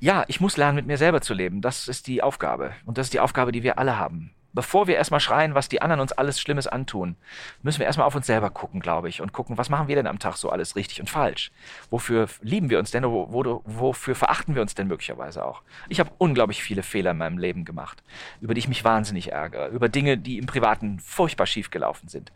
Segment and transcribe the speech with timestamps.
[0.00, 1.60] ja, ich muss lernen, mit mir selber zu leben.
[1.60, 2.72] Das ist die Aufgabe.
[2.84, 4.32] Und das ist die Aufgabe, die wir alle haben.
[4.56, 7.16] Bevor wir erstmal schreien, was die anderen uns alles Schlimmes antun,
[7.62, 10.06] müssen wir erstmal auf uns selber gucken, glaube ich, und gucken, was machen wir denn
[10.06, 11.52] am Tag so alles richtig und falsch?
[11.90, 13.04] Wofür lieben wir uns denn?
[13.04, 15.60] Wo, wo, wofür verachten wir uns denn möglicherweise auch?
[15.90, 18.02] Ich habe unglaublich viele Fehler in meinem Leben gemacht,
[18.40, 22.32] über die ich mich wahnsinnig ärgere, über Dinge, die im Privaten furchtbar schief gelaufen sind,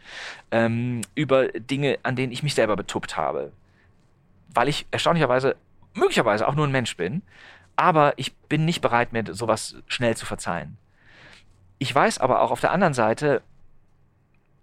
[0.50, 3.50] ähm, über Dinge, an denen ich mich selber betuppt habe,
[4.52, 5.56] weil ich erstaunlicherweise
[5.95, 7.23] möglicherweise auch nur ein Mensch bin,
[7.77, 10.77] aber ich bin nicht bereit, mir sowas schnell zu verzeihen.
[11.78, 13.42] Ich weiß aber auch auf der anderen Seite,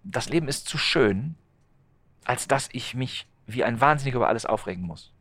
[0.04, 1.34] das Leben ist zu schön,
[2.24, 5.12] als dass ich mich wie ein Wahnsinniger über alles aufregen muss.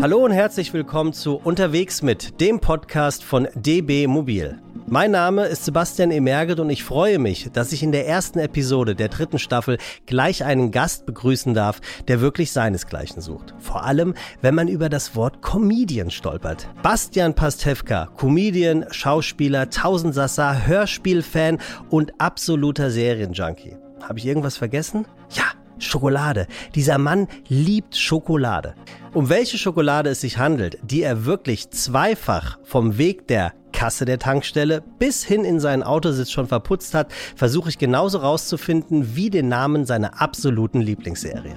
[0.00, 4.56] Hallo und herzlich willkommen zu Unterwegs mit, dem Podcast von DB Mobil.
[4.86, 8.94] Mein Name ist Sebastian Emerget und ich freue mich, dass ich in der ersten Episode
[8.94, 13.54] der dritten Staffel gleich einen Gast begrüßen darf, der wirklich seinesgleichen sucht.
[13.58, 16.68] Vor allem, wenn man über das Wort Comedian stolpert.
[16.80, 21.58] Bastian Pastewka, Comedian, Schauspieler, Tausendsassa, Hörspielfan
[21.90, 23.76] und absoluter Serienjunkie.
[24.00, 25.06] Habe ich irgendwas vergessen?
[25.30, 26.46] Ja, Schokolade.
[26.74, 28.74] Dieser Mann liebt Schokolade.
[29.14, 34.18] Um welche Schokolade es sich handelt, die er wirklich zweifach vom Weg der Kasse der
[34.18, 39.48] Tankstelle bis hin in seinen Autositz schon verputzt hat, versuche ich genauso rauszufinden wie den
[39.48, 41.56] Namen seiner absoluten Lieblingsserie.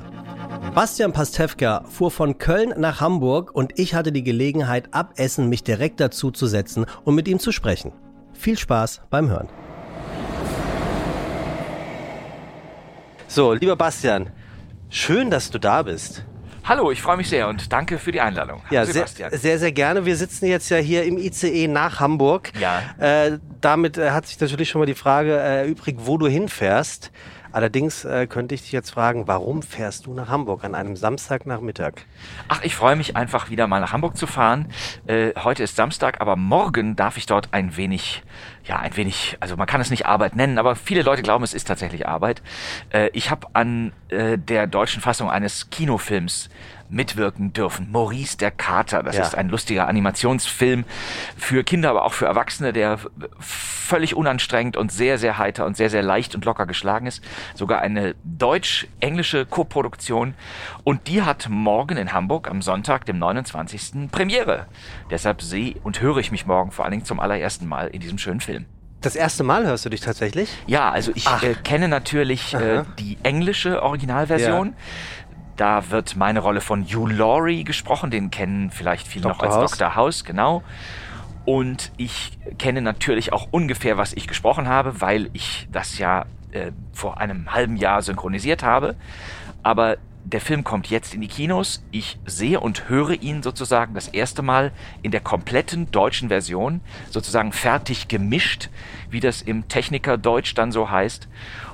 [0.76, 5.64] Bastian Pastewka fuhr von Köln nach Hamburg und ich hatte die Gelegenheit, ab Essen mich
[5.64, 7.92] direkt dazu zu setzen und mit ihm zu sprechen.
[8.34, 9.50] Viel Spaß beim Hören.
[13.34, 14.30] So, lieber Bastian,
[14.90, 16.26] schön, dass du da bist.
[16.66, 18.62] Hallo, ich freue mich sehr und danke für die Einladung.
[18.72, 20.06] Ja, sehr, sehr, sehr gerne.
[20.06, 22.52] Wir sitzen jetzt ja hier im ICE nach Hamburg.
[22.60, 22.82] Ja.
[23.00, 27.10] Äh, damit äh, hat sich natürlich schon mal die Frage äh, übrig, wo du hinfährst.
[27.52, 31.94] Allerdings äh, könnte ich dich jetzt fragen, warum fährst du nach Hamburg an einem Samstagnachmittag?
[32.48, 34.68] Ach, ich freue mich einfach wieder mal nach Hamburg zu fahren.
[35.08, 38.24] Äh, heute ist Samstag, aber morgen darf ich dort ein wenig,
[38.64, 41.54] ja, ein wenig, also man kann es nicht Arbeit nennen, aber viele Leute glauben, es
[41.54, 42.42] ist tatsächlich Arbeit.
[42.92, 46.50] Äh, ich habe an äh, der deutschen Fassung eines Kinofilms
[46.92, 47.90] mitwirken dürfen.
[47.92, 49.24] Maurice der Kater, das ja.
[49.24, 50.86] ist ein lustiger Animationsfilm
[51.38, 53.00] für Kinder, aber auch für Erwachsene, der
[53.40, 57.24] völlig unanstrengend und sehr, sehr heiter und sehr, sehr leicht und locker geschlagen ist.
[57.56, 60.34] Sogar eine deutsch-englische Koproduktion.
[60.84, 64.10] Und die hat morgen in Hamburg am Sonntag, dem 29.
[64.12, 64.68] Premiere.
[65.10, 68.18] Deshalb sehe und höre ich mich morgen vor allen Dingen zum allerersten Mal in diesem
[68.18, 68.66] schönen Film.
[69.02, 70.50] Das erste Mal hörst du dich tatsächlich?
[70.68, 74.68] Ja, also ich äh, kenne natürlich äh, die englische Originalversion.
[74.68, 74.74] Ja.
[75.58, 79.34] Da wird meine Rolle von Hugh Laurie gesprochen, den kennen vielleicht viele Dr.
[79.36, 79.78] noch als House.
[79.78, 79.96] Dr.
[79.96, 80.64] House, genau.
[81.46, 86.72] Und ich kenne natürlich auch ungefähr, was ich gesprochen habe, weil ich das ja äh,
[86.94, 88.96] vor einem halben Jahr synchronisiert habe.
[89.64, 91.84] Aber der Film kommt jetzt in die Kinos.
[91.92, 97.52] Ich sehe und höre ihn sozusagen das erste Mal in der kompletten deutschen Version, sozusagen
[97.52, 98.70] fertig gemischt,
[99.10, 101.28] wie das im Techniker Deutsch dann so heißt.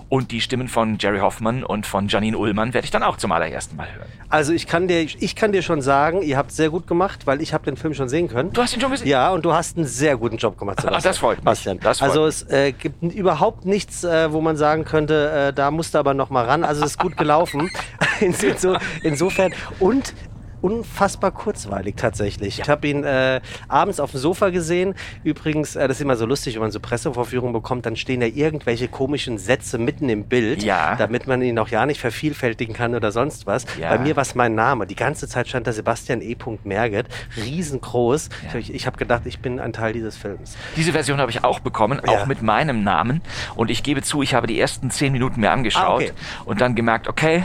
[0.09, 3.31] Und die Stimmen von Jerry Hoffman und von Janine Ullmann werde ich dann auch zum
[3.33, 4.07] allerersten Mal hören.
[4.29, 7.41] Also ich kann dir, ich kann dir schon sagen, ihr habt sehr gut gemacht, weil
[7.41, 8.51] ich habe den Film schon sehen können.
[8.53, 9.07] Du hast ihn schon gesehen?
[9.07, 10.79] Ja, und du hast einen sehr guten Job gemacht.
[10.79, 10.99] Sebastian.
[10.99, 11.45] Ach, das freut mich.
[11.45, 11.79] Bastian.
[11.79, 15.71] Das freut also es äh, gibt überhaupt nichts, äh, wo man sagen könnte, äh, da
[15.71, 16.63] musst du aber noch mal ran.
[16.63, 17.69] Also es ist gut gelaufen.
[18.19, 19.53] Inso, insofern.
[19.79, 20.13] Und
[20.61, 22.57] unfassbar kurzweilig tatsächlich.
[22.57, 22.63] Ja.
[22.63, 24.95] Ich habe ihn äh, abends auf dem Sofa gesehen.
[25.23, 28.25] Übrigens, äh, das ist immer so lustig, wenn man so Pressevorführungen bekommt, dann stehen da
[28.25, 30.95] irgendwelche komischen Sätze mitten im Bild, ja.
[30.95, 33.65] damit man ihn auch ja nicht vervielfältigen kann oder sonst was.
[33.79, 33.95] Ja.
[33.95, 34.87] Bei mir war es mein Name.
[34.87, 36.35] Die ganze Zeit stand da Sebastian E.
[36.63, 38.29] Merget, riesengroß.
[38.57, 40.55] Ich, ich habe gedacht, ich bin ein Teil dieses Films.
[40.75, 43.21] Diese Version habe ich auch bekommen, auch mit meinem Namen.
[43.55, 46.11] Und ich gebe zu, ich habe die ersten zehn Minuten mir angeschaut ah, okay.
[46.45, 47.43] und dann gemerkt, okay,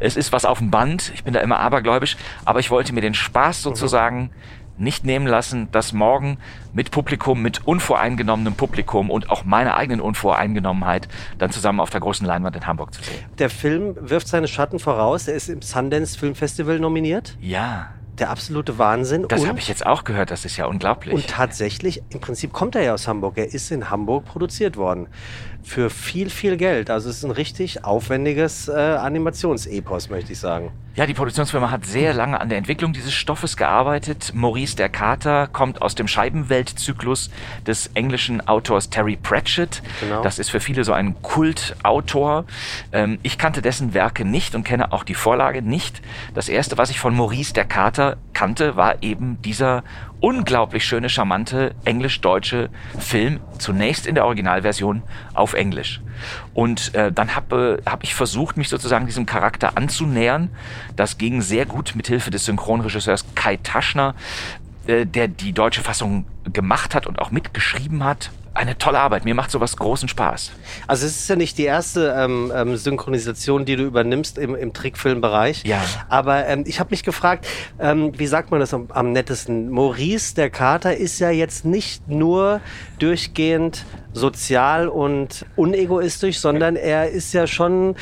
[0.00, 1.12] es ist was auf dem Band.
[1.14, 4.22] Ich bin da immer abergläubisch, aber ich wollte mir den Spaß sozusagen
[4.76, 4.84] mhm.
[4.84, 6.38] nicht nehmen lassen, das morgen
[6.72, 11.08] mit Publikum, mit unvoreingenommenem Publikum und auch meiner eigenen Unvoreingenommenheit
[11.38, 13.24] dann zusammen auf der großen Leinwand in Hamburg zu sehen.
[13.38, 15.28] Der Film wirft seine Schatten voraus.
[15.28, 17.36] Er ist im Sundance Film Festival nominiert.
[17.40, 19.26] Ja der absolute Wahnsinn.
[19.28, 21.14] Das habe ich jetzt auch gehört, das ist ja unglaublich.
[21.14, 23.36] Und tatsächlich, im Prinzip kommt er ja aus Hamburg.
[23.36, 25.08] Er ist in Hamburg produziert worden
[25.66, 26.90] für viel, viel Geld.
[26.90, 30.70] Also es ist ein richtig aufwendiges äh, Animationsepos, möchte ich sagen.
[30.94, 34.32] Ja, die Produktionsfirma hat sehr lange an der Entwicklung dieses Stoffes gearbeitet.
[34.32, 37.30] Maurice der Kater kommt aus dem Scheibenweltzyklus
[37.66, 39.82] des englischen Autors Terry Pratchett.
[40.00, 40.22] Genau.
[40.22, 42.46] Das ist für viele so ein Kultautor.
[42.92, 46.00] Ähm, ich kannte dessen Werke nicht und kenne auch die Vorlage nicht.
[46.32, 49.82] Das erste, was ich von Maurice der Kater kannte, war eben dieser
[50.20, 55.02] unglaublich schöne, charmante englisch-deutsche Film, zunächst in der Originalversion
[55.34, 56.00] auf Englisch.
[56.54, 60.50] Und äh, dann habe hab ich versucht, mich sozusagen diesem Charakter anzunähern.
[60.96, 64.14] Das ging sehr gut mit Hilfe des Synchronregisseurs Kai Taschner,
[64.86, 69.24] äh, der die deutsche Fassung gemacht hat und auch mitgeschrieben hat eine tolle Arbeit.
[69.24, 70.52] Mir macht sowas großen Spaß.
[70.86, 74.72] Also es ist ja nicht die erste ähm, ähm, Synchronisation, die du übernimmst im, im
[74.72, 75.64] Trickfilmbereich.
[75.64, 75.82] Ja.
[76.08, 77.46] Aber ähm, ich habe mich gefragt,
[77.78, 79.70] ähm, wie sagt man das am, am nettesten?
[79.70, 82.60] Maurice, der Kater, ist ja jetzt nicht nur
[82.98, 87.96] durchgehend sozial und unegoistisch, sondern er ist ja schon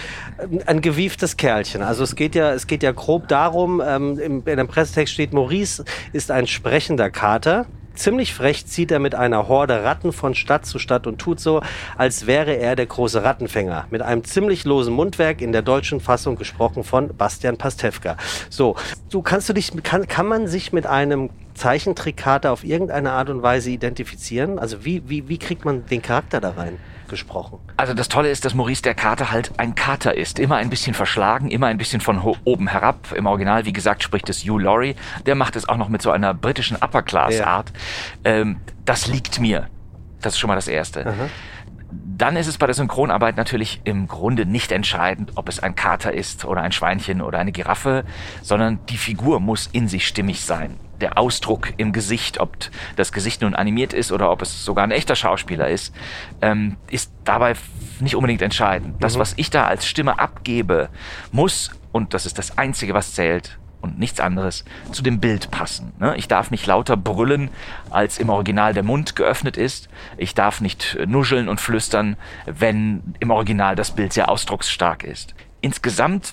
[0.66, 1.82] ein gewieftes Kerlchen.
[1.82, 5.32] Also es geht ja, es geht ja grob darum, ähm, im, in dem Pressetext steht,
[5.32, 7.66] Maurice ist ein sprechender Kater.
[7.94, 11.62] Ziemlich frech zieht er mit einer Horde Ratten von Stadt zu Stadt und tut so,
[11.96, 13.86] als wäre er der große Rattenfänger.
[13.90, 18.16] Mit einem ziemlich losen Mundwerk in der deutschen Fassung gesprochen von Bastian Pastewka.
[18.50, 18.74] So,
[19.10, 23.42] du kannst du dich, kann, kann man sich mit einem Zeichentrickkarte auf irgendeine Art und
[23.42, 24.58] Weise identifizieren?
[24.58, 26.78] Also wie, wie, wie kriegt man den Charakter da rein?
[27.14, 27.58] Gesprochen.
[27.76, 30.38] Also das Tolle ist, dass Maurice der Kater halt ein Kater ist.
[30.38, 33.12] Immer ein bisschen verschlagen, immer ein bisschen von oben herab.
[33.16, 34.96] Im Original, wie gesagt, spricht es Hugh Laurie.
[35.26, 37.72] Der macht es auch noch mit so einer britischen Upper-Class-Art.
[38.24, 38.32] Ja.
[38.32, 39.68] Ähm, das liegt mir.
[40.20, 41.06] Das ist schon mal das Erste.
[41.06, 41.28] Aha.
[41.90, 46.12] Dann ist es bei der Synchronarbeit natürlich im Grunde nicht entscheidend, ob es ein Kater
[46.12, 48.04] ist oder ein Schweinchen oder eine Giraffe,
[48.42, 52.56] sondern die Figur muss in sich stimmig sein der Ausdruck im Gesicht, ob
[52.96, 55.94] das Gesicht nun animiert ist oder ob es sogar ein echter Schauspieler ist,
[56.40, 57.54] ähm, ist dabei
[58.00, 58.96] nicht unbedingt entscheidend.
[59.04, 59.20] Das, mhm.
[59.20, 60.88] was ich da als Stimme abgebe,
[61.30, 65.92] muss, und das ist das Einzige, was zählt, und nichts anderes zu dem Bild passen.
[65.98, 66.16] Ne?
[66.16, 67.50] Ich darf nicht lauter brüllen,
[67.90, 69.90] als im Original der Mund geöffnet ist.
[70.16, 72.16] Ich darf nicht nuscheln und flüstern,
[72.46, 75.34] wenn im Original das Bild sehr ausdrucksstark ist.
[75.60, 76.32] Insgesamt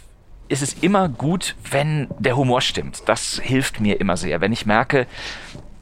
[0.52, 3.04] ist es immer gut, wenn der Humor stimmt.
[3.06, 4.42] Das hilft mir immer sehr.
[4.42, 5.08] Wenn ich merke,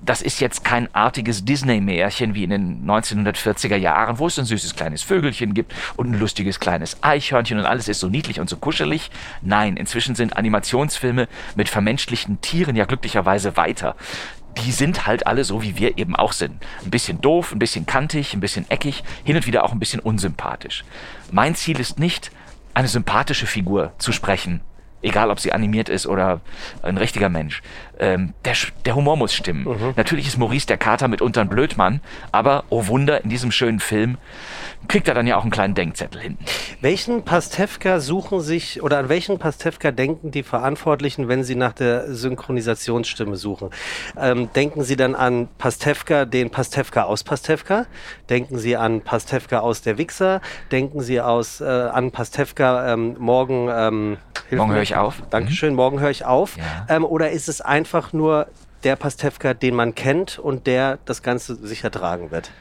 [0.02, 4.76] das ist jetzt kein artiges Disney-Märchen wie in den 1940er Jahren, wo es ein süßes
[4.76, 8.58] kleines Vögelchen gibt und ein lustiges kleines Eichhörnchen und alles ist so niedlich und so
[8.58, 9.10] kuschelig.
[9.42, 13.96] Nein, inzwischen sind Animationsfilme mit vermenschlichten Tieren ja glücklicherweise weiter.
[14.64, 16.64] Die sind halt alle so, wie wir eben auch sind.
[16.84, 20.00] Ein bisschen doof, ein bisschen kantig, ein bisschen eckig, hin und wieder auch ein bisschen
[20.00, 20.84] unsympathisch.
[21.32, 22.32] Mein Ziel ist nicht,
[22.74, 24.62] eine sympathische Figur zu sprechen.
[25.02, 26.42] Egal, ob sie animiert ist oder
[26.82, 27.62] ein richtiger Mensch.
[28.00, 28.56] Ähm, der,
[28.86, 29.66] der Humor muss stimmen.
[29.66, 29.94] Mhm.
[29.96, 32.02] Natürlich ist Maurice der Kater mitunter ein Blödmann,
[32.32, 34.18] aber, oh Wunder, in diesem schönen Film
[34.88, 36.38] kriegt er dann ja auch einen kleinen Denkzettel hin.
[36.82, 42.14] Welchen Pastewka suchen sich oder an welchen Pastewka denken die Verantwortlichen, wenn sie nach der
[42.14, 43.70] Synchronisationsstimme suchen?
[44.18, 47.86] Ähm, denken sie dann an Pastewka, den Pastewka aus Pastewka?
[48.30, 50.42] Denken sie an Pastewka aus der Wichser?
[50.72, 53.70] Denken sie aus, äh, an Pastewka ähm, morgen?
[53.72, 54.18] Ähm,
[54.52, 55.22] morgen höre ich auf.
[55.30, 55.76] Dankeschön, mhm.
[55.76, 56.58] morgen höre ich auf.
[56.58, 56.96] Ja.
[56.96, 58.48] Ähm, oder ist es einfach nur
[58.84, 62.52] der Pastewka, den man kennt und der das Ganze sicher tragen wird?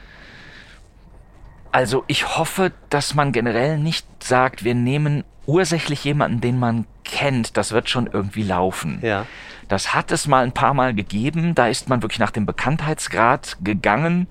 [1.71, 7.57] Also ich hoffe, dass man generell nicht sagt, wir nehmen ursächlich jemanden, den man kennt,
[7.57, 8.99] das wird schon irgendwie laufen.
[9.01, 9.25] Ja.
[9.67, 13.57] Das hat es mal ein paar Mal gegeben, da ist man wirklich nach dem Bekanntheitsgrad
[13.63, 14.27] gegangen,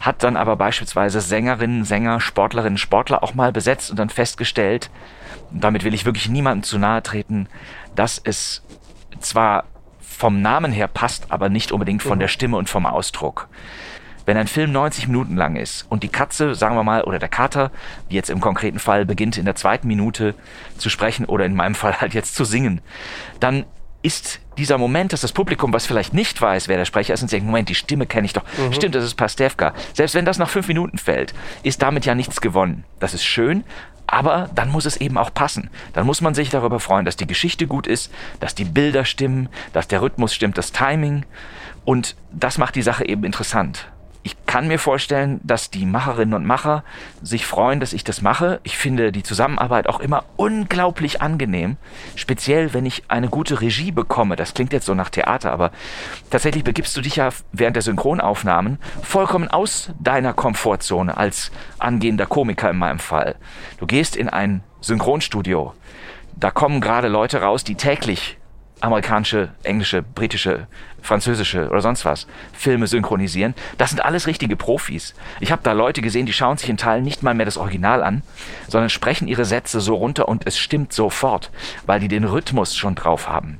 [0.00, 4.90] hat dann aber beispielsweise Sängerinnen, Sänger, Sportlerinnen, Sportler auch mal besetzt und dann festgestellt,
[5.50, 7.48] und damit will ich wirklich niemandem zu nahe treten,
[7.96, 8.62] dass es
[9.18, 9.64] zwar
[10.18, 12.22] vom Namen her passt, aber nicht unbedingt von mhm.
[12.22, 13.46] der Stimme und vom Ausdruck.
[14.26, 17.28] Wenn ein Film 90 Minuten lang ist und die Katze, sagen wir mal, oder der
[17.28, 17.70] Kater,
[18.08, 20.34] wie jetzt im konkreten Fall, beginnt in der zweiten Minute
[20.76, 22.80] zu sprechen oder in meinem Fall halt jetzt zu singen,
[23.38, 23.64] dann
[24.02, 27.30] ist dieser Moment, dass das Publikum, was vielleicht nicht weiß, wer der Sprecher ist, und
[27.30, 28.42] denkt, Moment, die Stimme kenne ich doch.
[28.58, 28.72] Mhm.
[28.72, 29.72] Stimmt, das ist Pastewka.
[29.92, 31.32] Selbst wenn das nach fünf Minuten fällt,
[31.62, 32.84] ist damit ja nichts gewonnen.
[32.98, 33.62] Das ist schön,
[34.08, 35.70] aber dann muss es eben auch passen.
[35.92, 38.10] Dann muss man sich darüber freuen, dass die Geschichte gut ist,
[38.40, 41.24] dass die Bilder stimmen, dass der Rhythmus stimmt, das Timing.
[41.84, 43.88] Und das macht die Sache eben interessant.
[44.28, 46.84] Ich kann mir vorstellen, dass die Macherinnen und Macher
[47.22, 48.60] sich freuen, dass ich das mache.
[48.62, 51.78] Ich finde die Zusammenarbeit auch immer unglaublich angenehm.
[52.14, 54.36] Speziell, wenn ich eine gute Regie bekomme.
[54.36, 55.70] Das klingt jetzt so nach Theater, aber
[56.28, 62.68] tatsächlich begibst du dich ja während der Synchronaufnahmen vollkommen aus deiner Komfortzone als angehender Komiker
[62.68, 63.36] in meinem Fall.
[63.78, 65.72] Du gehst in ein Synchronstudio.
[66.36, 68.36] Da kommen gerade Leute raus, die täglich
[68.80, 70.66] amerikanische, englische, britische,
[71.02, 73.54] französische oder sonst was Filme synchronisieren.
[73.78, 75.14] Das sind alles richtige Profis.
[75.40, 78.02] Ich habe da Leute gesehen, die schauen sich in Teilen nicht mal mehr das Original
[78.02, 78.22] an,
[78.68, 81.50] sondern sprechen ihre Sätze so runter und es stimmt sofort,
[81.86, 83.58] weil die den Rhythmus schon drauf haben.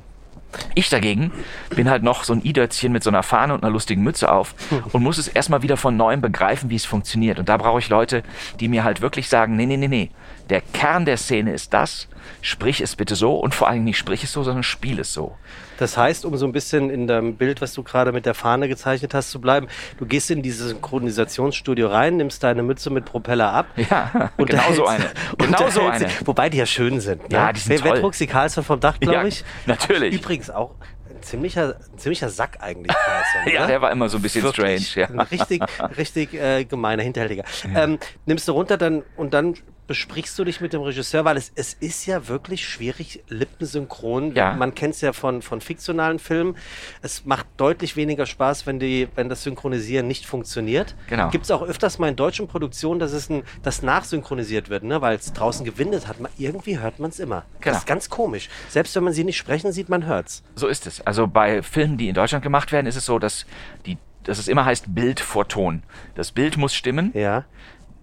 [0.73, 1.31] Ich dagegen
[1.75, 4.55] bin halt noch so ein Idötzchen mit so einer Fahne und einer lustigen Mütze auf
[4.91, 7.37] und muss es erstmal wieder von neuem begreifen, wie es funktioniert.
[7.37, 8.23] Und da brauche ich Leute,
[8.59, 10.09] die mir halt wirklich sagen, nee, nee, nee, nee,
[10.49, 12.07] Der Kern der Szene ist das.
[12.41, 15.35] Sprich es bitte so und vor allem nicht sprich es so, sondern spiel es so.
[15.77, 18.67] Das heißt, um so ein bisschen in dem Bild, was du gerade mit der Fahne
[18.67, 23.53] gezeichnet hast, zu bleiben, du gehst in dieses Synchronisationsstudio rein, nimmst deine Mütze mit Propeller
[23.53, 23.67] ab.
[23.75, 25.05] Ja, genau so eine.
[25.37, 26.07] Genau so eine.
[26.25, 27.29] Wobei die ja schön sind.
[27.29, 27.37] Ne?
[27.37, 28.13] Ja, die sind wer, toll.
[28.13, 29.39] Sie Carlson vom Dach, glaube ich?
[29.39, 30.13] Ja, natürlich.
[30.13, 30.75] Übrigens auch
[31.09, 32.95] ein ziemlicher, ein ziemlicher Sack eigentlich.
[32.95, 35.07] Carlson, ja, der war immer so ein bisschen Wirklich, strange.
[35.07, 35.13] Ja.
[35.13, 35.61] Ein richtig,
[35.97, 37.43] richtig äh, gemeiner Hinterhältiger.
[37.73, 39.55] Ähm, nimmst du runter dann und dann
[39.89, 44.35] besprichst du dich mit dem Regisseur, weil es, es ist ja wirklich schwierig, lippensynchron.
[44.35, 44.53] Ja.
[44.53, 46.55] Man kennt es ja von, von fiktionalen Filmen.
[47.01, 50.93] Es macht deutlich weniger Spaß, wenn, die, wenn das Synchronisieren nicht funktioniert.
[51.07, 51.31] Genau.
[51.31, 55.01] Gibt es auch öfters mal in deutschen Produktionen, dass es ein, das nachsynchronisiert wird, ne?
[55.01, 56.19] weil es draußen gewindet hat.
[56.19, 57.45] Man, irgendwie hört man es immer.
[57.59, 57.73] Genau.
[57.73, 58.47] Das ist ganz komisch.
[58.69, 60.43] Selbst wenn man sie nicht sprechen sieht, man hört es.
[60.53, 61.01] So ist es.
[61.01, 63.47] Also bei Filmen, die in Deutschland gemacht werden, ist es so, dass,
[63.87, 65.81] die, dass es immer heißt Bild vor Ton.
[66.13, 67.45] Das Bild muss stimmen, Ja.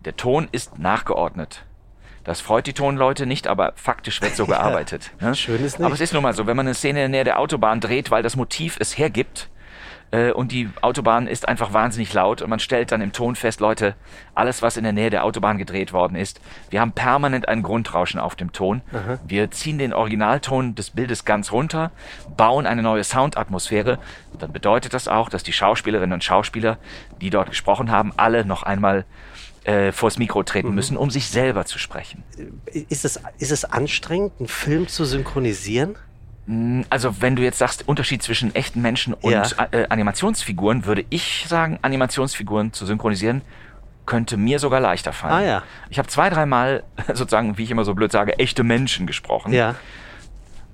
[0.04, 1.64] der Ton ist nachgeordnet.
[2.26, 5.12] Das freut die Tonleute nicht, aber faktisch wird so gearbeitet.
[5.20, 5.34] ne?
[5.34, 5.86] schön ist nicht.
[5.86, 7.80] Aber es ist nun mal so, wenn man eine Szene in der Nähe der Autobahn
[7.80, 9.48] dreht, weil das Motiv es hergibt,
[10.10, 13.60] äh, und die Autobahn ist einfach wahnsinnig laut und man stellt dann im Ton fest,
[13.60, 13.94] Leute,
[14.34, 16.40] alles, was in der Nähe der Autobahn gedreht worden ist,
[16.70, 18.82] wir haben permanent ein Grundrauschen auf dem Ton.
[19.26, 21.90] Wir ziehen den Originalton des Bildes ganz runter,
[22.36, 23.98] bauen eine neue Soundatmosphäre.
[24.38, 26.78] Dann bedeutet das auch, dass die Schauspielerinnen und Schauspieler,
[27.20, 29.04] die dort gesprochen haben, alle noch einmal
[29.66, 32.22] äh, vors Mikro treten müssen, um sich selber zu sprechen.
[32.88, 35.96] Ist es, ist es anstrengend, einen Film zu synchronisieren?
[36.90, 39.42] Also wenn du jetzt sagst, Unterschied zwischen echten Menschen und Ja.
[39.72, 43.42] äh, Animationsfiguren, würde ich sagen, Animationsfiguren zu synchronisieren,
[44.06, 45.34] könnte mir sogar leichter fallen.
[45.34, 45.62] Ah, ja.
[45.90, 49.52] Ich habe zwei, dreimal sozusagen, wie ich immer so blöd sage, echte Menschen gesprochen.
[49.52, 49.74] Ja.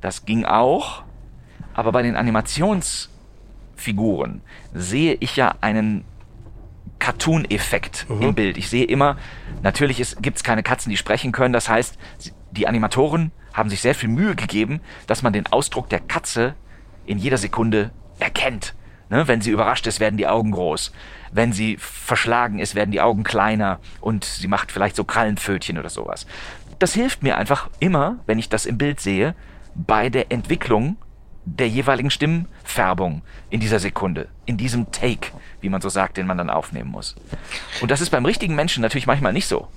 [0.02, 1.02] Das ging auch,
[1.72, 4.42] aber bei den Animationsfiguren
[4.74, 6.04] sehe ich ja einen
[7.02, 8.56] Cartoon-Effekt im Bild.
[8.56, 9.16] Ich sehe immer,
[9.64, 11.52] natürlich gibt es keine Katzen, die sprechen können.
[11.52, 11.98] Das heißt,
[12.52, 16.54] die Animatoren haben sich sehr viel Mühe gegeben, dass man den Ausdruck der Katze
[17.04, 17.90] in jeder Sekunde
[18.20, 18.74] erkennt.
[19.10, 19.26] Ne?
[19.26, 20.92] Wenn sie überrascht ist, werden die Augen groß.
[21.32, 25.90] Wenn sie verschlagen ist, werden die Augen kleiner und sie macht vielleicht so Krallenpfötchen oder
[25.90, 26.24] sowas.
[26.78, 29.34] Das hilft mir einfach immer, wenn ich das im Bild sehe,
[29.74, 30.96] bei der Entwicklung
[31.44, 36.38] der jeweiligen Stimmfärbung in dieser Sekunde, in diesem Take, wie man so sagt, den man
[36.38, 37.16] dann aufnehmen muss.
[37.80, 39.68] Und das ist beim richtigen Menschen natürlich manchmal nicht so,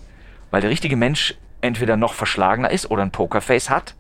[0.52, 3.96] weil der richtige Mensch entweder noch verschlagener ist oder ein Pokerface hat.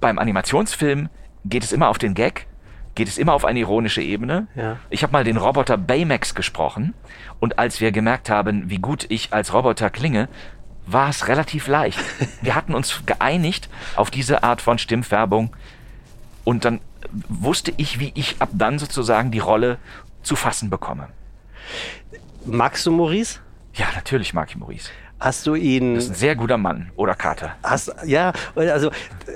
[0.00, 1.08] Beim Animationsfilm
[1.44, 2.46] geht es immer auf den Gag,
[2.94, 4.46] geht es immer auf eine ironische Ebene.
[4.54, 4.78] Ja.
[4.90, 6.94] Ich habe mal den Roboter Baymax gesprochen
[7.40, 10.28] und als wir gemerkt haben, wie gut ich als Roboter klinge,
[10.86, 11.98] war es relativ leicht.
[12.42, 15.56] Wir hatten uns geeinigt auf diese Art von Stimmfärbung
[16.44, 16.80] und dann
[17.28, 19.78] wusste ich, wie ich ab dann sozusagen die Rolle
[20.22, 21.08] zu fassen bekomme.
[22.44, 23.40] Magst du Maurice?
[23.74, 24.90] Ja, natürlich mag ich Maurice.
[25.20, 25.94] Hast du ihn.
[25.94, 27.54] Das ist ein sehr guter Mann oder Kater.
[27.62, 28.90] Hast, ja, also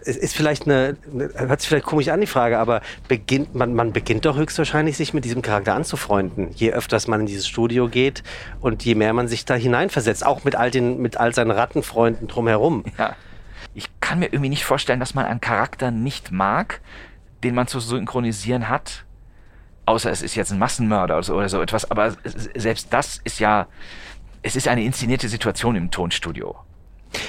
[0.05, 3.73] es ist vielleicht eine, eine- hört sich vielleicht komisch an die Frage, aber beginnt man,
[3.75, 7.89] man beginnt doch höchstwahrscheinlich sich mit diesem Charakter anzufreunden, je öfters man in dieses Studio
[7.89, 8.23] geht
[8.61, 12.29] und je mehr man sich da hineinversetzt, auch mit all den, mit all seinen Rattenfreunden
[12.29, 12.85] drumherum.
[12.99, 13.17] Ja.
[13.75, 16.81] Ich kann mir irgendwie nicht vorstellen, dass man einen Charakter nicht mag,
[17.43, 19.05] den man zu synchronisieren hat.
[19.87, 21.91] Außer es ist jetzt ein Massenmörder oder so, etwas.
[21.91, 23.67] Aber selbst das ist ja,
[24.43, 26.57] es ist eine inszenierte Situation im Tonstudio.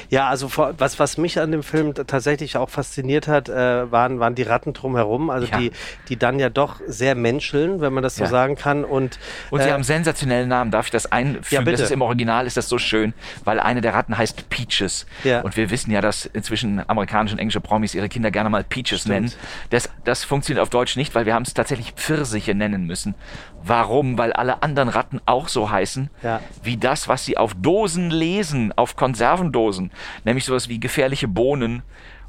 [0.10, 4.36] Ja, also was, was mich an dem Film tatsächlich auch fasziniert hat, äh, waren, waren
[4.36, 5.58] die Ratten drumherum, also Ja.
[5.60, 5.72] die,
[6.10, 8.30] die dann ja doch sehr menscheln, wenn man das so Ja.
[8.30, 8.84] sagen kann.
[8.84, 9.20] Und,
[9.52, 10.72] Und sie äh, haben sensationellen Namen.
[10.72, 11.46] Darf ich das einfügen?
[11.52, 11.72] Ja, bitte.
[11.74, 13.14] das ist im Original ist das so schön,
[13.46, 15.06] weil eine der Ratten heißt Peaches.
[15.24, 15.42] Ja.
[15.42, 19.06] Und wir wissen ja, dass inzwischen amerikanische und englische Promis ihre Kinder gerne mal Peaches
[19.06, 19.32] nennen.
[19.70, 23.16] Das, das funktioniert auf Deutsch nicht, weil wir haben es tatsächlich Pfirsiche nennen müssen.
[23.64, 24.18] Warum?
[24.18, 26.40] Weil alle anderen Ratten auch so heißen, Ja.
[26.64, 29.92] wie das, was sie auf Dosen lesen, auf Konservendosen.
[30.24, 31.84] Nämlich sowas wie gefährliche Bohnen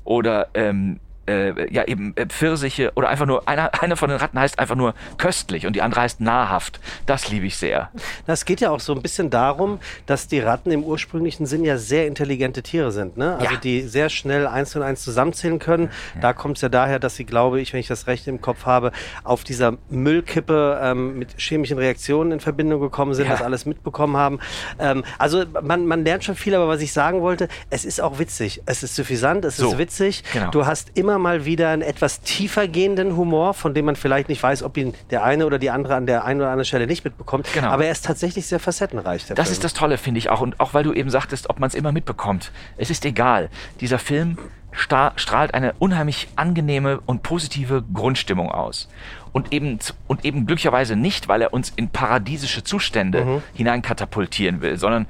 [0.05, 4.39] oder ähm, äh, ja eben äh, Pfirsiche oder einfach nur, einer, einer von den Ratten
[4.39, 6.81] heißt einfach nur köstlich und die andere heißt nahrhaft.
[7.07, 7.91] Das liebe ich sehr.
[8.27, 11.77] Das geht ja auch so ein bisschen darum, dass die Ratten im ursprünglichen Sinn ja
[11.79, 13.17] sehr intelligente Tiere sind.
[13.17, 13.37] Ne?
[13.39, 13.61] Also Ja.
[13.61, 15.91] die sehr schnell eins und eins zusammenzählen können.
[16.21, 18.67] Da kommt es ja daher, dass sie, glaube ich, wenn ich das recht im Kopf
[18.67, 18.93] habe,
[19.25, 23.33] auf dieser Müllkippe ähm, mit chemischen Reaktionen in Verbindung gekommen sind, Ja.
[23.33, 24.41] das alles mitbekommen haben.
[24.79, 28.19] Ähm, also man, man lernt schon viel, aber was ich sagen wollte, es ist auch
[28.19, 28.63] witzig.
[28.67, 30.25] Es ist suffisant, es So, ist witzig.
[30.33, 30.51] genau.
[30.51, 34.43] Du hast immer mal wieder einen etwas tiefer gehenden Humor, von dem man vielleicht nicht
[34.43, 37.05] weiß, ob ihn der eine oder die andere an der einen oder anderen Stelle nicht
[37.05, 37.49] mitbekommt.
[37.53, 37.69] Genau.
[37.69, 39.27] Aber er ist tatsächlich sehr facettenreich.
[39.27, 39.53] Das Film.
[39.53, 40.41] ist das Tolle, finde ich auch.
[40.41, 42.53] Und auch weil du eben sagtest, ob man es immer mitbekommt.
[42.77, 43.51] Es ist egal.
[43.81, 44.39] Dieser Film
[44.73, 48.89] strahlt eine unheimlich angenehme und positive Grundstimmung aus.
[49.33, 55.07] Und eben, und eben glücklicherweise nicht, weil er uns in paradiesische Zustände hineinkatapultieren will, sondern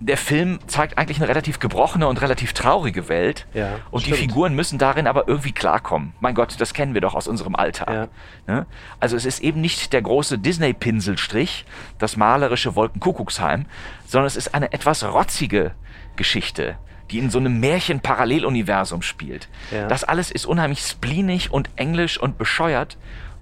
[0.00, 3.46] der Film zeigt eigentlich eine relativ gebrochene und relativ traurige Welt.
[3.52, 4.16] Ja, und stimmt.
[4.16, 6.12] die Figuren müssen darin aber irgendwie klarkommen.
[6.20, 8.08] Mein Gott, das kennen wir doch aus unserem Alltag.
[8.46, 8.54] Ja.
[8.54, 8.66] Ne?
[9.00, 11.64] Also es ist eben nicht der große Disney-Pinselstrich,
[11.98, 13.66] das malerische Wolkenkuckucksheim,
[14.06, 15.72] sondern es ist eine etwas rotzige
[16.14, 16.76] Geschichte,
[17.10, 19.48] die in so einem Märchen-Paralleluniversum spielt.
[19.72, 19.88] Ja.
[19.88, 22.96] Das alles ist unheimlich spleenig und englisch und bescheuert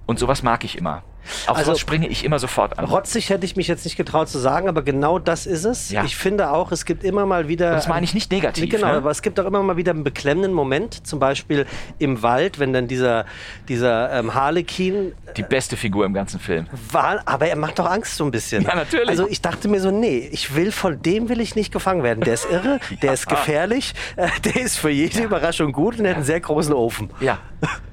[0.07, 1.03] und sowas mag ich immer.
[1.47, 2.85] Auf Also- sowas springe ich immer sofort an.
[2.85, 5.91] Rotzig hätte ich mich jetzt nicht getraut zu sagen, aber genau das ist es.
[5.91, 6.05] Ja.
[6.05, 7.71] Ich finde auch, es gibt immer mal wieder.
[7.71, 8.69] das meine ich nicht negativ.
[8.69, 8.93] Genau, ne?
[8.93, 11.65] aber es gibt auch immer mal wieder einen beklemmenden Moment, zum Beispiel
[11.99, 13.25] im Wald, wenn dann dieser,
[13.67, 16.67] dieser ähm, Harlekin Die beste Figur im ganzen Film.
[16.93, 18.63] war, aber er macht doch Angst so ein bisschen.
[18.63, 19.09] Ja, natürlich.
[19.09, 22.21] Also ich dachte mir so, nee, ich will, von dem will ich nicht gefangen werden.
[22.23, 26.11] Der ist irre, der ist gefährlich, äh, der ist für jede Überraschung gut und er
[26.11, 27.09] hat einen sehr großen Ofen.
[27.19, 27.39] Ja,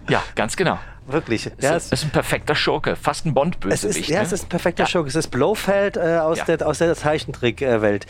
[0.08, 0.78] ja, ganz genau.
[1.06, 1.46] Wirklich.
[1.46, 4.00] Es Ja, ist, ist ein perfekter Schurke, fast ein es Bond-Bösewicht.
[4.00, 4.26] ist, ja, ne?
[4.26, 4.88] es ist ein perfekter Ja.
[4.88, 5.08] Schurke.
[5.08, 6.44] Es ist Blofeld äh, aus, Ja.
[6.44, 8.06] der, aus der Zeichentrick-Welt.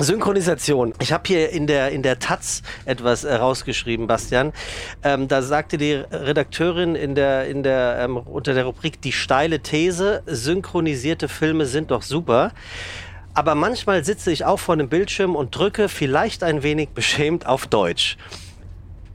[0.00, 0.94] Synchronisation.
[1.00, 4.52] Ich habe hier in der, in der Taz etwas äh, rausgeschrieben, Bastian.
[5.02, 9.58] Ähm, da sagte die Redakteurin in der, in der, ähm, unter der Rubrik die steile
[9.60, 12.52] These, synchronisierte Filme sind doch super.
[13.34, 17.66] Aber manchmal sitze ich auch vor einem Bildschirm und drücke vielleicht ein wenig beschämt auf
[17.66, 18.16] Deutsch.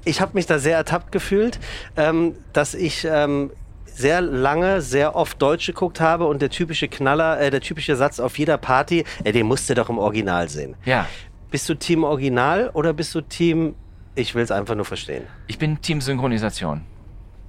[0.05, 1.59] Ich habe mich da sehr ertappt gefühlt,
[1.95, 3.51] ähm, dass ich ähm,
[3.85, 8.19] sehr lange, sehr oft Deutsch geguckt habe und der typische Knaller, äh, der typische Satz
[8.19, 10.75] auf jeder Party, äh, den musst du doch im Original sehen.
[10.85, 11.07] Ja,
[11.51, 13.75] Bist du Team Original oder bist du Team,
[14.15, 15.25] ich will es einfach nur verstehen?
[15.47, 16.81] ich bin Team Synchronisation.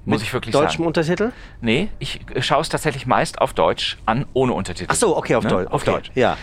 [0.07, 0.87] Muss ich wirklich Deutschem sagen.
[0.87, 1.33] Untertitel?
[1.63, 4.91] Nee, ich äh, schaue es tatsächlich meist auf Deutsch an, ohne Untertitel.
[4.93, 5.51] Ach so, okay, auf Ne?
[5.51, 5.73] Deutsch.
[5.73, 5.91] Auf okay.
[5.93, 6.11] Deutsch.
[6.15, 6.37] Ja.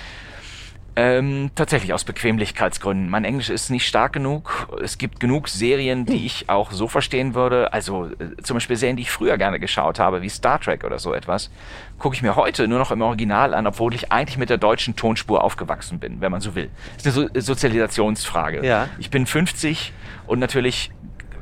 [0.98, 3.10] Ähm, tatsächlich aus Bequemlichkeitsgründen.
[3.10, 4.68] Mein Englisch ist nicht stark genug.
[4.84, 7.72] Es gibt genug Serien, die ich auch so verstehen würde.
[7.72, 11.00] Also äh, zum Beispiel Serien, die ich früher gerne geschaut habe, wie Star Trek oder
[11.00, 11.50] so etwas,
[11.98, 14.98] gucke ich mir heute nur noch im Original an, obwohl ich eigentlich mit der deutschen
[14.98, 16.70] Tonspur aufgewachsen bin, wenn man so will.
[16.98, 18.66] Das ist eine so Sozialisationsfrage.
[18.66, 18.90] Ja.
[19.00, 19.94] Ich bin 50
[20.28, 20.92] und natürlich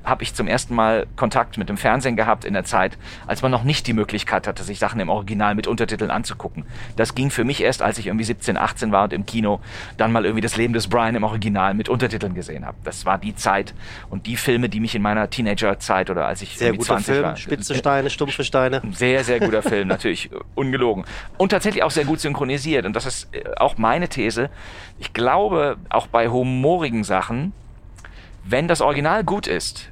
[0.03, 3.51] habe ich zum ersten Mal Kontakt mit dem Fernsehen gehabt in der Zeit, als man
[3.51, 6.65] noch nicht die Möglichkeit hatte, sich Sachen im Original mit Untertiteln anzugucken.
[6.95, 9.59] Das ging für mich erst, als ich irgendwie 17, 18 war und im Kino
[9.97, 12.77] dann mal irgendwie das Leben des Brian im Original mit Untertiteln gesehen habe.
[12.83, 13.73] Das war die Zeit
[14.09, 17.13] und die Filme, die mich in meiner Teenagerzeit oder als ich Sehr irgendwie guter 20
[17.13, 17.23] Film.
[17.25, 17.35] war.
[17.37, 18.81] Spitze Steine, stumpfe Steine.
[18.91, 21.05] Sehr, sehr guter Film, natürlich, äh, ungelogen.
[21.37, 22.85] Und tatsächlich auch sehr gut synchronisiert.
[22.85, 24.49] Und das ist äh, auch meine These.
[24.99, 27.53] Ich glaube, auch bei humorigen Sachen,
[28.43, 29.91] wenn das Original gut ist,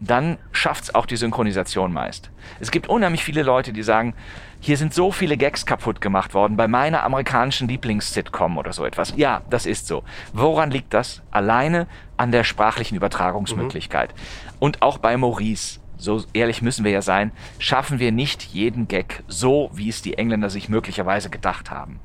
[0.00, 2.30] dann schafft's auch die Synchronisation meist.
[2.60, 4.14] Es gibt unheimlich viele Leute, die sagen,
[4.60, 9.14] hier sind so viele Gags kaputt gemacht worden bei meiner amerikanischen Lieblings-Sitcom oder so etwas.
[9.16, 10.02] Ja, das ist so.
[10.32, 11.22] Woran liegt das?
[11.30, 14.14] Alleine an der sprachlichen Übertragungsmöglichkeit.
[14.58, 19.22] Und auch bei Maurice, so ehrlich müssen wir ja sein, schaffen wir nicht jeden Gag
[19.28, 22.00] so, wie es die Engländer sich möglicherweise gedacht haben.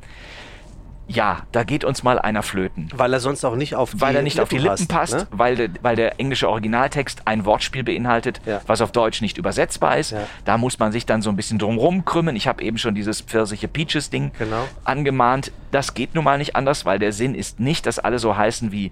[1.14, 4.16] Ja, da geht uns mal einer flöten Weil er sonst auch nicht auf die weil
[4.16, 5.28] er nicht auf die Lippen passt, ne?
[5.32, 8.62] weil, der, weil der englische Originaltext ein Wortspiel beinhaltet, Ja.
[8.68, 10.12] was auf Deutsch nicht übersetzbar ist.
[10.12, 10.20] Ja.
[10.46, 12.36] Da muss man sich dann so ein bisschen drumrum krümmen.
[12.36, 14.68] Ich habe eben schon dieses Pfirsiche Peaches Ding Genau.
[14.86, 15.52] angemahnt.
[15.72, 18.72] Das geht nun mal nicht anders, weil der Sinn ist nicht, dass alle so heißen
[18.72, 18.92] wie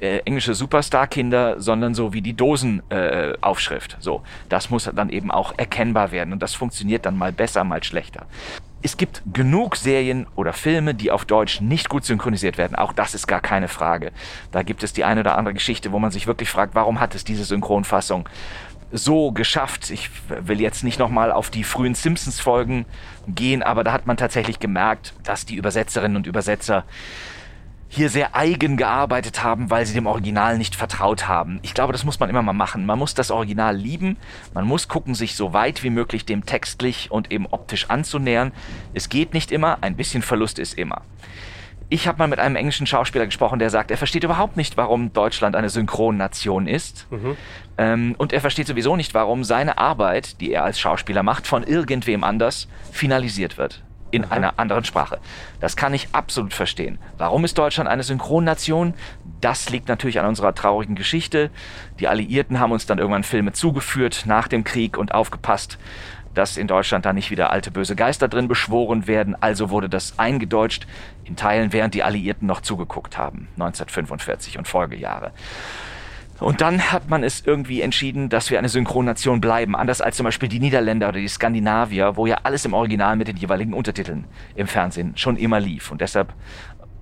[0.00, 3.92] äh, englische Superstar-Kinder, sondern so wie die Dosenaufschrift.
[3.94, 7.64] Äh, so, das muss dann eben auch erkennbar werden und das funktioniert dann mal besser,
[7.64, 8.26] mal schlechter.
[8.80, 12.76] Es gibt genug Serien oder Filme, die auf Deutsch nicht gut synchronisiert werden.
[12.76, 14.12] Auch das ist gar keine Frage.
[14.52, 17.14] Da gibt es die eine oder andere Geschichte, wo man sich wirklich fragt, warum hat
[17.14, 18.28] es diese Synchronfassung
[18.92, 19.90] so geschafft?
[19.90, 22.86] Ich will jetzt nicht nochmal auf die frühen Simpsons-Folgen
[23.26, 26.84] gehen, aber da hat man tatsächlich gemerkt, dass die Übersetzerinnen und Übersetzer
[27.88, 31.58] hier sehr eigen gearbeitet haben, weil sie dem Original nicht vertraut haben.
[31.62, 32.84] Ich glaube, das muss man immer mal machen.
[32.84, 34.18] Man muss das Original lieben,
[34.52, 38.52] man muss gucken, sich so weit wie möglich dem textlich und eben optisch anzunähern.
[38.92, 41.02] Es geht nicht immer, ein bisschen Verlust ist immer.
[41.90, 45.14] Ich habe mal mit einem englischen Schauspieler gesprochen, der sagt, er versteht überhaupt nicht, warum
[45.14, 47.06] Deutschland eine Synchronnation ist.
[47.78, 51.62] Ähm, und er versteht sowieso nicht, warum seine Arbeit, die er als Schauspieler macht, von
[51.62, 53.82] irgendwem anders finalisiert wird.
[54.10, 55.18] In einer anderen Sprache.
[55.60, 56.98] Das kann ich absolut verstehen.
[57.18, 58.94] Warum ist Deutschland eine Synchronnation?
[59.40, 61.50] Das liegt natürlich an unserer traurigen Geschichte.
[62.00, 65.78] Die Alliierten haben uns dann irgendwann Filme zugeführt nach dem Krieg und aufgepasst,
[66.34, 69.36] dass in Deutschland da nicht wieder alte böse Geister drin beschworen werden.
[69.40, 70.86] Also wurde das eingedeutscht,
[71.24, 75.32] in Teilen während die Alliierten noch zugeguckt haben, 1945 und Folgejahre.
[76.40, 80.24] Und dann hat man es irgendwie entschieden, dass wir eine Synchronation bleiben, anders als zum
[80.24, 84.24] Beispiel die Niederländer oder die Skandinavier, wo ja alles im Original mit den jeweiligen Untertiteln
[84.54, 85.90] im Fernsehen schon immer lief.
[85.90, 86.32] Und deshalb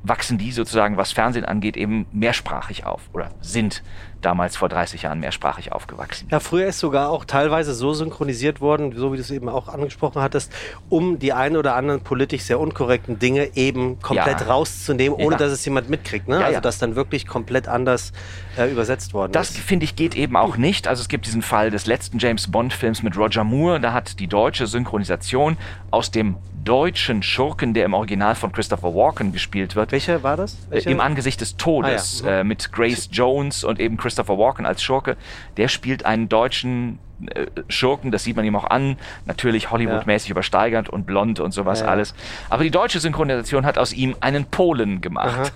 [0.03, 3.83] wachsen die sozusagen, was Fernsehen angeht, eben mehrsprachig auf oder sind
[4.27, 6.27] damals vor 30 Jahren mehrsprachig aufgewachsen.
[6.33, 9.69] Ja, früher ist sogar auch teilweise so synchronisiert worden, so wie du es eben auch
[9.69, 10.53] angesprochen hattest,
[10.89, 14.49] um die ein oder anderen politisch sehr unkorrekten Dinge eben komplett ja.
[14.49, 15.39] rauszunehmen, ohne ja.
[15.39, 16.27] dass es jemand mitkriegt.
[16.27, 16.41] Ne?
[16.41, 18.13] Ja, also dass dann wirklich komplett anders
[18.59, 19.59] äh, übersetzt worden das, ist.
[19.59, 20.89] Das finde ich geht eben auch nicht.
[20.89, 23.79] Also es gibt diesen Fall des letzten James Bond-Films mit Roger Moore.
[23.79, 25.57] Da hat die deutsche Synchronisation
[25.93, 26.37] aus dem
[26.67, 29.93] deutschen Schurken, der im Original von Christopher Walken gespielt wird.
[29.93, 30.57] Welcher war das?
[30.69, 30.91] Welche?
[30.91, 35.17] Im Angesicht des Todes ah, äh, mit Grace Jones und eben Christopher Walken als Schurke.
[35.57, 36.99] Der spielt einen deutschen
[37.35, 40.33] äh, Schurken, das sieht man ihm auch an, natürlich Hollywood-mäßig ja.
[40.33, 42.15] übersteigert und blond und sowas ja, alles.
[42.51, 45.53] Aber die deutsche Synchronisation hat aus ihm einen Polen gemacht.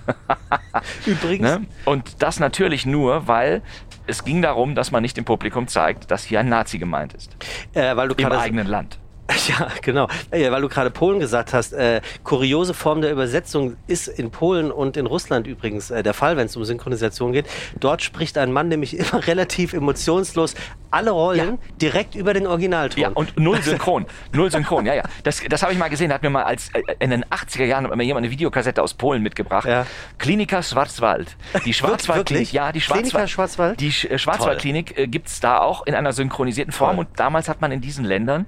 [1.05, 1.41] Übrigens.
[1.41, 1.65] ne?
[1.85, 3.61] Und das natürlich nur, weil
[4.07, 7.35] es ging darum, dass man nicht dem Publikum zeigt, dass hier ein Nazi gemeint ist.
[7.73, 8.97] Äh, weil du Im eigenen Land.
[9.47, 10.07] Ja, genau.
[10.29, 11.73] Weil du gerade Polen gesagt hast.
[11.73, 16.37] Äh, kuriose Form der Übersetzung ist in Polen und in Russland übrigens äh, der Fall,
[16.37, 17.47] wenn es um Synchronisation geht.
[17.79, 20.55] Dort spricht ein Mann nämlich immer relativ emotionslos
[20.91, 21.57] alle Rollen ja.
[21.81, 23.01] direkt über den Originalton.
[23.01, 24.05] Ja, und null synchron.
[24.33, 25.03] null synchron, ja, ja.
[25.23, 26.09] Das, das habe ich mal gesehen.
[26.09, 28.81] Da hat mir mal als, äh, in den 80er Jahren hat mir jemand eine Videokassette
[28.83, 29.67] aus Polen mitgebracht.
[29.67, 29.85] Ja.
[30.17, 31.37] Klinika Schwarzwald.
[31.65, 33.79] Die Schwarzwaldklinik, ja, die Schwarzwald, Schwarzwald?
[33.79, 36.97] Die äh, Schwarzwaldklinik äh, gibt es da auch in einer synchronisierten Form.
[36.97, 37.05] Toll.
[37.05, 38.45] Und damals hat man in diesen Ländern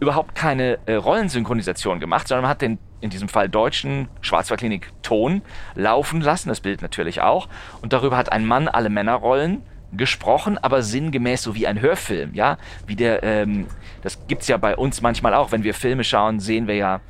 [0.00, 5.42] überhaupt keine äh, Rollensynchronisation gemacht, sondern man hat den in diesem Fall deutschen Schwarzwaldklinik Ton
[5.74, 7.48] laufen lassen, das Bild natürlich auch.
[7.82, 12.58] Und darüber hat ein Mann alle Männerrollen gesprochen, aber sinngemäß so wie ein Hörfilm, ja,
[12.86, 13.66] wie der, ähm,
[14.02, 17.00] das gibt's ja bei uns manchmal auch, wenn wir Filme schauen, sehen wir ja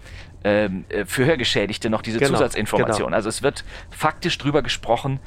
[0.42, 3.06] ähm, äh, für Hörgeschädigte noch diese genau, Zusatzinformation.
[3.06, 3.16] Genau.
[3.16, 5.20] Also es wird faktisch drüber gesprochen,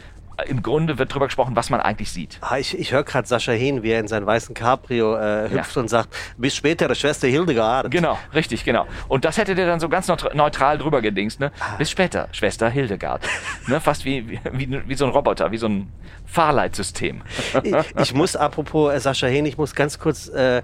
[0.46, 2.38] im Grunde wird darüber gesprochen, was man eigentlich sieht.
[2.42, 5.76] Ah, ich, ich höre gerade Sascha Hehn, wie er in seinen weißen Cabrio äh, hüpft
[5.76, 5.82] ja.
[5.82, 7.90] und sagt, bis später, Schwester Hildegard.
[7.90, 8.86] Genau, richtig, genau.
[9.08, 11.52] Und das hätte der dann so ganz neutral drüber gedingst, ne?
[11.60, 11.76] Ah.
[11.78, 13.24] Bis später, Schwester Hildegard.
[13.68, 13.80] ne?
[13.80, 15.92] Fast wie, wie, wie, wie so ein Roboter, wie so ein
[16.26, 17.22] Fahrleitsystem.
[17.64, 20.62] ich, ich muss, apropos äh, Sascha Hehn, ich muss ganz kurz, äh,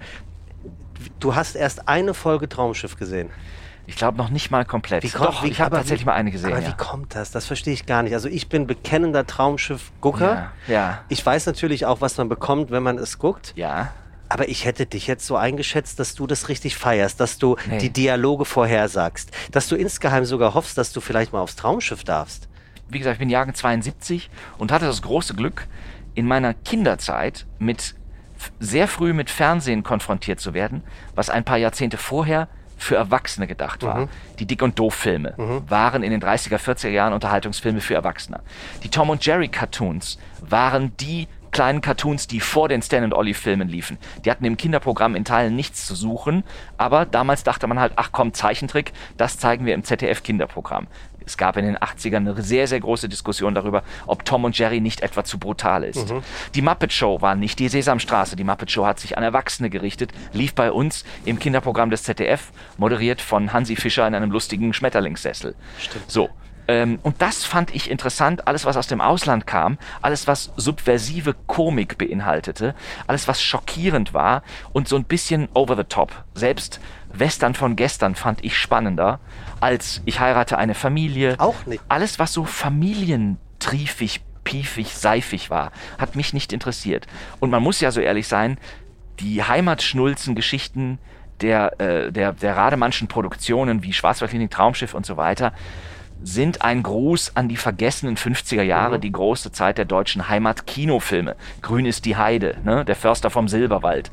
[1.20, 3.30] du hast erst eine Folge Traumschiff gesehen.
[3.86, 5.04] Ich glaube noch nicht mal komplett.
[5.04, 6.54] Wie kommt, Doch, wie, ich habe tatsächlich mal eine gesehen.
[6.54, 6.69] Aber ja.
[6.69, 7.32] wie kommt das?
[7.32, 8.13] Das verstehe ich gar nicht.
[8.13, 10.52] Also ich bin bekennender Traumschiff-Gucker.
[10.67, 11.02] Ja, ja.
[11.10, 13.54] Ich weiß natürlich auch, was man bekommt, wenn man es guckt.
[13.56, 13.91] Ja.
[14.30, 17.78] Aber ich hätte dich jetzt so eingeschätzt, dass du das richtig feierst, dass du nee.
[17.78, 22.48] die Dialoge vorhersagst, dass du insgeheim sogar hoffst, dass du vielleicht mal aufs Traumschiff darfst.
[22.89, 25.67] Wie gesagt, ich bin Jahrgang 72 und hatte das große Glück,
[26.15, 27.96] in meiner Kinderzeit mit
[28.60, 30.84] sehr früh mit Fernsehen konfrontiert zu werden,
[31.15, 32.48] was ein paar Jahrzehnte vorher
[32.84, 34.02] für Erwachsene gedacht war.
[34.02, 34.10] Mhm.
[34.39, 35.69] Die Dick- und Doof-Filme mhm.
[35.69, 38.41] waren in den 30er, 40er Jahren Unterhaltungsfilme für Erwachsene.
[38.84, 43.36] Die Tom und Jerry Cartoons waren die kleinen Cartoons, die vor den Stan und Ollie
[43.36, 43.98] Filmen liefen.
[44.26, 46.43] Die hatten im Kinderprogramm in Teilen nichts zu suchen,
[46.78, 50.88] aber damals dachte man halt, ach komm, Zeichentrick, das zeigen wir im ZDF Kinderprogramm.
[51.26, 54.82] Es gab in den 80ern eine sehr, sehr große Diskussion darüber, ob Tom und Jerry
[54.82, 56.10] nicht etwa zu brutal ist.
[56.10, 56.24] Mhm.
[56.56, 58.36] Die Muppet Show war nicht die Sesamstraße.
[58.36, 62.52] Die Muppet Show hat sich an Erwachsene gerichtet, lief bei uns im Kinderprogramm des ZDF,
[62.78, 65.56] moderiert von Hansi Fischer in einem lustigen Schmetterlingssessel.
[65.80, 66.12] Stimmt.
[66.12, 66.30] So.
[66.68, 71.36] Ähm, und das fand ich interessant, alles was aus dem Ausland kam, alles was subversive
[71.48, 72.74] Komik beinhaltete,
[73.06, 76.24] alles was schockierend war und so ein bisschen over the top.
[76.36, 76.80] Selbst
[77.13, 79.19] Western von gestern fand ich spannender
[79.63, 81.36] als ich heirate eine Familie.
[81.39, 81.82] Auch nicht.
[81.88, 87.08] Alles, was so familientriefig, piefig, seifig war, hat mich nicht interessiert.
[87.39, 88.58] Und man muss ja so ehrlich sein,
[89.21, 90.99] die Heimatschnulzen-Geschichten
[91.39, 95.54] der, äh, der, der Rademannschen Produktionen wie Schwarzwaldklinik, Traumschiff und so weiter,
[96.21, 99.02] sind ein Gruß an die vergessenen 50er Jahre, mhm.
[99.02, 101.36] die große Zeit der deutschen Heimatkinofilme.
[101.62, 102.86] Grün ist die Heide, ne?
[102.86, 104.12] der Förster vom Silberwald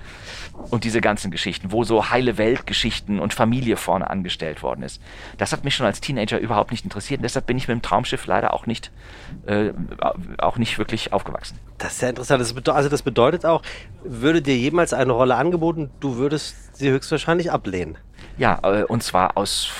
[0.70, 5.00] und diese ganzen Geschichten, wo so heile Weltgeschichten und Familie vorne angestellt worden ist.
[5.38, 7.82] Das hat mich schon als Teenager überhaupt nicht interessiert und deshalb bin ich mit dem
[7.82, 8.90] Traumschiff leider auch nicht,
[9.46, 9.72] äh,
[10.38, 11.58] auch nicht wirklich aufgewachsen.
[11.78, 12.40] Das ist sehr interessant.
[12.40, 13.62] Das also das bedeutet auch,
[14.04, 17.96] würde dir jemals eine Rolle angeboten, du würdest sie höchstwahrscheinlich ablehnen.
[18.38, 19.70] Ja, äh, und zwar aus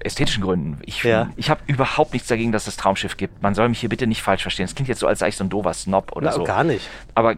[0.00, 0.78] ästhetischen Gründen.
[0.84, 1.30] Ich, ja.
[1.36, 3.42] ich habe überhaupt nichts dagegen, dass es Traumschiff gibt.
[3.42, 4.64] Man soll mich hier bitte nicht falsch verstehen.
[4.64, 6.44] Es klingt jetzt so, als sei ich so ein dover Snob oder Na, so.
[6.44, 6.88] Gar nicht.
[7.14, 7.36] Aber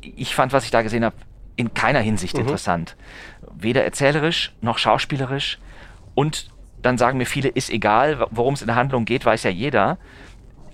[0.00, 1.16] ich fand, was ich da gesehen habe,
[1.58, 2.42] in keiner Hinsicht mhm.
[2.42, 2.96] interessant.
[3.52, 5.58] Weder erzählerisch noch schauspielerisch.
[6.14, 6.48] Und
[6.80, 9.98] dann sagen mir viele, ist egal, worum es in der Handlung geht, weiß ja jeder.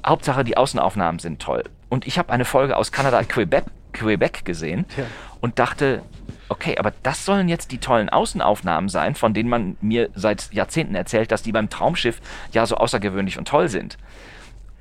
[0.07, 1.65] Hauptsache, die Außenaufnahmen sind toll.
[1.89, 5.05] Und ich habe eine Folge aus Kanada, Quebec, Quebec gesehen ja.
[5.41, 6.03] und dachte,
[6.51, 10.95] okay, aber das sollen jetzt die tollen Außenaufnahmen sein, von denen man mir seit Jahrzehnten
[10.95, 12.21] erzählt, dass die beim Traumschiff
[12.53, 13.97] ja so außergewöhnlich und toll sind.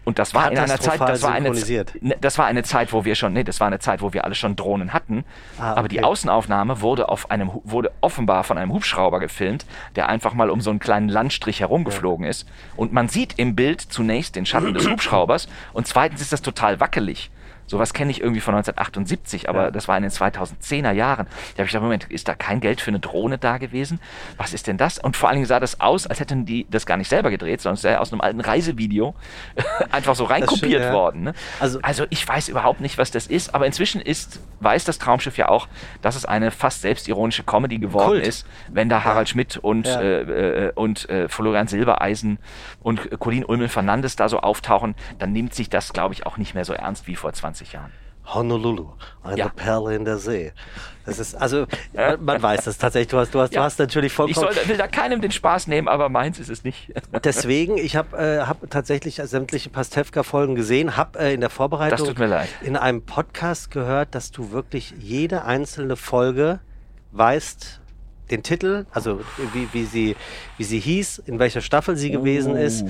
[0.06, 1.52] Und das war in einer Zeit, das war eine.
[1.52, 4.26] Ne, das war eine Zeit, wo wir schon, nee, das war eine Zeit, wo wir
[4.26, 5.24] alle schon Drohnen hatten.
[5.58, 6.06] Ah, Aber die okay.
[6.06, 10.70] Außenaufnahme wurde auf einem, wurde offenbar von einem Hubschrauber gefilmt, der einfach mal um so
[10.70, 12.48] einen kleinen Landstrich herumgeflogen ist.
[12.76, 16.80] Und man sieht im Bild zunächst den Schatten des Hubschraubers und zweitens ist das total
[16.80, 17.30] wackelig.
[17.67, 19.71] Sowas kenne ich irgendwie von 1978, aber Ja.
[19.71, 21.26] das war in den 2010er Jahren.
[21.56, 23.99] Da habe ich gedacht, Moment, ist da kein Geld für eine Drohne da gewesen?
[24.38, 24.97] Was ist denn das?
[24.99, 27.62] Und vor allen Dingen sah das aus, als hätten die das gar nicht selber gedreht,
[27.62, 29.15] sondern es sei aus einem alten Reisevideo
[29.91, 30.93] einfach so reinkopiert ja.
[30.93, 31.23] worden.
[31.23, 31.34] Ne?
[31.60, 35.38] Also- Also, ich weiß überhaupt nicht, was das ist, aber inzwischen ist, weiß das Traumschiff
[35.38, 35.67] ja auch,
[36.02, 38.28] dass es eine fast selbstironische Comedy geworden Kult.
[38.28, 40.02] ist, wenn da Harald Schmidt und, Ja.
[40.02, 42.39] äh, äh, und äh, Florian Silbereisen
[42.82, 46.54] und Colin Ulmel Fernandes da so auftauchen, dann nimmt sich das, glaube ich, auch nicht
[46.56, 47.92] mehr so ernst wie vor 20 Jahren.
[48.26, 49.50] Honolulu, eine Ja.
[49.50, 50.54] Perle in der See.
[51.06, 51.66] Das ist, also,
[52.22, 53.10] man, weiß das tatsächlich.
[53.10, 53.60] Du hast, du hast, Ja.
[53.60, 54.54] du hast natürlich Ich vollkommen.
[54.54, 56.94] soll, will da keinem den Spaß nehmen, aber meins ist es nicht.
[57.26, 62.16] Deswegen, ich habe äh, hab tatsächlich sämtliche Pastewka-Folgen gesehen, habe äh, in der Vorbereitung
[62.62, 66.62] in einem Podcast gehört, dass du wirklich jede einzelne Folge
[67.12, 67.82] weißt,
[68.32, 69.22] den Titel, also
[69.54, 70.16] wie, wie, sie,
[70.58, 72.84] wie sie hieß, in welcher Staffel sie gewesen ist.
[72.84, 72.88] Uh,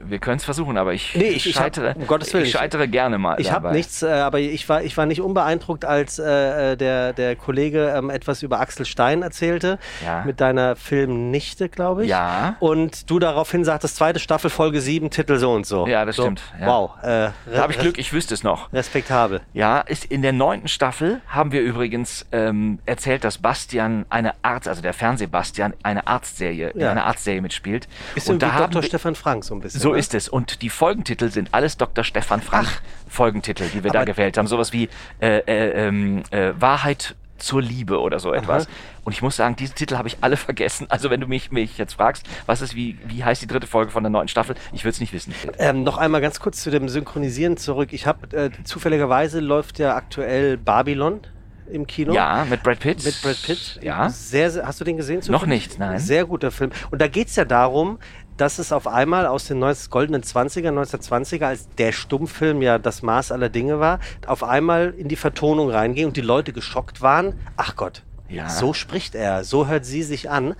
[0.00, 2.52] Wir können es versuchen, aber ich, Nee, ich- ich hab- scheitere, um Gottes Willen, ich
[2.52, 3.40] scheitere gerne mal.
[3.40, 7.12] Ich habe nichts, äh, aber ich war, ich war nicht unbeeindruckt, als äh, äh, der,
[7.12, 10.22] der Kollege ähm, etwas über Axel Stein erzählte, Ja.
[10.24, 12.10] mit deiner Filmnichte, glaube ich.
[12.10, 12.56] Ja.
[12.60, 15.86] Und du daraufhin sagtest, zweite Staffel, Folge 7, Titel so und so.
[15.86, 16.66] Ja, das so, stimmt, ja.
[16.66, 16.90] Wow.
[17.02, 18.72] Äh, Da habe ich Glück, ich wüsste es noch.
[18.72, 19.40] Respektabel.
[19.52, 24.68] Ja, ist in der neunten Staffel haben wir übrigens ähm, erzählt, dass Bastian eine Arzt,
[24.68, 26.90] also der Fernsehbastian, eine Arztserie, Ja.
[26.90, 27.88] einer Arztserie mitspielt.
[28.14, 28.82] Ist und da haben Dr.
[28.82, 29.80] wir- Stefan Frank so ein bisschen.
[29.80, 29.98] So ne?
[29.98, 30.28] ist es.
[30.28, 32.04] Und die Folgentitel sind alles Dr.
[32.04, 32.68] Stefan Frank
[33.08, 34.46] Folgentitel, die wir da Aber- gewählt haben.
[34.46, 34.88] Sowas wie
[35.20, 38.66] äh, äh, ähm, äh, Wahrheit zur Liebe oder so etwas.
[39.04, 40.86] Und ich muss sagen, diese Titel habe ich alle vergessen.
[40.90, 43.92] Also wenn du mich, mich jetzt fragst, was ist, wie, wie heißt die dritte Folge
[43.92, 45.32] von der neunten Staffel, ich würde es nicht wissen.
[45.58, 47.92] Ähm, noch einmal ganz kurz zu dem Synchronisieren zurück.
[47.92, 51.20] Ich habe äh, zufälligerweise läuft ja aktuell Babylon
[51.70, 52.12] im Kino.
[52.12, 53.04] Ja, mit Brad Pitt.
[53.04, 53.78] Mit Brad Pitt.
[53.82, 54.08] Ja.
[54.10, 55.18] Sehr, sehr, hast du den gesehen?
[55.28, 55.68] Noch zufällig?
[55.68, 55.98] nicht, nein.
[55.98, 56.70] Sehr guter Film.
[56.90, 57.98] Und da geht es ja darum,
[58.36, 63.02] dass es auf einmal aus den 19, goldenen 20er, 1920er, als der Stummfilm ja das
[63.02, 67.34] Maß aller Dinge war, auf einmal in die Vertonung reinging und die Leute geschockt waren.
[67.56, 68.48] Ach Gott, Ja.
[68.48, 70.54] so spricht er, so hört sie sich an.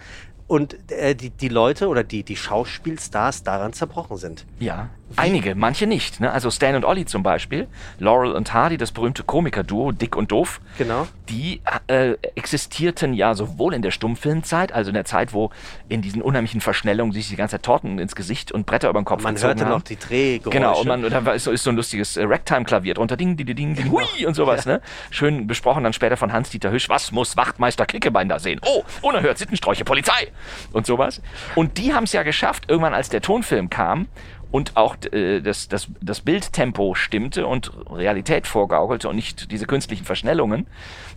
[0.48, 4.46] Und äh, die, die Leute oder die, die Schauspielstars daran zerbrochen sind.
[4.58, 6.20] Ja, einige, manche nicht.
[6.20, 6.30] Ne?
[6.30, 7.66] Also Stan und Ollie zum Beispiel,
[7.98, 11.06] Laurel und Hardy, das berühmte Komikerduo, Dick und Doof, Genau.
[11.28, 15.50] die äh, existierten ja sowohl in der Stummfilmzeit, also in der Zeit, wo
[15.88, 19.04] in diesen unheimlichen Verschnellungen sich die ganze Zeit Torten ins Gesicht und Bretter über den
[19.04, 19.70] Kopf Man hörte haben.
[19.70, 20.50] noch die Drehgeräusche.
[20.58, 23.36] Genau, und, man, und da ist so, ist so ein lustiges äh, Ragtime-Klavier drunter, ding,
[23.36, 24.80] ding, ding, ding, hui und sowas, ne?
[25.10, 28.60] Schön besprochen dann später von Hans-Dieter Hüsch, was muss Wachtmeister Klickebein da sehen?
[28.66, 30.28] Oh, unerhört, Sittensträuche, Polizei
[30.72, 31.20] und sowas.
[31.54, 34.06] Und die haben es ja geschafft, irgendwann als der Tonfilm kam
[34.50, 40.04] und auch äh, das, das, das Bildtempo stimmte und Realität vorgaukelte und nicht diese künstlichen
[40.04, 40.66] Verschnellungen,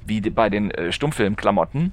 [0.06, 1.92] wie bei den äh, Stummfilmklamotten,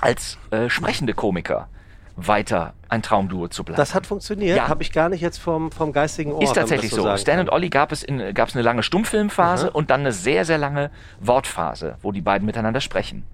[0.00, 1.68] als äh, sprechende Komiker
[2.16, 3.76] weiter ein Traumduo zu bleiben.
[3.76, 4.68] Das hat funktioniert, Ja.
[4.68, 6.42] habe ich gar nicht jetzt vom, vom geistigen Ohr.
[6.42, 7.02] Ist tatsächlich so.
[7.02, 9.74] sagen Stan und Olli gab es in, gab es eine lange Stummfilmphase Aha.
[9.74, 10.90] und dann eine sehr, sehr lange
[11.20, 13.24] Wortphase, wo die beiden miteinander sprechen.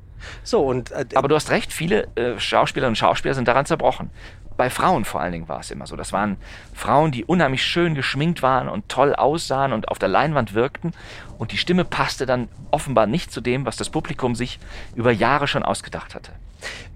[0.43, 4.11] So, und äh, Aber du hast recht, viele äh, Schauspielerinnen und Schauspieler sind daran zerbrochen.
[4.61, 5.97] Bei Frauen vor allen Dingen war es immer so.
[5.97, 6.37] Das waren
[6.75, 10.93] Frauen, die unheimlich schön geschminkt waren und toll aussahen und auf der Leinwand wirkten.
[11.39, 14.59] Und die Stimme passte dann offenbar nicht zu dem, was das Publikum sich
[14.95, 16.33] über Jahre schon ausgedacht hatte.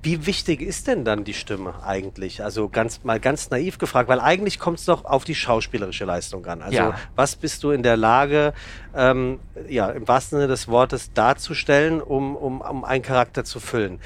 [0.02, 2.44] wie wichtig ist denn dann die Stimme eigentlich?
[2.44, 6.44] Also ganz mal ganz naiv gefragt, weil eigentlich kommt es doch auf die schauspielerische Leistung
[6.44, 6.60] an.
[6.60, 6.94] Also Ja.
[7.16, 8.52] was bist du in der Lage,
[8.94, 13.98] ähm, ja, im wahrsten Sinne des Wortes darzustellen, um, um, um einen Charakter zu füllen?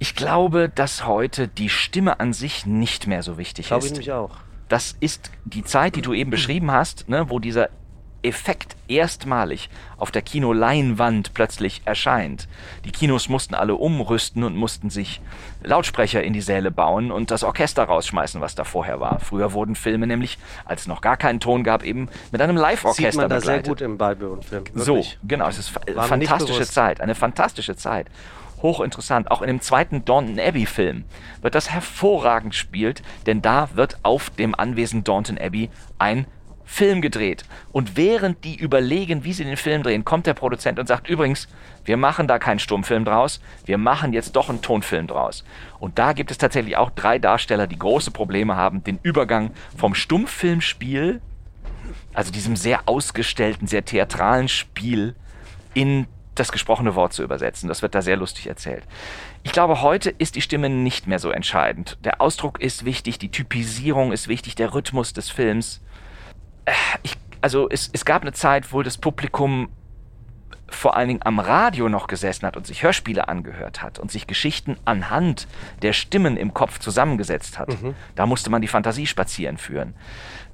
[0.00, 3.98] Ich glaube, dass heute die Stimme an sich nicht mehr so wichtig Glaube ich ist.
[3.98, 4.30] nämlich auch.
[4.68, 7.68] das ist die Zeit, die du eben beschrieben hast, ne, wo dieser
[8.22, 12.48] Effekt erstmalig auf der Kinoleinwand plötzlich erscheint.
[12.84, 15.20] Die Kinos mussten alle umrüsten und mussten sich
[15.62, 19.20] Lautsprecher in die Säle bauen und das Orchester rausschmeißen, was da vorher war.
[19.20, 22.62] Früher wurden Filme nämlich, als es noch gar keinen Ton gab, eben mit einem Sieht
[22.62, 23.68] Live-Orchester man da sehr begleitet.
[23.68, 24.64] gut im Balbe-Film.
[24.74, 26.66] So, genau, es ist War fantastische.
[26.66, 28.06] Zeit, eine fantastische Zeit.
[28.62, 29.30] Hochinteressant.
[29.30, 31.04] Auch in dem zweiten Daunton Abbey Film
[31.42, 36.26] wird das hervorragend gespielt, denn da wird auf dem Anwesen Daunton Abbey ein
[36.64, 37.44] Film gedreht.
[37.72, 41.48] Und während die überlegen, wie sie den Film drehen, kommt der Produzent und sagt, übrigens,
[41.84, 45.44] wir machen da keinen Stummfilm draus, wir machen jetzt doch einen Tonfilm draus.
[45.80, 49.96] Und da gibt es tatsächlich auch drei Darsteller, die große Probleme haben, den Übergang vom
[49.96, 51.20] Stummfilmspiel
[52.14, 55.14] also diesem sehr ausgestellten, sehr theatralen Spiel
[55.74, 56.06] in
[56.40, 57.68] das gesprochene Wort zu übersetzen.
[57.68, 58.84] Das wird da sehr lustig erzählt.
[59.42, 61.98] Ich glaube, heute ist die Stimme nicht mehr so entscheidend.
[62.04, 65.80] Der Ausdruck ist wichtig, die Typisierung ist wichtig, der Rhythmus des Films.
[67.02, 69.68] ich, also es, es gab eine Zeit, wo das Publikum
[70.68, 74.26] vor allen Dingen am Radio noch gesessen hat und sich Hörspiele angehört hat und sich
[74.26, 75.48] Geschichten anhand
[75.82, 77.82] der Stimmen im Kopf zusammengesetzt hat.
[77.82, 77.94] Mhm.
[78.14, 79.94] Da musste man die Fantasie spazieren führen.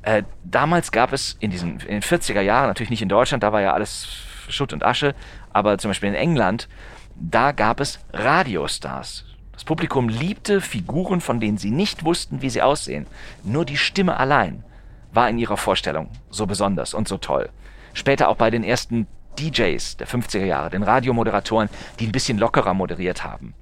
[0.02, 3.52] Äh, damals gab es in, diesen, in den 40er Jahren, natürlich nicht in Deutschland, da
[3.52, 4.08] war ja alles
[4.52, 5.14] Schutt und Asche,
[5.52, 6.68] aber zum Beispiel in England,
[7.14, 9.24] da gab es Radiostars.
[9.52, 13.06] Das Publikum liebte Figuren, von denen sie nicht wussten, wie sie aussehen.
[13.42, 14.64] Nur die Stimme allein
[15.12, 17.48] war in ihrer Vorstellung so besonders und so toll.
[17.94, 19.06] Später auch bei den ersten
[19.38, 23.54] DJs der 50er Jahre, den Radiomoderatoren, die ein bisschen lockerer moderiert haben.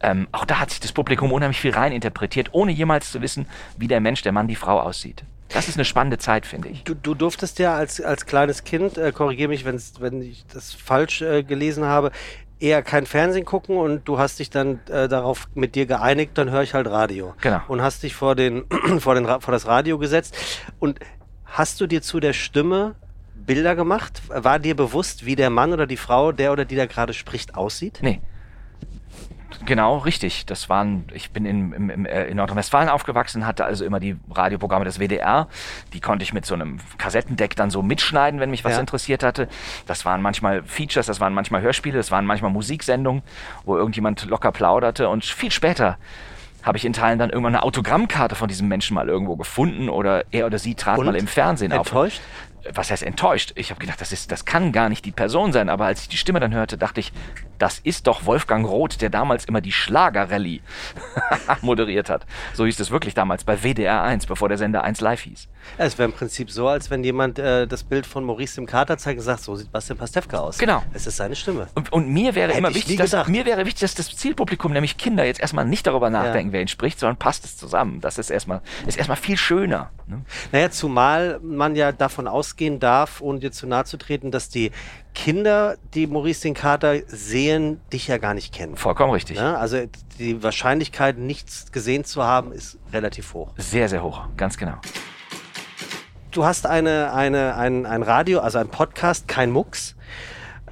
[0.00, 3.46] Ähm, auch da hat sich das Publikum unheimlich viel reininterpretiert, ohne jemals zu wissen,
[3.76, 5.24] wie der Mensch, der Mann, die Frau aussieht.
[5.48, 6.84] Das ist eine spannende Zeit, finde ich.
[6.84, 11.22] Du, du, durftest ja als, als kleines Kind, äh, korrigiere mich, wenn ich das falsch
[11.22, 12.10] äh, gelesen habe,
[12.58, 16.50] eher kein Fernsehen gucken und du hast dich dann äh, darauf mit dir geeinigt, dann
[16.50, 17.34] höre ich halt Radio.
[17.40, 17.60] Genau.
[17.68, 18.64] Und hast dich vor, den,
[18.98, 20.36] vor, den, vor das Radio gesetzt.
[20.78, 20.98] Und
[21.44, 22.94] hast du dir zu der Stimme
[23.34, 24.22] Bilder gemacht?
[24.28, 27.54] War dir bewusst, wie der Mann oder die Frau, der oder die da gerade spricht,
[27.54, 27.98] aussieht?
[28.02, 28.20] Nee.
[29.64, 30.46] Genau, richtig.
[30.46, 34.84] Das waren, ich bin in, in, äh, in Nordrhein-Westfalen aufgewachsen, hatte also immer die Radioprogramme
[34.84, 35.48] des WDR.
[35.92, 38.80] Die konnte ich mit so einem Kassettendeck dann so mitschneiden, wenn mich was ja.
[38.80, 39.48] interessiert hatte.
[39.86, 43.22] Das waren manchmal Features, das waren manchmal Hörspiele, das waren manchmal Musiksendungen,
[43.64, 45.08] wo irgendjemand locker plauderte.
[45.08, 45.98] Und viel später
[46.62, 50.24] habe ich in Teilen dann irgendwann eine Autogrammkarte von diesem Menschen mal irgendwo gefunden oder
[50.32, 51.06] er oder sie trat Und?
[51.06, 52.20] mal im Fernsehen Enttäuscht?
[52.20, 53.52] auf was heißt enttäuscht?
[53.56, 55.68] Ich habe gedacht, das ist, das kann gar nicht die Person sein.
[55.68, 57.12] Aber als ich die Stimme dann hörte, dachte ich,
[57.58, 60.60] das ist doch Wolfgang Roth, der damals immer die Schlagerrallye
[61.62, 62.26] moderiert hat.
[62.52, 65.48] So hieß es wirklich damals bei WDR 1, bevor der Sender 1 live hieß.
[65.78, 68.98] Es wäre im Prinzip so, als wenn jemand äh, das Bild von Maurice dem Kater
[68.98, 70.58] zeigt und sagt, so sieht Bastian Pastewka aus.
[70.58, 70.82] Genau.
[70.92, 71.68] Es ist seine Stimme.
[71.74, 75.24] Und, und mir wäre immer wichtig, dass, mir wäre wichtig, dass das Zielpublikum, nämlich Kinder,
[75.24, 76.54] jetzt erstmal nicht darüber nachdenken, ja.
[76.54, 78.00] wer ihn spricht, sondern passt es zusammen.
[78.00, 79.90] Das ist erstmal, ist erstmal viel schöner.
[80.06, 80.22] Ne?
[80.52, 84.70] Naja, zumal man ja davon ausgehen darf, ohne dir zu nahe zu treten, dass die
[85.14, 88.76] Kinder, die Maurice den Kater sehen, dich ja gar nicht kennen.
[88.76, 89.38] Vollkommen richtig.
[89.38, 89.78] Ja, also
[90.18, 93.52] die Wahrscheinlichkeit, nichts gesehen zu haben, ist relativ hoch.
[93.56, 94.78] Sehr, sehr hoch, ganz genau.
[96.36, 99.96] Du hast eine, eine, ein, ein Radio, also ein Podcast, kein Mucks.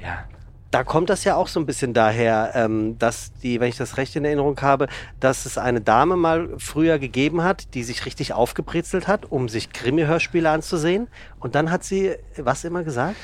[0.03, 0.25] Ja
[0.71, 3.97] da kommt das ja auch so ein bisschen daher, ähm, dass die, wenn ich das
[3.97, 4.89] recht in Erinnerung habe,
[5.21, 9.73] dass es eine Dame mal früher gegeben hat, die sich richtig aufgebrezelt hat, um sich
[9.73, 11.07] Krimi-Hörspiele anzusehen.
[11.39, 13.15] Und dann hat sie was immer gesagt?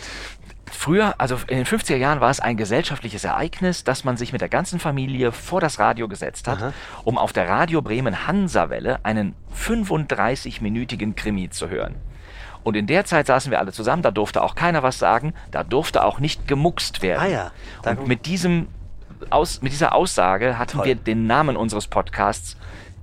[0.70, 4.40] Früher, also in den 50er Jahren war es ein gesellschaftliches Ereignis, dass man sich mit
[4.40, 6.72] der ganzen Familie vor das Radio gesetzt hat, Aha.
[7.02, 11.96] um auf der Radio Bremen Hansawelle einen 35-minütigen Krimi zu hören.
[12.62, 15.64] Und in der Zeit saßen wir alle zusammen, da durfte auch keiner was sagen, da
[15.64, 17.22] durfte auch nicht gemuckst werden.
[17.22, 17.50] Ah ja.
[17.84, 18.68] Und mit diesem
[19.28, 20.86] aus, mit dieser Aussage hatten Toll.
[20.86, 22.56] wir den Namen unseres Podcasts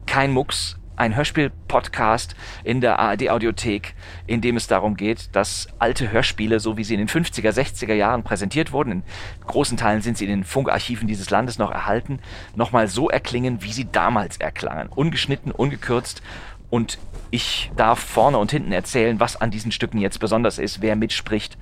[0.05, 3.93] kein Mucks ein Hörspiel-Podcast in der ARD-Audiothek,
[4.25, 7.93] in dem es darum geht, dass alte Hörspiele, so wie sie in den 50er, 60er
[7.93, 9.03] Jahren präsentiert wurden, in
[9.45, 12.19] großen Teilen sind sie in den Funkarchiven dieses Landes noch erhalten,
[12.55, 14.89] nochmal so erklingen, wie sie damals erklangen.
[14.89, 16.23] Ungeschnitten, ungekürzt
[16.69, 16.97] und
[17.29, 21.57] ich darf vorne und hinten erzählen, was an diesen Stücken jetzt besonders ist, wer mitspricht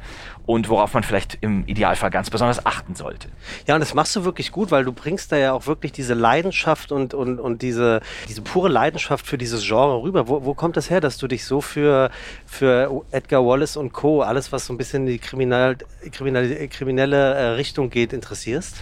[0.45, 3.29] und worauf man vielleicht im Idealfall ganz besonders achten sollte.
[3.65, 6.13] Ja, und das machst du wirklich gut, weil du bringst da ja auch wirklich diese
[6.13, 10.27] Leidenschaft und, und, und diese, diese pure Leidenschaft für dieses Genre rüber.
[10.27, 12.11] Wo, wo kommt das her, dass du dich so für,
[12.45, 15.77] für Edgar Wallace und Co., alles was so ein bisschen in die kriminell,
[16.11, 18.75] kriminelle, kriminelle äh, Richtung geht, interessierst?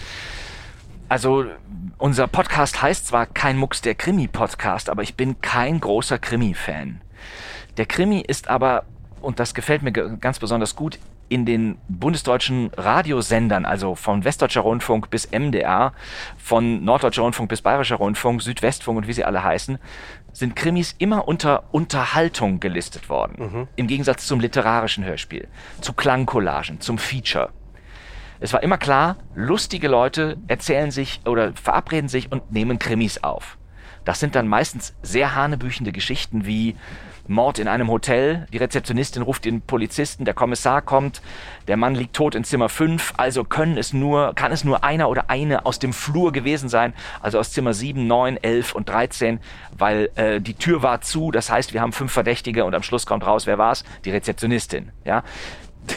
[1.08, 1.44] Also
[1.98, 7.00] unser Podcast heißt zwar kein Mucks der Krimi-Podcast, aber ich bin kein großer Krimi-Fan.
[7.76, 8.84] Der Krimi ist aber,
[9.20, 15.10] und das gefällt mir ganz besonders gut, in den bundesdeutschen Radiosendern, also von Westdeutscher Rundfunk
[15.10, 15.92] bis MDR,
[16.36, 19.78] von Norddeutscher Rundfunk bis Bayerischer Rundfunk, Südwestfunk und wie sie alle heißen,
[20.32, 23.34] sind Krimis immer unter Unterhaltung gelistet worden.
[23.38, 23.68] Mhm.
[23.76, 25.48] Im Gegensatz zum literarischen Hörspiel,
[25.80, 27.50] zu Klangcollagen, zum Feature.
[28.44, 33.56] Es war immer klar, lustige Leute erzählen sich oder verabreden sich und nehmen Krimis auf.
[34.04, 36.76] Das sind dann meistens sehr hanebüchende Geschichten wie
[37.26, 41.22] Mord in einem Hotel, die Rezeptionistin ruft den Polizisten, der Kommissar kommt,
[41.68, 45.08] der Mann liegt tot in Zimmer 5, also können es nur, kann es nur einer
[45.08, 49.40] oder eine aus dem Flur gewesen sein, also aus Zimmer 7, 9, 11 und 13,
[49.78, 53.06] weil äh, die Tür war zu, das heißt, wir haben fünf Verdächtige und am Schluss
[53.06, 53.84] kommt raus, wer war's?
[54.04, 55.24] Die Rezeptionistin, ja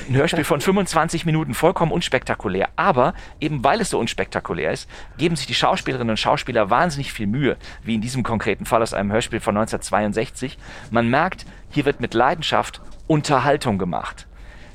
[0.10, 2.70] ein Hörspiel von 25 Minuten, vollkommen unspektakulär.
[2.76, 7.28] Aber eben weil es so unspektakulär ist, geben sich die Schauspielerinnen und Schauspieler wahnsinnig viel
[7.28, 10.58] Mühe, wie in diesem konkreten Fall aus einem Hörspiel von 1962.
[10.92, 14.28] Man merkt, hier wird mit Leidenschaft Unterhaltung gemacht.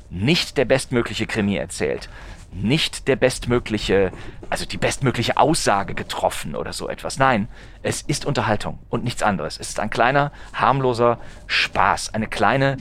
[0.09, 2.07] nicht der bestmögliche Krimi erzählt,
[2.53, 4.11] nicht der bestmögliche,
[4.49, 7.17] also die bestmögliche Aussage getroffen oder so etwas.
[7.17, 7.47] Nein,
[7.81, 9.59] es ist Unterhaltung und nichts anderes.
[9.59, 12.77] Es ist ein kleiner, harmloser Spaß, eine kleine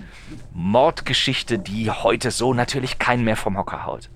[0.53, 4.11] Mordgeschichte, die heute so natürlich keinen mehr vom Hocker haut.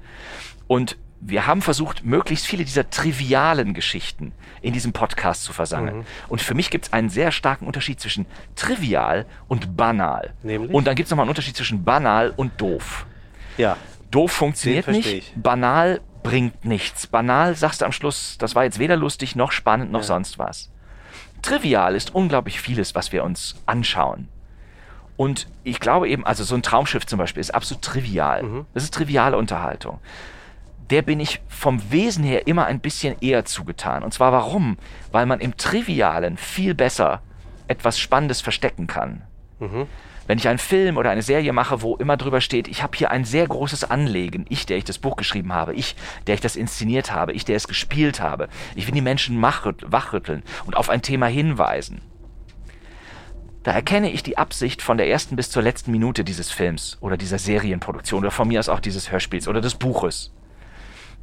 [0.66, 5.98] Und wir haben versucht, möglichst viele dieser trivialen Geschichten in diesem Podcast zu versammeln.
[5.98, 6.06] Mhm.
[6.28, 10.34] Und für mich gibt es einen sehr starken Unterschied zwischen trivial und banal.
[10.42, 10.72] Nämlich?
[10.72, 13.06] Und dann gibt es nochmal einen Unterschied zwischen banal und doof.
[13.56, 13.76] Ja.
[14.10, 15.32] Doof funktioniert nicht, ich.
[15.36, 17.06] banal bringt nichts.
[17.06, 20.06] Banal sagst du am Schluss, das war jetzt weder lustig noch spannend noch ja.
[20.06, 20.70] sonst was.
[21.42, 24.28] Trivial ist unglaublich vieles, was wir uns anschauen.
[25.16, 28.42] Und ich glaube eben, also so ein Traumschiff zum Beispiel ist absolut trivial.
[28.42, 28.66] Mhm.
[28.74, 30.00] Das ist triviale Unterhaltung.
[30.90, 34.02] Der bin ich vom Wesen her immer ein bisschen eher zugetan.
[34.02, 34.78] Und zwar warum?
[35.12, 37.22] Weil man im Trivialen viel besser
[37.66, 39.22] etwas Spannendes verstecken kann.
[39.58, 39.86] Mhm
[40.26, 43.10] wenn ich einen Film oder eine Serie mache, wo immer drüber steht, ich habe hier
[43.10, 45.96] ein sehr großes Anlegen, ich, der ich das Buch geschrieben habe, ich,
[46.26, 50.42] der ich das inszeniert habe, ich, der es gespielt habe, ich will die Menschen wachrütteln
[50.66, 52.00] und auf ein Thema hinweisen.
[53.62, 57.16] Da erkenne ich die Absicht von der ersten bis zur letzten Minute dieses Films oder
[57.16, 60.32] dieser Serienproduktion oder von mir aus auch dieses Hörspiels oder des Buches.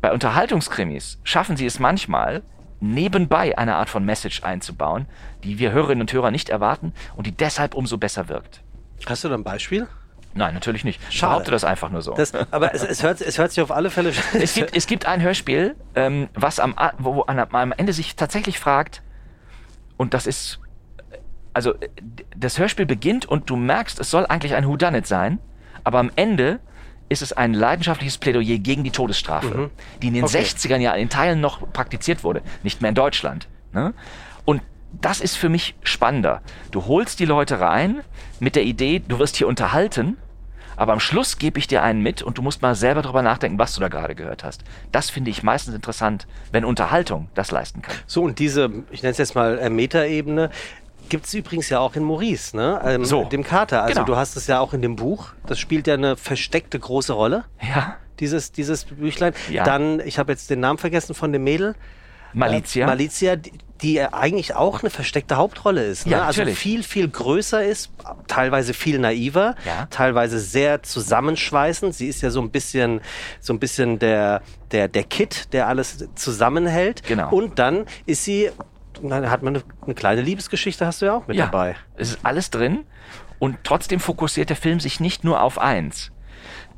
[0.01, 2.43] Bei Unterhaltungskrimis schaffen sie es manchmal,
[2.81, 5.05] nebenbei eine Art von Message einzubauen,
[5.45, 8.62] die wir Hörerinnen und Hörer nicht erwarten und die deshalb umso besser wirkt.
[9.07, 9.87] Hast du da ein Beispiel?
[10.35, 10.99] Nein, natürlich nicht.
[11.09, 12.13] Ich behaupte das einfach nur so.
[12.15, 14.13] Das, aber es, es, hört, es hört sich auf alle Fälle.
[14.33, 18.59] es, gibt, es gibt ein Hörspiel, ähm, was am, wo, wo am Ende sich tatsächlich
[18.59, 19.01] fragt,
[19.97, 20.59] und das ist.
[21.53, 21.75] Also,
[22.35, 25.37] das Hörspiel beginnt und du merkst, es soll eigentlich ein Whodunit sein,
[25.83, 26.59] aber am Ende
[27.09, 29.71] ist es ein leidenschaftliches Plädoyer gegen die Todesstrafe, mhm.
[30.01, 30.39] die in den okay.
[30.39, 33.47] 60ern ja in Teilen noch praktiziert wurde, nicht mehr in Deutschland.
[33.71, 33.93] Ne?
[34.45, 34.63] Und
[35.01, 36.41] das ist für mich spannender.
[36.71, 38.01] Du holst die Leute rein
[38.39, 40.17] mit der Idee, du wirst hier unterhalten,
[40.75, 43.59] aber am Schluss gebe ich dir einen mit und du musst mal selber darüber nachdenken,
[43.59, 44.63] was du da gerade gehört hast.
[44.91, 47.95] Das finde ich meistens interessant, wenn Unterhaltung das leisten kann.
[48.07, 50.49] So, und diese, ich nenne es jetzt mal äh, Metaebene,
[51.09, 52.81] gibt es übrigens ja auch in Maurice, ne?
[52.83, 53.25] Ähm, so.
[53.25, 53.83] dem Kater.
[53.83, 54.05] Also genau.
[54.05, 55.33] du hast es ja auch in dem Buch.
[55.45, 57.45] Das spielt ja eine versteckte große Rolle.
[57.61, 57.97] Ja.
[58.19, 59.33] Dieses, dieses Büchlein.
[59.49, 59.63] Ja.
[59.63, 61.75] Dann, ich habe jetzt den Namen vergessen von dem Mädel.
[62.33, 62.85] Malizia.
[62.85, 63.51] Äh, Malizia, die,
[63.83, 66.05] die eigentlich auch eine versteckte Hauptrolle ist.
[66.05, 66.13] Ne?
[66.13, 67.91] Ja, also viel, viel größer ist,
[68.27, 69.87] teilweise viel naiver, ja.
[69.89, 71.93] teilweise sehr zusammenschweißend.
[71.93, 73.01] Sie ist ja so ein bisschen,
[73.41, 77.03] so ein bisschen der, der, der Kit, der alles zusammenhält.
[77.03, 77.29] Genau.
[77.29, 78.49] Und dann ist sie,
[79.01, 81.75] dann hat man eine, eine kleine Liebesgeschichte, hast du ja auch mit ja, dabei.
[81.97, 82.85] Es ist alles drin.
[83.39, 86.13] Und trotzdem fokussiert der Film sich nicht nur auf eins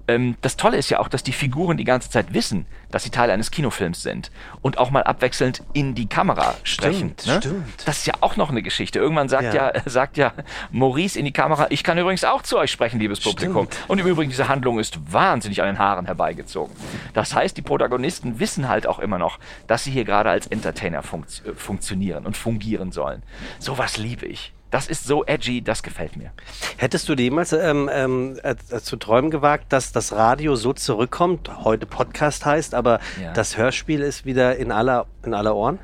[0.08, 3.10] ähm, das Tolle ist ja auch, dass die Figuren die ganze Zeit wissen, dass sie
[3.10, 4.32] Teil eines Kinofilms sind
[4.62, 7.16] und auch mal abwechselnd in die Kamera sprechen.
[7.20, 7.42] Stimmt, ne?
[7.42, 7.88] stimmt.
[7.88, 9.00] Das ist ja auch noch eine Geschichte.
[9.00, 9.74] Irgendwann sagt ja.
[9.74, 9.82] ja.
[9.86, 10.34] sagt ja
[10.72, 13.66] Maurice in die Kamera, ich kann übrigens auch zu euch sprechen, liebes Publikum.
[13.66, 13.90] Stimmt.
[13.90, 16.76] Und im Übrigen, diese Handlung ist wahnsinnig an den Haaren herbeigezogen.
[17.14, 21.04] Das heißt, die Protagonisten wissen halt auch immer noch, dass sie hier gerade als Entertainer
[21.04, 23.24] funkt äh, funktionieren und fungieren sollen.
[23.60, 24.55] Sowas liebe ich.
[24.76, 26.32] Das ist so edgy, das gefällt mir.
[26.76, 31.86] Hättest du jemals ähm, ähm, äh, zu träumen gewagt, dass das Radio so zurückkommt, heute
[31.86, 33.32] Podcast heißt, aber ja.
[33.32, 35.80] das Hörspiel ist wieder in aller, in aller Ohren?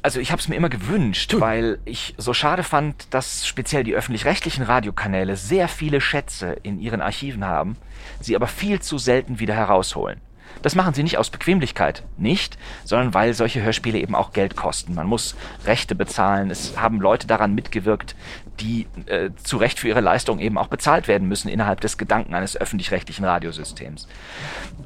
[0.00, 3.94] Also ich habe es mir immer gewünscht, weil ich so schade fand, dass speziell die
[3.94, 7.76] öffentlich-rechtlichen Radiokanäle sehr viele Schätze in ihren Archiven haben,
[8.18, 10.22] sie aber viel zu selten wieder herausholen.
[10.62, 14.94] Das machen sie nicht aus Bequemlichkeit, nicht, sondern weil solche Hörspiele eben auch Geld kosten.
[14.94, 16.50] Man muss Rechte bezahlen.
[16.50, 18.16] Es haben Leute daran mitgewirkt,
[18.60, 22.34] die äh, zu Recht für ihre Leistung eben auch bezahlt werden müssen innerhalb des Gedanken
[22.34, 24.08] eines öffentlich-rechtlichen Radiosystems.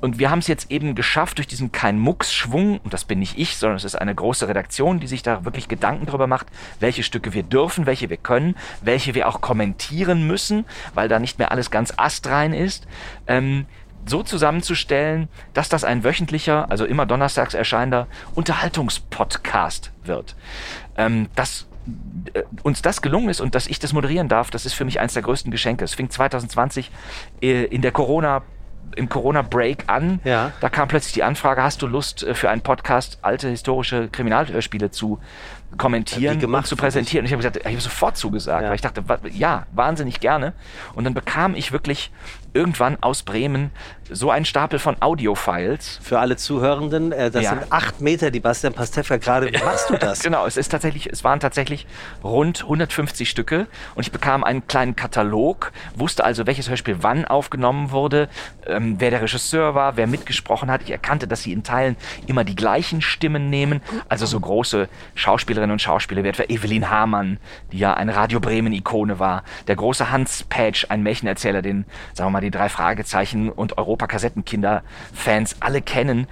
[0.00, 3.38] Und wir haben es jetzt eben geschafft durch diesen kein Mucks-Schwung, und das bin nicht
[3.38, 6.48] ich, sondern es ist eine große Redaktion, die sich da wirklich Gedanken darüber macht,
[6.80, 11.38] welche Stücke wir dürfen, welche wir können, welche wir auch kommentieren müssen, weil da nicht
[11.38, 12.86] mehr alles ganz astrein ist.
[13.26, 13.66] Ähm,
[14.06, 20.34] so zusammenzustellen, dass das ein wöchentlicher, also immer donnerstags erscheinender Unterhaltungspodcast wird.
[20.96, 21.66] Ähm, dass
[22.34, 25.00] äh, uns das gelungen ist und dass ich das moderieren darf, das ist für mich
[25.00, 25.84] eines der größten Geschenke.
[25.84, 26.90] Es fing 2020
[27.40, 28.42] äh, in der Corona
[28.96, 30.20] im Corona-Break an.
[30.24, 30.52] Ja.
[30.60, 34.90] Da kam plötzlich die Anfrage, hast du Lust äh, für einen Podcast alte historische Kriminalhörspiele
[34.90, 35.18] zu
[35.78, 37.22] kommentieren gemacht, und zu präsentieren.
[37.22, 38.68] Und ich habe gesagt, ich habe sofort zugesagt, ja.
[38.68, 40.52] weil ich dachte, ja, wahnsinnig gerne.
[40.94, 42.10] Und dann bekam ich wirklich
[42.54, 43.70] irgendwann aus Bremen
[44.10, 46.00] so einen Stapel von Audio-Files.
[46.02, 47.50] Für alle Zuhörenden, äh, das ja.
[47.50, 49.52] sind acht Meter, die Bastian Pastewka gerade.
[49.52, 50.20] Wie machst du das?
[50.22, 51.86] genau, es ist tatsächlich, es waren tatsächlich
[52.22, 57.90] rund 150 Stücke und ich bekam einen kleinen Katalog, wusste also, welches Hörspiel wann aufgenommen
[57.90, 58.28] wurde,
[58.66, 60.82] ähm, wer der Regisseur war, wer mitgesprochen hat.
[60.82, 61.96] Ich erkannte, dass sie in Teilen
[62.26, 67.38] immer die gleichen Stimmen nehmen, also so große Schauspielerinnen und Schauspieler wie etwa Evelyn Hamann,
[67.72, 72.32] die ja eine Radio Bremen-Ikone war, der große Hans Patch, ein Märchenerzähler, den, sagen wir
[72.32, 76.26] mal, die drei Fragezeichen und Europa-Kassettenkinder-Fans alle kennen,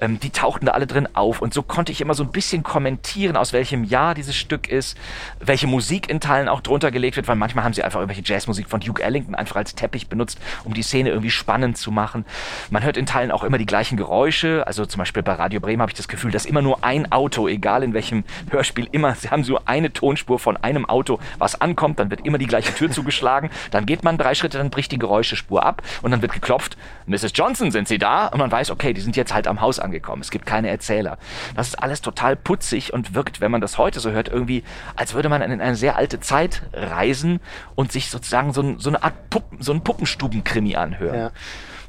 [0.00, 1.42] ähm, die tauchten da alle drin auf.
[1.42, 4.96] Und so konnte ich immer so ein bisschen kommentieren, aus welchem Jahr dieses Stück ist,
[5.40, 8.68] welche Musik in Teilen auch drunter gelegt wird, weil manchmal haben sie einfach irgendwelche Jazzmusik
[8.68, 12.24] von Duke Ellington einfach als Teppich benutzt, um die Szene irgendwie spannend zu machen.
[12.70, 14.66] Man hört in Teilen auch immer die gleichen Geräusche.
[14.66, 17.48] Also zum Beispiel bei Radio Bremen habe ich das Gefühl, dass immer nur ein Auto,
[17.48, 21.98] egal in welchem Hörspiel, immer, sie haben so eine Tonspur von einem Auto, was ankommt,
[21.98, 24.98] dann wird immer die gleiche Tür zugeschlagen, dann geht man drei Schritte, dann bricht die
[24.98, 26.76] Geräuschespur ab und dann wird geklopft,
[27.06, 27.32] Mrs.
[27.34, 28.26] Johnson, sind Sie da?
[28.26, 30.22] Und man weiß, okay, die sind jetzt halt am Haus angekommen.
[30.22, 31.18] Es gibt keine Erzähler.
[31.54, 34.62] Das ist alles total putzig und wirkt, wenn man das heute so hört, irgendwie,
[34.94, 37.40] als würde man in eine sehr alte Zeit reisen
[37.74, 41.18] und sich sozusagen so, so eine Art Puppen, so einen Puppenstuben-Krimi anhören.
[41.18, 41.30] Ja.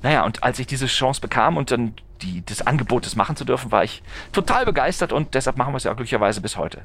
[0.04, 3.46] Naja, und als ich diese Chance bekam und dann die, das Angebot, das machen zu
[3.46, 6.82] dürfen, war ich total begeistert und deshalb machen wir es ja glücklicherweise bis heute.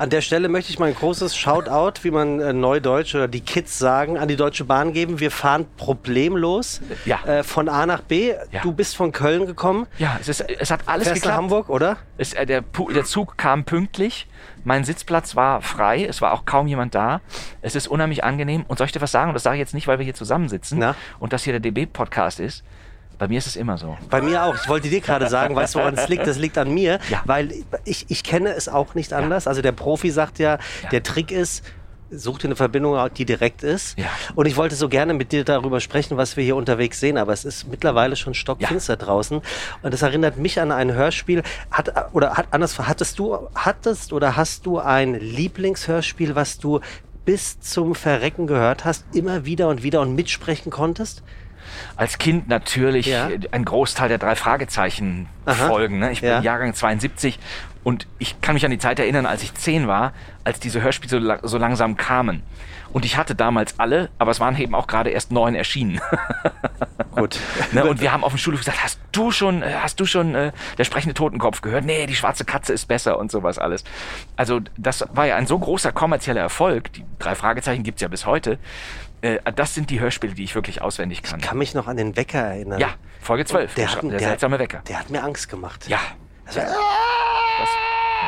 [0.00, 3.42] An der Stelle möchte ich mal ein großes Shoutout, wie man äh, Neudeutsch oder die
[3.42, 5.20] Kids sagen, an die Deutsche Bahn geben.
[5.20, 7.22] Wir fahren problemlos ja.
[7.26, 8.32] äh, von A nach B.
[8.50, 8.62] Ja.
[8.62, 9.86] Du bist von Köln gekommen.
[9.98, 11.36] Ja, es, ist, es hat alles Fährst geklappt.
[11.36, 11.98] nach Hamburg, oder?
[12.16, 14.26] Es, äh, der, der Zug kam pünktlich.
[14.64, 16.06] Mein Sitzplatz war frei.
[16.06, 17.20] Es war auch kaum jemand da.
[17.60, 18.64] Es ist unheimlich angenehm.
[18.68, 19.28] Und soll ich dir was sagen?
[19.28, 20.94] Und das sage ich jetzt nicht, weil wir hier zusammensitzen Na?
[21.18, 22.64] und das hier der DB-Podcast ist.
[23.20, 23.98] Bei mir ist es immer so.
[24.08, 24.54] Bei mir auch.
[24.54, 26.26] Ich wollte dir gerade sagen, weißt du, woran es liegt?
[26.26, 27.20] Das liegt an mir, ja.
[27.26, 27.52] weil
[27.84, 29.44] ich, ich kenne es auch nicht anders.
[29.44, 29.50] Ja.
[29.50, 30.88] Also der Profi sagt ja, ja.
[30.88, 31.62] der Trick ist,
[32.10, 33.98] such dir eine Verbindung, die direkt ist.
[33.98, 34.06] Ja.
[34.36, 37.34] Und ich wollte so gerne mit dir darüber sprechen, was wir hier unterwegs sehen, aber
[37.34, 39.04] es ist mittlerweile schon stockfinster ja.
[39.04, 39.42] draußen.
[39.82, 41.42] Und das erinnert mich an ein Hörspiel.
[41.70, 46.80] Hat, oder hat, anders, hattest du, hattest oder hast du ein Lieblingshörspiel, was du
[47.26, 51.22] bis zum Verrecken gehört hast, immer wieder und wieder und mitsprechen konntest?
[51.96, 53.28] Als Kind natürlich ja.
[53.50, 55.66] ein Großteil der drei Fragezeichen Aha.
[55.66, 55.98] folgen.
[55.98, 56.12] Ne?
[56.12, 56.40] Ich bin ja.
[56.40, 57.38] Jahrgang 72
[57.82, 60.12] und ich kann mich an die Zeit erinnern, als ich zehn war,
[60.44, 62.42] als diese Hörspiele so, so langsam kamen.
[62.92, 66.00] Und ich hatte damals alle, aber es waren eben auch gerade erst neun erschienen.
[67.12, 67.38] Gut.
[67.72, 70.34] ne, und wir haben auf dem Schulhof gesagt, hast du schon, äh, hast du schon
[70.34, 71.84] äh, der sprechende Totenkopf gehört?
[71.84, 73.84] Nee, die schwarze Katze ist besser und sowas alles.
[74.36, 76.92] Also das war ja ein so großer kommerzieller Erfolg.
[76.92, 78.58] Die drei Fragezeichen gibt's ja bis heute.
[79.22, 81.40] Äh, das sind die Hörspiele, die ich wirklich auswendig kann.
[81.40, 82.80] Ich kann mich noch an den Wecker erinnern.
[82.80, 83.74] Ja, Folge 12.
[83.74, 84.82] Der, der, der, der seltsame Wecker.
[84.88, 85.86] Der hat mir Angst gemacht.
[85.88, 85.98] Ja.
[86.46, 87.68] Also, das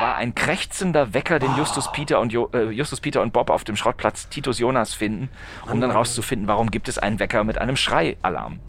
[0.01, 3.65] war ein krächzender Wecker, den Justus Peter und jo, äh, Justus Peter und Bob auf
[3.65, 5.29] dem Schrottplatz Titus Jonas finden,
[5.71, 8.61] um dann rauszufinden, warum gibt es einen Wecker mit einem Schreialarm.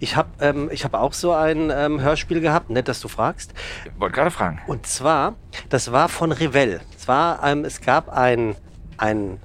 [0.00, 3.54] Ich habe ähm, ich hab auch so ein ähm, Hörspiel gehabt, nett, dass du fragst.
[3.84, 4.60] Ich wollte gerade fragen.
[4.66, 5.34] Und zwar,
[5.68, 6.80] das war von Revell.
[6.96, 8.54] Es, war, ähm, es gab ein,
[8.98, 9.40] ein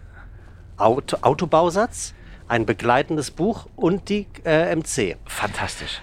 [0.77, 2.13] Auto, Autobausatz
[2.47, 5.17] ein begleitendes Buch und die äh, MC.
[5.25, 6.01] Fantastisch.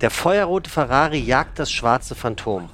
[0.00, 2.70] Der feuerrote Ferrari jagt das schwarze Phantom.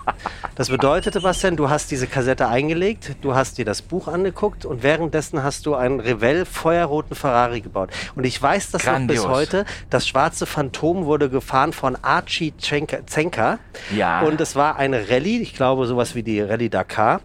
[0.55, 4.85] Das bedeutete, Bastian, du hast diese Kassette eingelegt, du hast dir das Buch angeguckt und
[4.85, 7.91] währenddessen hast du einen Revell feuerroten Ferrari gebaut.
[8.15, 9.25] Und ich weiß das Grandios.
[9.25, 9.65] noch bis heute.
[9.91, 13.59] Das schwarze Phantom wurde gefahren von Archie Zenker.
[13.95, 14.21] Ja.
[14.21, 17.23] Und es war eine Rallye, ich glaube sowas wie die Rallye Dakar.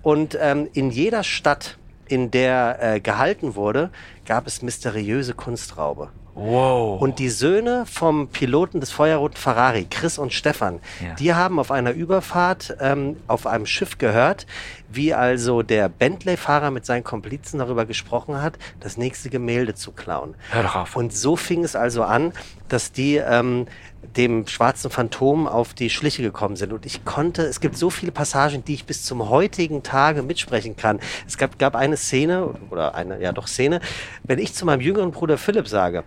[0.00, 1.76] Und ähm, in jeder Stadt,
[2.12, 3.90] in der äh, gehalten wurde,
[4.26, 6.10] gab es mysteriöse Kunstraube.
[6.34, 7.00] Wow.
[7.00, 11.14] Und die Söhne vom Piloten des feuerroten Ferrari, Chris und Stefan, ja.
[11.14, 14.46] die haben auf einer Überfahrt ähm, auf einem Schiff gehört,
[14.90, 20.34] wie also der Bentley-Fahrer mit seinen Komplizen darüber gesprochen hat, das nächste Gemälde zu klauen.
[20.50, 20.96] Hör doch auf.
[20.96, 22.32] Und so fing es also an,
[22.68, 23.66] dass die ähm,
[24.16, 26.72] dem schwarzen Phantom auf die Schliche gekommen sind.
[26.72, 30.76] Und ich konnte, es gibt so viele Passagen, die ich bis zum heutigen Tage mitsprechen
[30.76, 31.00] kann.
[31.26, 33.80] Es gab, gab eine Szene, oder eine, ja doch Szene,
[34.24, 36.04] wenn ich zu meinem jüngeren Bruder Philipp sage,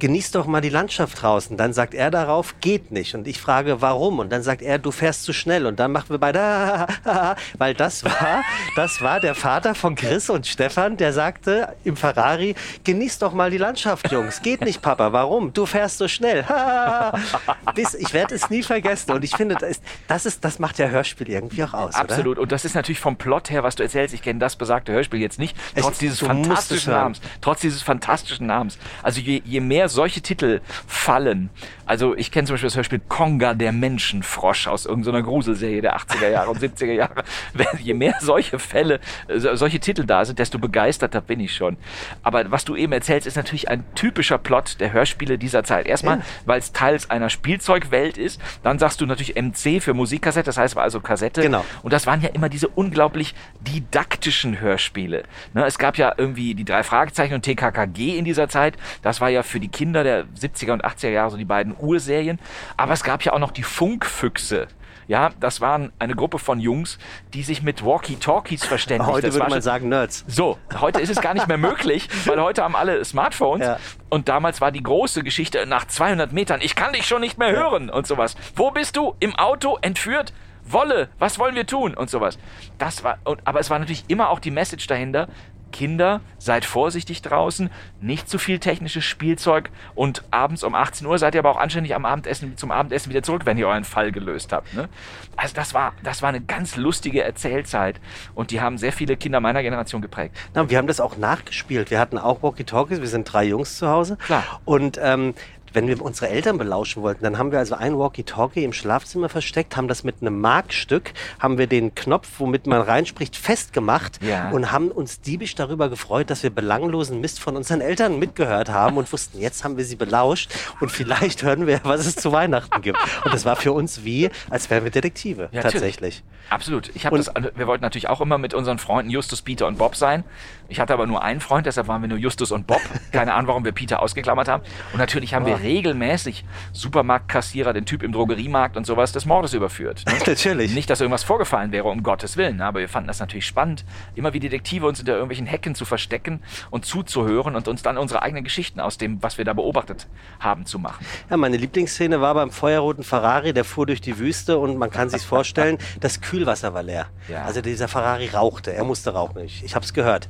[0.00, 1.56] genieß doch mal die Landschaft draußen.
[1.56, 3.14] Dann sagt er darauf, geht nicht.
[3.14, 4.18] Und ich frage, warum?
[4.18, 5.66] Und dann sagt er, du fährst zu schnell.
[5.66, 6.86] Und dann machen wir beide,
[7.58, 8.42] weil das war,
[8.74, 13.50] das war der Vater von Chris und Stefan, der sagte im Ferrari, genieß doch mal
[13.50, 14.42] die Landschaft, Jungs.
[14.42, 15.12] Geht nicht, Papa.
[15.12, 15.52] Warum?
[15.52, 16.44] Du fährst so schnell.
[17.74, 19.12] Bis, ich werde es nie vergessen.
[19.12, 21.94] Und ich finde, das, ist, das, ist, das macht ja Hörspiel irgendwie auch aus.
[21.94, 22.32] Absolut.
[22.32, 22.42] Oder?
[22.42, 24.14] Und das ist natürlich vom Plot her, was du erzählst.
[24.14, 25.56] Ich kenne das besagte Hörspiel jetzt nicht.
[25.76, 27.20] Trotz es, dieses fantastischen Namens.
[27.42, 28.78] Trotz dieses fantastischen Namens.
[29.02, 31.50] Also je, je mehr solche Titel fallen.
[31.90, 36.28] Also ich kenne zum Beispiel das Hörspiel Konga, der Menschenfrosch aus irgendeiner Gruselserie der 80er
[36.28, 37.24] Jahre und 70er Jahre.
[37.80, 41.76] Je mehr solche Fälle, äh, solche Titel da sind, desto begeisterter bin ich schon.
[42.22, 45.86] Aber was du eben erzählst, ist natürlich ein typischer Plot der Hörspiele dieser Zeit.
[45.86, 46.24] Erstmal, ja.
[46.44, 48.40] weil es teils einer Spielzeugwelt ist.
[48.62, 51.42] Dann sagst du natürlich MC für Musikkassette, das heißt war also Kassette.
[51.42, 51.64] Genau.
[51.82, 55.24] Und das waren ja immer diese unglaublich didaktischen Hörspiele.
[55.54, 58.76] Ne, es gab ja irgendwie die drei Fragezeichen und TKKG in dieser Zeit.
[59.02, 62.38] Das war ja für die Kinder der 70er und 80er Jahre, so die beiden Urserien.
[62.76, 64.68] Aber es gab ja auch noch die Funkfüchse.
[65.08, 66.98] Ja, das waren eine Gruppe von Jungs,
[67.32, 69.10] die sich mit Walkie-Talkies verständigen.
[69.10, 70.26] Heute das würde man sagen Nerds.
[70.28, 73.66] so, heute ist es gar nicht mehr möglich, weil heute haben alle Smartphones.
[73.66, 73.78] Ja.
[74.10, 77.50] Und damals war die große Geschichte nach 200 Metern, ich kann dich schon nicht mehr
[77.50, 78.34] hören und sowas.
[78.56, 79.14] Wo bist du?
[79.18, 79.78] Im Auto?
[79.80, 80.34] Entführt?
[80.62, 81.08] Wolle?
[81.18, 81.94] Was wollen wir tun?
[81.94, 82.38] Und sowas.
[82.76, 85.28] Das war, aber es war natürlich immer auch die Message dahinter.
[85.72, 91.34] Kinder, seid vorsichtig draußen, nicht zu viel technisches Spielzeug und abends um 18 Uhr seid
[91.34, 94.52] ihr aber auch anständig am Abendessen zum Abendessen wieder zurück, wenn ihr euren Fall gelöst
[94.52, 94.72] habt.
[94.74, 94.88] Ne?
[95.36, 98.00] Also das war, das war eine ganz lustige Erzählzeit
[98.34, 100.36] und die haben sehr viele Kinder meiner Generation geprägt.
[100.54, 101.90] Na, wir haben das auch nachgespielt.
[101.90, 103.00] Wir hatten auch Walkie-Talkies.
[103.00, 104.16] Wir sind drei Jungs zu Hause.
[104.16, 104.44] Klar.
[104.64, 105.34] Und ähm,
[105.72, 109.76] wenn wir unsere Eltern belauschen wollten, dann haben wir also ein Walkie-Talkie im Schlafzimmer versteckt,
[109.76, 114.50] haben das mit einem Markstück, haben wir den Knopf, womit man reinspricht, festgemacht Ja.
[114.50, 118.96] und haben uns diebisch darüber gefreut, dass wir belanglosen Mist von unseren Eltern mitgehört haben
[118.96, 120.50] und wussten, jetzt haben wir sie belauscht
[120.80, 122.98] und vielleicht hören wir, was es zu Weihnachten gibt.
[123.24, 126.22] Und das war für uns wie, als wären wir Detektive, Ja, tatsächlich.
[126.48, 126.90] Absolut.
[126.94, 129.94] Ich Und- das, wir wollten natürlich auch immer mit unseren Freunden Justus, Peter und Bob
[129.96, 130.24] sein.
[130.70, 132.80] Ich hatte aber nur einen Freund, deshalb waren wir nur Justus und Bob.
[133.12, 134.62] Keine Ahnung, warum wir Peter ausgeklammert haben.
[134.92, 140.04] Und natürlich haben wir regelmäßig Supermarktkassierer, den Typ im Drogeriemarkt und sowas des Mordes überführt.
[140.06, 140.14] Ne?
[140.26, 140.72] Natürlich.
[140.72, 142.58] Nicht, dass irgendwas vorgefallen wäre, um Gottes Willen.
[142.58, 142.66] ne?
[142.66, 146.40] Aber wir fanden das natürlich spannend, immer wie Detektive uns hinter irgendwelchen Hecken zu verstecken
[146.70, 150.06] und zuzuhören und uns dann unsere eigenen Geschichten aus dem, was wir da beobachtet
[150.38, 151.04] haben, zu machen.
[151.28, 155.08] Ja, meine Lieblingsszene war beim feuerroten Ferrari, der fuhr durch die Wüste und man kann
[155.08, 157.06] sich vorstellen, das Kühlwasser war leer.
[157.28, 157.42] Ja.
[157.42, 160.28] Also dieser Ferrari rauchte, er musste rauchen, ich, ich habe es gehört.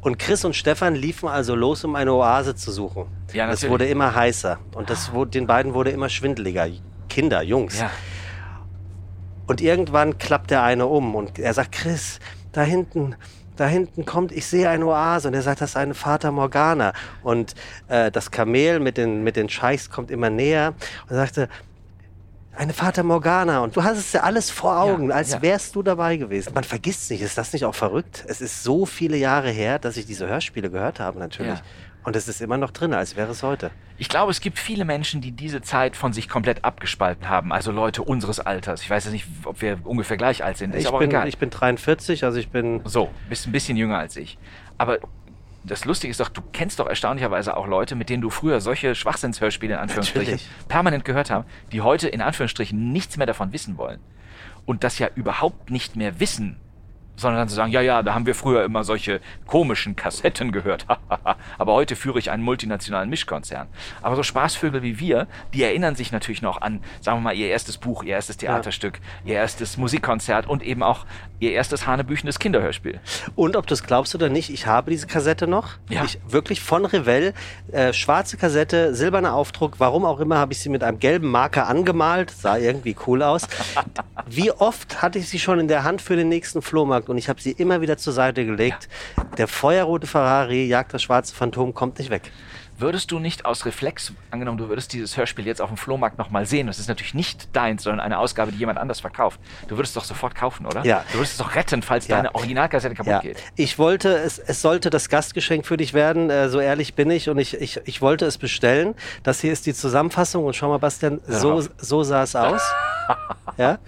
[0.00, 3.06] Und Chris und Stefan liefen also los, um eine Oase zu suchen.
[3.32, 6.68] Ja, das wurde immer heißer und das wurde, den beiden wurde immer schwindeliger.
[7.08, 7.78] Kinder, Jungs.
[7.78, 7.90] Ja.
[9.46, 12.20] Und irgendwann klappt der eine um und er sagt, Chris,
[12.52, 13.16] da hinten,
[13.56, 15.28] da hinten kommt, ich sehe eine Oase.
[15.28, 16.92] Und er sagt, das ist eine Fata Morgana.
[17.22, 17.54] Und
[17.88, 20.74] äh, das Kamel mit den, mit den Scheichs kommt immer näher
[21.04, 21.48] und er sagte,
[22.54, 23.60] eine Fata Morgana.
[23.60, 25.42] Und du hast es ja alles vor Augen, Ja, als ja.
[25.42, 26.52] wärst du dabei gewesen.
[26.54, 28.24] Man vergisst nicht, ist das nicht auch verrückt?
[28.28, 31.54] Es ist so viele Jahre her, dass ich diese Hörspiele gehört habe, natürlich.
[31.58, 31.62] Ja.
[32.04, 33.70] Und es ist immer noch drin, als wäre es heute.
[33.96, 37.52] Ich glaube, es gibt viele Menschen, die diese Zeit von sich komplett abgespalten haben.
[37.52, 38.82] Also Leute unseres Alters.
[38.82, 40.74] Ich weiß jetzt nicht, ob wir ungefähr gleich alt sind.
[40.74, 41.28] Ist Ich bin, egal.
[41.28, 44.36] ich bin 43, also ich bin so, bist ein bisschen jünger als ich.
[44.78, 44.98] Aber
[45.64, 48.94] das Lustige ist doch, du kennst doch erstaunlicherweise auch Leute, mit denen du früher solche
[48.94, 50.68] Schwachsinnshörspiele in Anführungsstrichen Natürlich.
[50.68, 54.00] permanent gehört haben, die heute in Anführungsstrichen nichts mehr davon wissen wollen.
[54.64, 56.56] Und das ja überhaupt nicht mehr wissen,
[57.16, 60.86] sondern dann zu sagen, ja, ja, da haben wir früher immer solche komischen Kassetten gehört.
[61.58, 63.68] Aber heute führe ich einen multinationalen Mischkonzern.
[64.00, 67.48] Aber so Spaßvögel wie wir, die erinnern sich natürlich noch an, sagen wir mal, ihr
[67.48, 71.04] erstes Buch, ihr erstes Theaterstück, ihr erstes Musikkonzert und eben auch
[71.38, 73.00] ihr erstes hanebüchendes Kinderhörspiel.
[73.34, 75.70] Und ob du es glaubst oder nicht, ich habe diese Kassette noch.
[75.90, 76.04] Ja.
[76.04, 77.34] Ich, wirklich von Revell.
[77.72, 79.74] Äh, schwarze Kassette, silberner Aufdruck.
[79.78, 82.30] Warum auch immer habe ich sie mit einem gelben Marker angemalt.
[82.30, 83.46] Sah irgendwie cool aus.
[84.26, 87.28] Wie oft hatte ich sie schon in der Hand für den nächsten Flohmarkt und ich
[87.28, 88.88] habe sie immer wieder zur Seite gelegt.
[89.38, 92.30] Der feuerrote Ferrari jagt das schwarze Phantom, kommt nicht weg.
[92.78, 96.46] Würdest du nicht aus Reflex, angenommen, du würdest dieses Hörspiel jetzt auf dem Flohmarkt nochmal
[96.46, 99.38] sehen, das ist natürlich nicht deins, sondern eine Ausgabe, die jemand anders verkauft.
[99.68, 100.84] Du würdest es doch sofort kaufen, oder?
[100.84, 101.04] Ja.
[101.12, 102.16] Du würdest es doch retten, falls Ja.
[102.16, 103.36] deine Originalkassette kaputt Ja, geht.
[103.54, 107.28] ich wollte, es, es sollte das Gastgeschenk für dich werden, äh, so ehrlich bin ich
[107.28, 108.94] und ich, ich, ich wollte es bestellen.
[109.22, 112.62] Das hier ist die Zusammenfassung und schau mal, Bastian, so, so sah es aus.
[113.58, 113.78] ja?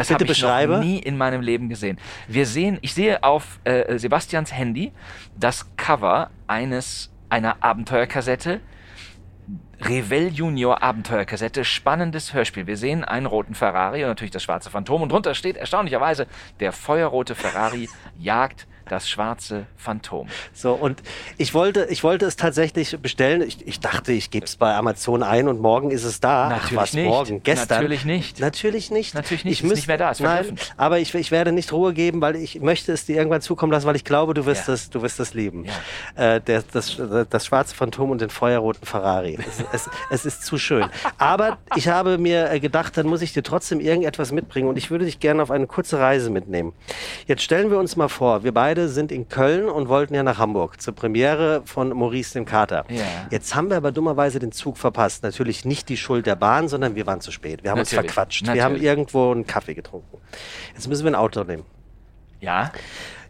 [0.00, 0.74] Das habe ich beschreibe.
[0.74, 1.98] noch nie in meinem Leben gesehen.
[2.26, 4.92] Wir sehen, ich sehe auf äh, Sebastians Handy
[5.38, 8.60] das Cover eines einer Abenteuerkassette.
[9.82, 12.66] Revell Junior Abenteuerkassette, spannendes Hörspiel.
[12.66, 16.26] Wir sehen einen roten Ferrari und natürlich das schwarze Phantom und drunter steht erstaunlicherweise,
[16.60, 17.88] der feuerrote Ferrari
[18.18, 20.28] jagt das schwarze Phantom.
[20.52, 21.02] So, und
[21.38, 23.42] ich wollte, ich wollte es tatsächlich bestellen.
[23.42, 26.48] Ich, ich dachte, ich gebe es bei Amazon ein und morgen ist es da.
[26.48, 27.06] Natürlich Ach, was, nicht.
[27.06, 27.42] morgen?
[27.42, 27.78] Gestern?
[27.78, 28.40] Natürlich nicht.
[28.40, 29.14] Natürlich nicht.
[29.14, 29.60] Natürlich nicht.
[29.62, 32.36] Ich müß- nicht mehr da, ist Nein, aber ich, ich werde nicht Ruhe geben, weil
[32.36, 34.74] ich möchte es dir irgendwann zukommen lassen, weil ich glaube, du wirst Ja.
[34.74, 35.64] es, du wirst es lieben.
[36.16, 36.34] Ja.
[36.36, 39.38] Äh, der, das, das schwarze Phantom und den feuerroten Ferrari.
[39.46, 40.86] Es, es, es ist zu schön.
[41.18, 44.90] Aber ich habe mir äh, gedacht, dann muss ich dir trotzdem irgendetwas mitbringen und ich
[44.90, 46.72] würde dich gerne auf eine kurze Reise mitnehmen.
[47.26, 50.38] Jetzt stellen wir uns mal vor, wir beide sind in Köln und wollten ja nach
[50.38, 52.84] Hamburg zur Premiere von Maurice dem Kater.
[52.88, 53.02] Ja.
[53.30, 55.22] Jetzt haben wir aber dummerweise den Zug verpasst.
[55.22, 57.62] Natürlich nicht die Schuld der Bahn, sondern wir waren zu spät.
[57.62, 58.12] Wir haben uns Natürlich.
[58.12, 58.42] verquatscht.
[58.42, 58.64] Wir Natürlich.
[58.64, 60.18] haben irgendwo einen Kaffee getrunken.
[60.74, 61.64] Jetzt müssen wir ein Auto nehmen.
[62.40, 62.72] Ja,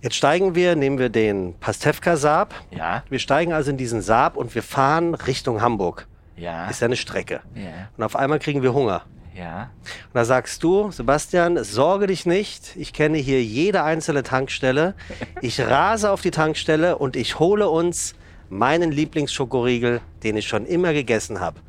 [0.02, 2.54] Jetzt steigen wir, nehmen wir den Pastewka Saab.
[2.70, 6.06] ja, Wir steigen also in diesen Saab und wir fahren Richtung Hamburg.
[6.36, 7.40] ja, Ist ja eine Strecke.
[7.54, 9.02] ja, Und auf einmal kriegen wir Hunger.
[9.40, 9.70] Ja.
[9.82, 12.76] Und da sagst du, Sebastian, sorge dich nicht.
[12.76, 14.94] Ich kenne hier jede einzelne Tankstelle.
[15.40, 18.14] Ich rase auf die Tankstelle und ich hole uns
[18.48, 21.60] meinen Lieblingsschokoriegel, den ich schon immer gegessen habe.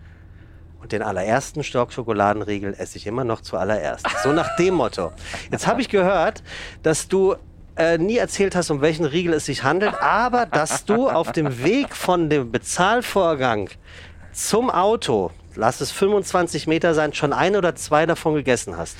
[0.81, 4.05] Und den allerersten Stock Schokoladenriegel esse ich immer noch zuallererst.
[4.23, 5.11] So nach dem Motto.
[5.51, 6.43] Jetzt habe ich gehört,
[6.81, 7.35] dass du
[7.75, 11.63] äh, nie erzählt hast, um welchen Riegel es sich handelt, aber dass du auf dem
[11.63, 13.69] Weg von dem Bezahlvorgang
[14.33, 18.97] zum Auto, lass es 25 Meter sein, schon ein oder zwei davon gegessen hast.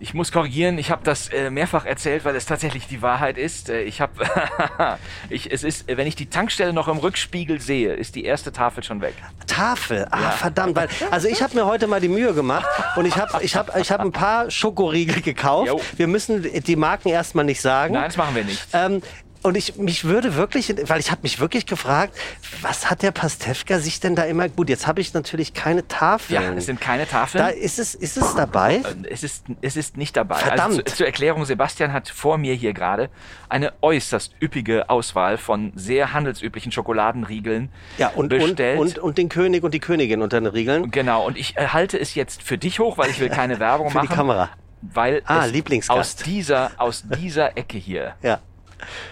[0.00, 3.68] Ich muss korrigieren, ich habe das äh, mehrfach erzählt, weil es tatsächlich die Wahrheit ist.
[3.68, 4.12] Äh, ich habe,
[5.28, 8.84] ich, es ist, wenn ich die Tankstelle noch im Rückspiegel sehe, ist die erste Tafel
[8.84, 9.14] schon weg.
[9.48, 10.30] Tafel, ah ja.
[10.30, 13.56] verdammt, weil also ich habe mir heute mal die Mühe gemacht und ich habe ich
[13.56, 15.66] habe ich habe ein paar Schokoriegel gekauft.
[15.66, 15.80] Jo.
[15.96, 17.94] Wir müssen die Marken erstmal nicht sagen.
[17.94, 18.68] Nein, das machen wir nicht.
[18.72, 19.02] Ähm,
[19.42, 22.16] und ich mich würde wirklich, weil ich habe mich wirklich gefragt,
[22.62, 24.68] was hat der Pastewka sich denn da immer gut?
[24.68, 26.42] Jetzt habe ich natürlich keine Tafeln.
[26.42, 27.44] Ja, es sind keine Tafeln.
[27.44, 28.76] Da ist es, ist es dabei?
[28.76, 30.36] Äh, es ist, es ist nicht dabei.
[30.36, 30.70] Also Verdammt.
[30.70, 33.10] Also zu, zur Erklärung: Sebastian hat vor mir hier gerade
[33.48, 38.78] eine äußerst üppige Auswahl von sehr handelsüblichen Schokoladenriegeln ja, und, bestellt.
[38.78, 40.90] Und, und, und den König und die Königin unter den Riegeln.
[40.90, 41.26] Genau.
[41.26, 43.98] Und ich äh, halte es jetzt für dich hoch, weil ich will keine Werbung für
[43.98, 44.08] machen.
[44.08, 44.50] Für die Kamera.
[44.80, 48.38] Weil ah, es aus dieser aus dieser Ecke hier ja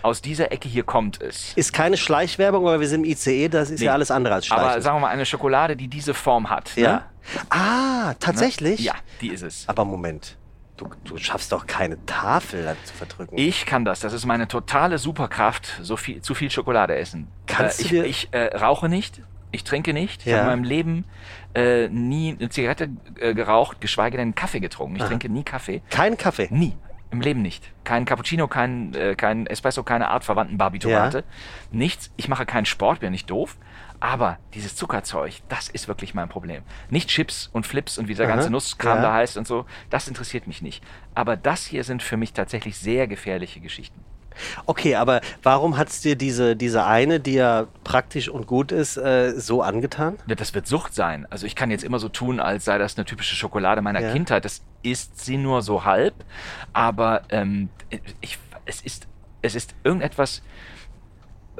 [0.02, 1.52] aus dieser Ecke hier kommt es.
[1.54, 3.86] Ist keine Schleichwerbung, weil wir sind im ICE, das ist nee.
[3.86, 4.64] ja alles andere als Schleichen.
[4.64, 6.74] Aber sagen wir mal, eine Schokolade, die diese Form hat.
[6.76, 6.92] Ja.
[6.92, 7.02] Ne?
[7.50, 8.80] Ah, tatsächlich?
[8.80, 8.86] Ne?
[8.86, 9.68] Ja, die ist es.
[9.68, 10.36] Aber Moment.
[10.76, 13.38] Du, du, schaffst doch keine Tafel zu verdrücken.
[13.38, 14.00] Ich kann das.
[14.00, 15.80] Das ist meine totale Superkraft.
[15.80, 17.28] So viel, zu viel Schokolade essen.
[17.46, 19.22] Kannst äh, ich, du dir ich äh, rauche nicht.
[19.52, 20.20] Ich trinke nicht.
[20.20, 20.40] Ich Ja.
[20.40, 21.04] habe in meinem Leben
[21.54, 24.96] äh, nie eine Zigarette äh, geraucht, geschweige denn Kaffee getrunken.
[24.96, 25.08] Ich Aha.
[25.08, 25.80] trinke nie Kaffee.
[25.88, 26.48] keinen Kaffee?
[26.50, 26.76] Nie.
[27.10, 27.72] Im Leben nicht.
[27.84, 31.24] Kein Cappuccino, kein, äh, kein Espresso, keine artverwandten Barbiturate.
[31.70, 32.10] Nichts.
[32.16, 33.56] Ich mache keinen Sport, bin nicht doof.
[34.00, 36.62] Aber dieses Zuckerzeug, das ist wirklich mein Problem.
[36.90, 39.02] Nicht Chips und Flips und wie dieser Aha, ganze Nusskram ja.
[39.02, 40.84] da heißt und so, das interessiert mich nicht.
[41.14, 44.04] Aber das hier sind für mich tatsächlich sehr gefährliche Geschichten.
[44.66, 49.32] Okay, aber warum hat's dir diese, diese eine, die ja praktisch und gut ist, äh,
[49.38, 50.18] so angetan?
[50.26, 51.26] Ja, Das wird Sucht sein.
[51.30, 54.12] Also ich kann jetzt immer so tun, als sei das eine typische Schokolade meiner Ja.
[54.12, 54.44] Kindheit.
[54.44, 56.14] Das ist sie nur so halb.
[56.72, 57.68] Aber ähm,
[58.20, 59.06] ich, es, ist,
[59.42, 60.42] es ist irgendetwas,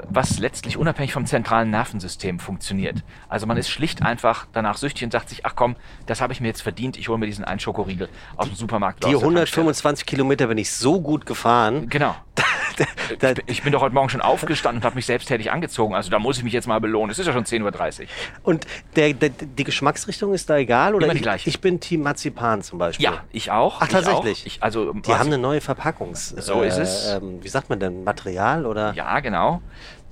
[0.08, 3.02] was letztlich unabhängig vom zentralen Nervensystem funktioniert.
[3.28, 6.40] Also man ist schlicht einfach danach süchtig und sagt sich, ach komm, das habe ich
[6.40, 9.04] mir jetzt verdient, ich hole mir diesen einen Schokoriegel aus dem Supermarkt.
[9.04, 9.62] Die aus der Tankstelle.
[9.62, 11.88] 125 Kilometer bin ich so gut gefahren.
[11.88, 12.14] Genau.
[13.20, 15.94] Da, Ich bin- Ich bin doch heute Morgen schon aufgestanden und habe mich selbsttätig angezogen.
[15.94, 17.10] Also da muss ich mich jetzt mal belohnen.
[17.10, 18.06] Es ist ja schon 10.30 Uhr.
[18.42, 18.66] und
[18.96, 20.94] der, der, die Geschmacksrichtung ist da egal?
[20.94, 21.48] Oder Immer die ich, gleiche.
[21.48, 23.04] ich bin Team Marzipan zum Beispiel.
[23.04, 23.76] Ja, ich auch.
[23.80, 24.42] Ach, ich tatsächlich?
[24.42, 24.46] Auch.
[24.46, 26.30] Ich, also, Die haben eine neue Verpackungs...
[26.30, 27.08] So ist es.
[27.12, 28.04] Ähm, wie sagt man denn?
[28.04, 28.92] Material oder?
[28.94, 29.62] Ja, genau.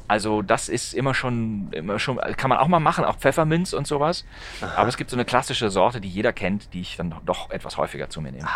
[0.07, 3.87] Also das ist immer schon, immer schon, kann man auch mal machen, auch Pfefferminz und
[3.87, 4.25] sowas.
[4.77, 7.77] Aber es gibt so eine klassische Sorte, die jeder kennt, die ich dann doch etwas
[7.79, 8.47] häufiger zu mir nehme.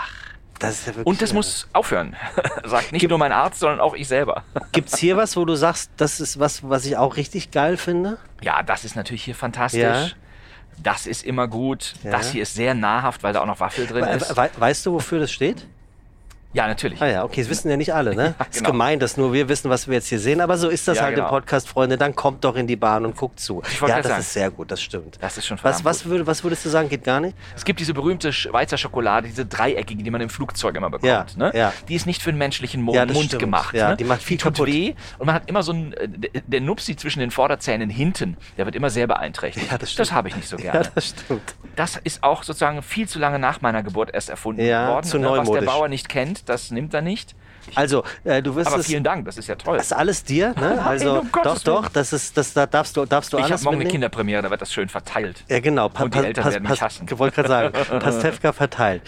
[0.58, 2.16] Das ja und das muss aufhören.
[2.64, 4.44] Sagt nicht Gibt- nur mein Arzt, sondern auch ich selber.
[4.72, 8.18] Gibt's hier was, wo du sagst, das ist was, was ich auch richtig geil finde?
[8.42, 9.80] Ja, das ist natürlich hier fantastisch.
[9.80, 10.08] Ja.
[10.82, 11.94] Das ist immer gut.
[12.04, 12.12] Ja.
[12.12, 14.36] Das hier ist sehr nahrhaft, weil da auch noch Waffel drin We ist.
[14.36, 15.66] we weißt du, wofür das steht?
[16.54, 17.00] Ja, natürlich.
[17.02, 18.34] Ah ja, okay, das wissen ja nicht alle, ne?
[18.38, 18.70] Ja, Ist genau.
[18.70, 21.02] gemein, dass nur wir wissen, was wir jetzt hier sehen, aber so ist das Ja,
[21.04, 21.28] halt im genau.
[21.28, 21.98] Podcast, Freunde.
[21.98, 23.62] Dann kommt doch in die Bahn und guckt zu.
[23.86, 24.20] Ja, das sagen.
[24.20, 25.18] ist sehr gut, das stimmt.
[25.20, 27.36] Das ist schon Was, was, würd, was würdest du sagen, geht gar nicht?
[27.54, 31.04] Es gibt diese berühmte Schweizer Schokolade, diese dreieckige, die man im Flugzeug immer bekommt.
[31.08, 31.52] Ja, ne?
[31.54, 31.72] ja.
[31.88, 33.40] Die ist nicht für den menschlichen Mo Ja, das Mund stimmt.
[33.40, 33.74] gemacht.
[33.74, 33.96] Ja, ne?
[33.96, 34.68] die macht viel tut kaputt.
[34.72, 36.08] weh und man hat immer so einen, äh,
[36.46, 39.70] der- Nupsi zwischen den Vorderzähnen hinten, der wird immer sehr beeinträchtigt.
[39.70, 40.12] Ja, das stimmt.
[40.12, 40.84] habe ich nicht so gerne.
[40.84, 41.54] Ja, das stimmt.
[41.76, 45.04] Das ist auch sozusagen viel zu lange nach meiner Geburt erst erfunden Ja, worden.
[45.06, 45.28] zu ne?
[45.30, 45.62] Was der.
[45.62, 47.34] Bauer nicht kennt, das nimmt er nicht.
[47.74, 48.86] Also, äh, du wirst Aber es.
[48.86, 49.76] vielen Dank, das ist ja toll.
[49.76, 50.82] Das ist alles dir, ne?
[50.82, 53.64] Also, Gottes doch, doch, das ist, das, da darfst du, darfst du Ich alles habe
[53.64, 53.90] morgen eine.
[53.90, 55.44] Kinderpremiere, da wird das schön verteilt.
[55.48, 55.88] Ja, genau.
[55.88, 57.06] Pa Und die Eltern werden mich hassen.
[57.10, 59.02] Ich wollte gerade sagen, Pastewka verteilt.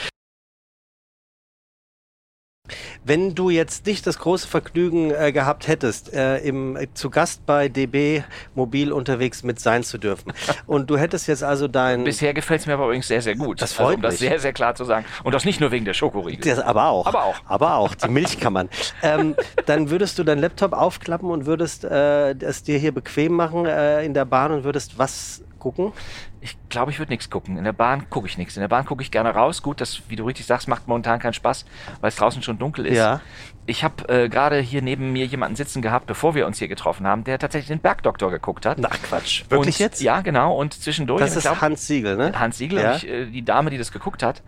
[3.04, 7.46] Wenn du jetzt nicht das große Vergnügen äh, gehabt hättest, äh, im, äh, zu Gast
[7.46, 8.22] bei DB
[8.54, 10.32] Mobil unterwegs mit sein zu dürfen
[10.66, 12.04] und du hättest jetzt also dein...
[12.04, 13.60] Bisher gefällt es mir aber übrigens sehr, sehr gut.
[13.60, 14.20] Das also, freut um das mich.
[14.20, 15.04] sehr, sehr klar zu sagen.
[15.24, 16.54] Und das nicht nur wegen der Schokoriegel.
[16.54, 17.06] Das, aber auch.
[17.06, 17.36] Aber auch.
[17.46, 17.94] Aber auch.
[17.94, 18.68] Die Milchkammern.
[19.02, 19.34] ähm,
[19.66, 24.04] dann würdest du deinen Laptop aufklappen und würdest äh, es dir hier bequem machen äh,
[24.04, 25.92] in der Bahn und würdest was gucken?
[26.40, 27.56] Ich glaube, ich würde nichts gucken.
[27.56, 28.56] In der Bahn gucke ich nichts.
[28.56, 29.62] In der Bahn gucke ich gerne raus.
[29.62, 31.64] Gut, das, wie du richtig sagst, macht momentan keinen Spaß,
[32.00, 32.96] weil es draußen schon dunkel ist.
[32.96, 33.20] Ja.
[33.66, 37.06] Ich habe äh, gerade hier neben mir jemanden sitzen gehabt, bevor wir uns hier getroffen
[37.06, 38.78] haben, der tatsächlich den Bergdoktor geguckt hat.
[38.78, 39.44] Na Quatsch.
[39.48, 40.00] Wirklich und, jetzt?
[40.02, 40.56] Ja, genau.
[40.56, 41.20] Und zwischendurch.
[41.20, 42.32] Das ist glaub, Hans Siegel, ne?
[42.36, 42.92] Hans Siegel, Ja.
[42.92, 44.42] und ich, äh, die Dame, die das geguckt hat,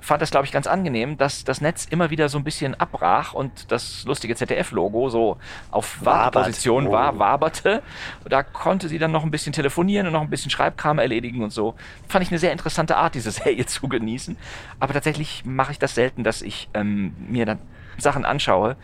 [0.00, 3.34] fand das, glaube ich, ganz angenehm, dass das Netz immer wieder so ein bisschen abbrach
[3.34, 5.38] und das lustige ZDF-Logo so
[5.70, 5.98] auf.
[6.04, 6.92] Warteposition Oh.
[6.92, 7.82] war, waberte.
[8.28, 11.50] Da konnte sie dann noch ein bisschen telefonieren und noch ein bisschen Schreibkram erledigen und
[11.50, 11.74] so.
[12.08, 14.36] Fand ich eine sehr interessante Art, diese Serie zu genießen.
[14.80, 17.58] Aber tatsächlich mache ich das selten, dass ich ähm, mir dann
[17.98, 18.76] Sachen anschaue.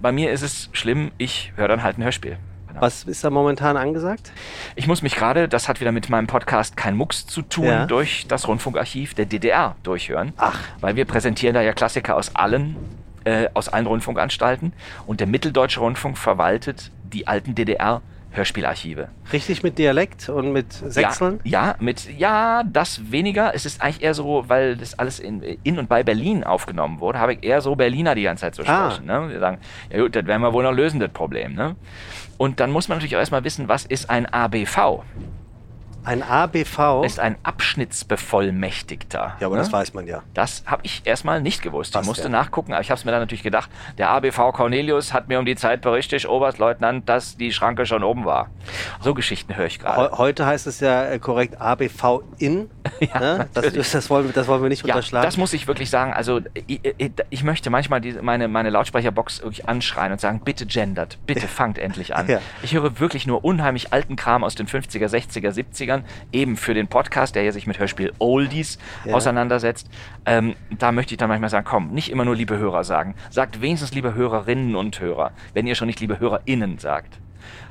[0.00, 2.38] Bei mir ist es schlimm, ich höre dann halt ein Hörspiel.
[2.78, 2.86] Genau.
[2.86, 4.32] Was ist da momentan angesagt?
[4.76, 7.86] Ich muss mich gerade, das hat wieder mit meinem Podcast Kein Mucks zu tun, Ja.
[7.86, 10.32] durch das Rundfunkarchiv der DDR durchhören.
[10.36, 10.58] Ach.
[10.80, 12.76] Weil wir präsentieren da ja Klassiker aus allen,
[13.24, 14.72] äh, aus allen Rundfunkanstalten.
[15.06, 17.54] Und der Mitteldeutsche Rundfunk verwaltet die alten
[18.38, 19.08] DDR-Hörspielarchive.
[19.32, 21.40] Richtig mit Dialekt und mit Sechseln?
[21.44, 23.54] Ja, ja, mit, ja, das weniger.
[23.54, 27.18] Es ist eigentlich eher so, weil das alles in, in und bei Berlin aufgenommen wurde,
[27.18, 28.90] habe ich eher so Berliner die ganze Zeit zu Ah.
[28.90, 29.06] sprechen.
[29.06, 29.28] Ne?
[29.30, 29.58] Wir sagen,
[29.90, 31.54] ja gut, das werden wir wohl noch lösen, das Problem.
[31.54, 31.76] Ne?
[32.36, 35.02] Und dann muss man natürlich auch erstmal wissen, was ist ein ABV?
[36.04, 37.04] Ein ABV?
[37.04, 39.36] Ist ein Abschnittsbevollmächtigter.
[39.40, 39.62] ja, aber ne?
[39.62, 40.22] das weiß man ja.
[40.34, 41.94] Das habe ich erstmal nicht gewusst.
[41.94, 42.32] Was ich musste denn?
[42.32, 43.70] nachgucken, aber ich habe es mir dann natürlich gedacht.
[43.98, 48.24] Der ABV Cornelius hat mir um die Zeit berichtet, Oberstleutnant, dass die Schranke schon oben
[48.24, 48.48] war.
[49.00, 50.12] So Geschichten höre ich gerade.
[50.12, 52.70] Heu- Heute heißt es ja äh, korrekt ABV in.
[53.00, 53.48] ne?
[53.54, 55.24] das, das, wollen, wir- das wollen wir nicht Ja, unterschlagen.
[55.26, 56.12] das muss ich wirklich sagen.
[56.12, 56.80] Also ich,
[57.30, 61.78] ich, möchte manchmal diese, meine, meine Lautsprecherbox wirklich anschreien und sagen, bitte gendert, bitte fangt
[61.78, 62.26] endlich an.
[62.28, 62.40] Ja.
[62.62, 65.50] Ich höre wirklich nur unheimlich alten Kram aus den 50er, 60er,
[65.88, 69.14] 70ern, eben für den Podcast, der ja sich mit Hörspiel Oldies Ja.
[69.14, 69.88] auseinandersetzt.
[70.26, 73.14] Ähm, da möchte ich dann manchmal sagen, komm, nicht immer nur liebe Hörer sagen.
[73.30, 77.18] Sagt wenigstens liebe Hörerinnen und Hörer, wenn ihr schon nicht liebe HörerInnen sagt.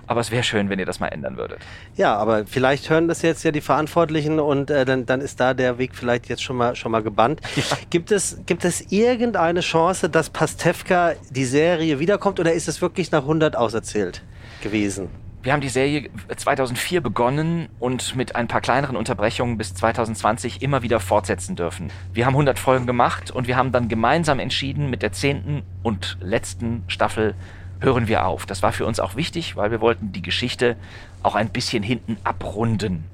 [0.09, 1.59] Aber es wäre schön, wenn ihr das mal ändern würdet.
[1.97, 5.53] Ja, aber vielleicht hören das jetzt ja die Verantwortlichen und äh, dann, dann ist da
[5.53, 7.41] der Weg vielleicht jetzt schon mal, schon mal gebannt.
[7.89, 13.11] Gibt, es, gibt es irgendeine Chance, dass Pastewka die Serie wiederkommt oder ist es wirklich
[13.11, 14.23] nach 100 auserzählt
[14.63, 15.09] gewesen?
[15.47, 20.81] Wir haben die Serie 2004 begonnen und mit ein paar kleineren Unterbrechungen bis 2020 immer
[20.81, 21.89] wieder fortsetzen dürfen.
[22.11, 26.17] Wir haben 100 Folgen gemacht und wir haben dann gemeinsam entschieden, mit der zehnten und
[26.19, 27.33] letzten Staffel
[27.79, 28.45] hören wir auf.
[28.45, 30.75] Das war für uns auch wichtig, weil wir wollten die Geschichte
[31.23, 33.05] auch ein bisschen hinten abrunden.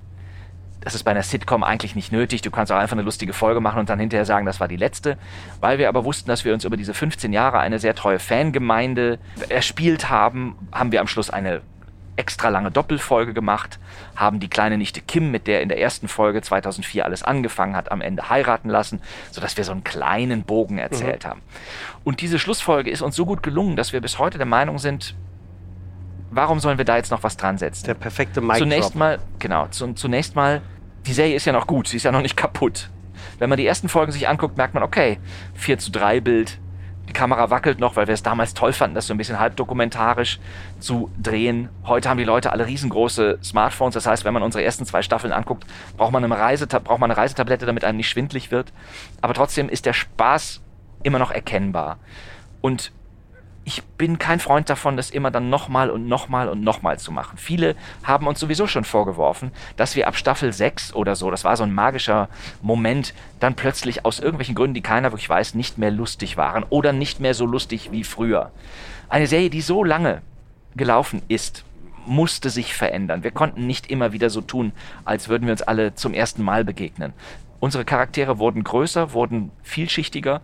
[0.81, 2.41] Das ist bei einer Sitcom eigentlich nicht nötig.
[2.41, 4.75] Du kannst auch einfach eine lustige Folge machen und dann hinterher sagen, das war die
[4.75, 5.17] letzte.
[5.61, 9.19] Weil wir aber wussten, dass wir uns über diese 15 Jahre eine sehr treue Fangemeinde
[9.49, 11.61] erspielt haben, haben wir am Schluss eine
[12.15, 13.79] extra lange Doppelfolge gemacht,
[14.15, 17.91] haben die kleine Nichte Kim, mit der in der ersten Folge 2004 alles angefangen hat,
[17.91, 19.01] am Ende heiraten lassen,
[19.31, 21.41] sodass wir so einen kleinen Bogen erzählt haben.
[22.03, 25.15] Und diese Schlussfolge ist uns so gut gelungen, dass wir bis heute der Meinung sind,
[26.31, 27.85] warum sollen wir da jetzt noch was dran setzen?
[27.85, 30.61] Der perfekte Mic zunächst mal, genau, zu, zunächst mal,
[31.05, 32.89] die Serie ist ja noch gut, sie ist ja noch nicht kaputt.
[33.39, 35.19] Wenn man die ersten Folgen sich anguckt, merkt man, okay,
[35.55, 36.59] 4 zu 3 Bild,
[37.13, 40.39] die Kamera wackelt noch, weil wir es damals toll fanden, das so ein bisschen halbdokumentarisch
[40.79, 41.69] zu drehen.
[41.85, 45.31] Heute haben die Leute alle riesengroße Smartphones, das heißt, wenn man unsere ersten zwei Staffeln
[45.31, 48.73] anguckt, braucht man eine, Reiseta braucht man eine Reisetablette, damit einem nicht schwindlig wird.
[49.21, 50.61] Aber trotzdem ist der Spaß
[51.03, 51.99] immer noch erkennbar.
[52.61, 52.91] Und
[53.65, 57.37] ich bin kein Freund davon, das immer dann nochmal und nochmal und nochmal zu machen.
[57.37, 61.55] Viele haben uns sowieso schon vorgeworfen, dass wir ab Staffel 6 oder so, das war
[61.55, 62.27] so ein magischer
[62.61, 66.91] Moment, dann plötzlich aus irgendwelchen Gründen, die keiner wirklich weiß, nicht mehr lustig waren oder
[66.91, 68.51] nicht mehr so lustig wie früher.
[69.07, 70.21] Eine Serie, die so lange
[70.75, 71.63] gelaufen ist,
[72.05, 73.23] musste sich verändern.
[73.23, 74.73] Wir konnten nicht immer wieder so tun,
[75.05, 77.13] als würden wir uns alle zum ersten Mal begegnen.
[77.61, 80.41] Unsere Charaktere wurden größer, wurden vielschichtiger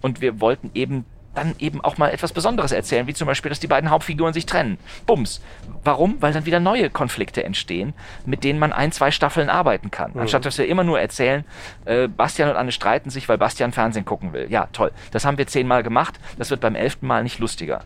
[0.00, 1.04] und wir wollten eben
[1.34, 4.46] dann eben auch mal etwas Besonderes erzählen, wie zum Beispiel, dass die beiden Hauptfiguren sich
[4.46, 4.78] trennen.
[5.06, 5.40] Bums.
[5.84, 6.16] Warum?
[6.20, 7.94] Weil dann wieder neue Konflikte entstehen,
[8.26, 10.12] mit denen man ein, zwei Staffeln arbeiten kann.
[10.16, 11.44] Anstatt dass wir immer nur erzählen,
[11.84, 14.46] äh, Bastian und Anne streiten sich, weil Bastian Fernsehen gucken will.
[14.50, 14.92] Ja, toll.
[15.10, 16.20] Das haben wir zehnmal gemacht.
[16.38, 17.84] Das wird beim elften Mal nicht lustiger.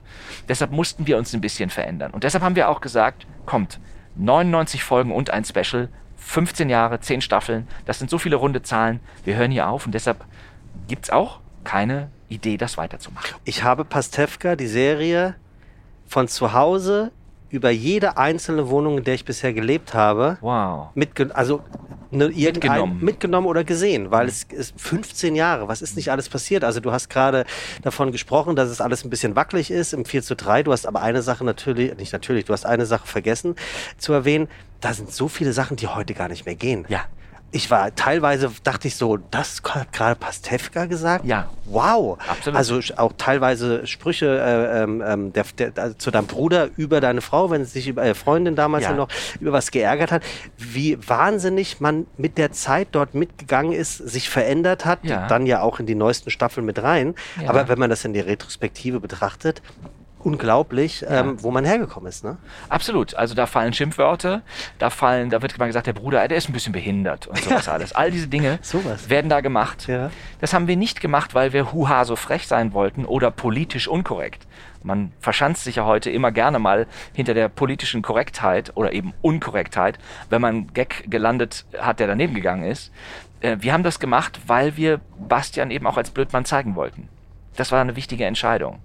[0.49, 2.13] Deshalb mussten wir uns ein bisschen verändern.
[2.13, 3.79] Und deshalb haben wir auch gesagt, kommt,
[4.17, 9.01] 99 Folgen und ein Special, 15 Jahre, 10 Staffeln, das sind so viele runde Zahlen.
[9.25, 10.25] Wir hören hier auf und deshalb
[10.89, 13.37] gibt's auch keine Idee, das weiterzumachen.
[13.45, 15.35] Ich habe Pastewka, die Serie,
[16.07, 17.12] von zu Hause
[17.49, 20.89] über jede einzelne Wohnung, in der ich bisher gelebt habe, Wow.
[20.95, 21.62] mitge also
[22.11, 23.05] ne, Mitgenommen.
[23.05, 26.64] mitgenommen oder gesehen, weil es ist 15 Jahre, was ist nicht alles passiert?
[26.64, 27.45] Also du hast gerade
[27.83, 30.87] davon gesprochen, dass es alles ein bisschen wackelig ist im 4 zu 3, du hast
[30.87, 33.55] aber eine Sache natürlich, nicht natürlich, du hast eine Sache vergessen
[33.97, 34.49] zu erwähnen,
[34.81, 36.85] da sind so viele Sachen, die heute gar nicht mehr gehen.
[36.89, 37.05] Ja.
[37.53, 41.25] Ich war teilweise, dachte ich so, das hat gerade Pastewka gesagt?
[41.25, 41.49] Ja.
[41.65, 42.19] Wow.
[42.29, 42.57] Absolut.
[42.59, 47.21] Also auch teilweise Sprüche äh, ähm, ähm, der, der, also zu deinem Bruder über deine
[47.21, 48.93] Frau, wenn sie sich über äh, Freundin damals ja.
[48.93, 49.09] noch
[49.41, 50.23] über was geärgert hat.
[50.59, 55.27] Wie wahnsinnig man mit der Zeit dort mitgegangen ist, sich verändert hat, Ja.
[55.29, 57.15] dann ja auch in die neuesten Staffeln mit rein.
[57.41, 57.49] Ja.
[57.49, 59.63] Aber wenn man das in die Retrospektive betrachtet,
[60.27, 62.24] unglaublich, ähm, wo man hergekommen ist.
[62.24, 62.37] Ne?
[62.68, 63.14] Absolut.
[63.14, 64.43] Also da fallen Schimpfwörter,
[64.79, 67.68] da fallen, da wird mal gesagt, der Bruder, der ist ein bisschen behindert und sowas
[67.74, 67.93] alles.
[67.93, 69.09] All diese Dinge Sowas.
[69.09, 69.87] werden da gemacht.
[69.87, 70.11] Ja.
[70.41, 74.47] Das haben wir nicht gemacht, weil wir huha so frech sein wollten oder politisch unkorrekt.
[74.83, 79.99] Man verschanzt sich ja heute immer gerne mal hinter der politischen Korrektheit oder eben Unkorrektheit,
[80.29, 82.93] wenn man einen Gag gelandet hat, der daneben gegangen ist.
[83.41, 87.09] Äh, Wir haben das gemacht, weil wir Bastian eben auch als Blödmann zeigen wollten.
[87.57, 88.81] Das war eine wichtige Entscheidung.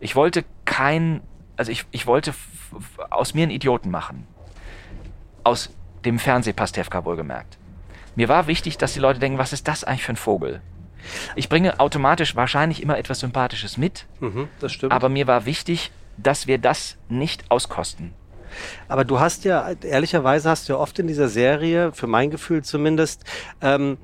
[0.00, 1.22] Ich wollte kein
[1.58, 2.32] also ich, ich wollte
[3.10, 4.26] aus mir einen Idioten machen.
[5.42, 5.70] Aus
[6.04, 7.58] dem Fernsehpastewka wohlgemerkt.
[8.14, 10.62] Mir war wichtig, dass die Leute denken, was ist das eigentlich für ein Vogel?
[11.34, 14.06] Ich bringe automatisch wahrscheinlich immer etwas Sympathisches mit.
[14.20, 14.92] Mhm, das stimmt.
[14.92, 18.14] Aber mir war wichtig, dass wir das nicht auskosten.
[18.86, 22.62] Aber du hast ja, ehrlicherweise hast du ja oft in dieser Serie, für mein Gefühl
[22.62, 23.24] zumindest,
[23.60, 23.98] ähm,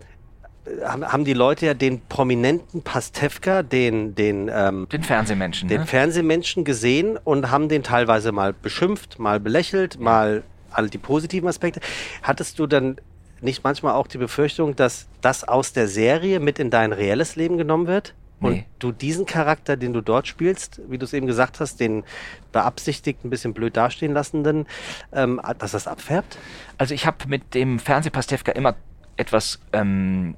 [0.83, 5.87] haben die Leute ja den prominenten Pastewka, den, den, ähm, den Fernsehmenschen, den ne?
[5.87, 10.01] Fernsehmenschen gesehen und haben den teilweise mal beschimpft, mal belächelt, ja.
[10.01, 11.81] mal all die positiven Aspekte.
[12.23, 12.97] Hattest du dann
[13.41, 17.59] nicht manchmal auch die Befürchtung, dass das aus der Serie mit in dein reelles Leben
[17.59, 18.15] genommen wird?
[18.41, 18.67] Und nee.
[18.79, 22.05] du diesen Charakter, den du dort spielst, wie du es eben gesagt hast, den
[22.53, 24.67] beabsichtigt ein bisschen blöd dastehen lassenden,
[25.13, 26.37] ähm, dass das abfärbt?
[26.77, 28.75] Also ich habe mit dem Fernsehpastewka immer
[29.17, 30.37] etwas ähm,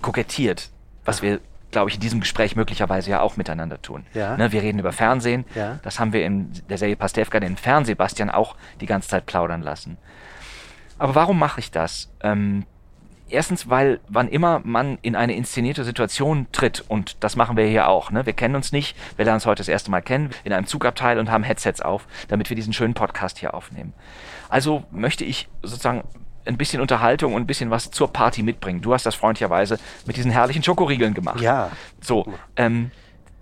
[0.00, 0.70] kokettiert,
[1.04, 1.40] was wir,
[1.70, 4.04] glaube ich, in diesem Gespräch möglicherweise ja auch miteinander tun.
[4.14, 4.36] Ja.
[4.36, 5.44] Ne, wir reden über Fernsehen.
[5.54, 5.78] Ja.
[5.82, 9.98] Das haben wir in der Serie Pastewka, den Fernsehbastian, auch die ganze Zeit plaudern lassen.
[10.98, 12.10] Aber warum mache ich das?
[12.22, 12.64] Ähm,
[13.32, 17.88] erstens, weil wann immer man in eine inszenierte Situation tritt, und das machen wir hier
[17.88, 18.26] auch, ne?
[18.26, 21.18] wir kennen uns nicht, wir lernen uns heute das erste Mal kennen, in einem Zugabteil
[21.18, 23.94] und haben Headsets auf, damit wir diesen schönen Podcast hier aufnehmen.
[24.48, 26.04] Also möchte ich sozusagen
[26.44, 28.80] ein bisschen Unterhaltung und ein bisschen was zur Party mitbringen.
[28.80, 31.40] Du hast das freundlicherweise mit diesen herrlichen Schokoriegeln gemacht.
[31.40, 31.70] Ja.
[32.00, 32.26] So,
[32.56, 32.90] ähm,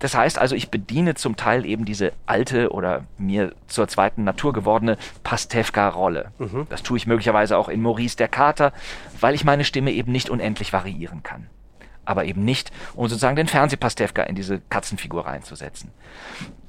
[0.01, 4.51] das heißt also, ich bediene zum Teil eben diese alte oder mir zur zweiten Natur
[4.51, 6.31] gewordene Pastewka-Rolle.
[6.39, 6.65] Mhm.
[6.69, 8.73] Das tue ich möglicherweise auch in Maurice der Kater,
[9.19, 11.47] weil ich meine Stimme eben nicht unendlich variieren kann.
[12.03, 15.91] Aber eben nicht, um sozusagen den Fernsehpastewka in diese Katzenfigur reinzusetzen.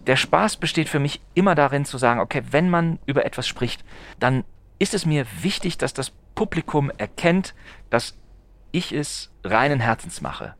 [0.06, 3.82] Der Spaß besteht für mich immer darin zu sagen, okay, wenn man über etwas spricht,
[4.20, 4.44] dann
[4.78, 7.54] ist es mir wichtig, dass das Publikum erkennt,
[7.90, 8.16] dass
[8.70, 10.54] ich es reinen Herzens mache.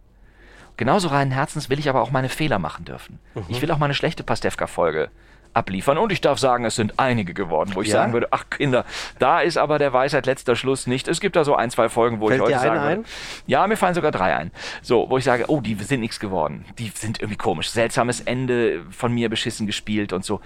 [0.76, 3.18] Genauso reinen Herzens will ich aber auch meine Fehler machen dürfen.
[3.34, 3.44] Mhm.
[3.48, 5.10] Ich will auch meine schlechte Pastewka-Folge
[5.54, 5.98] abliefern.
[5.98, 7.94] Und ich darf sagen, es sind einige geworden, wo ich ja?
[7.94, 8.84] sagen würde, ach Kinder,
[9.18, 11.08] da ist aber der Weisheit letzter Schluss nicht.
[11.08, 13.08] Es gibt da so ein, zwei Folgen, wo Fällt ich heute sagen eine würde,
[13.46, 14.50] ja, mir fallen sogar drei ein.
[14.80, 16.64] So, wo ich sage, oh, die sind nichts geworden.
[16.78, 17.70] Die sind irgendwie komisch.
[17.70, 20.40] Seltsames Ende von mir beschissen gespielt und so.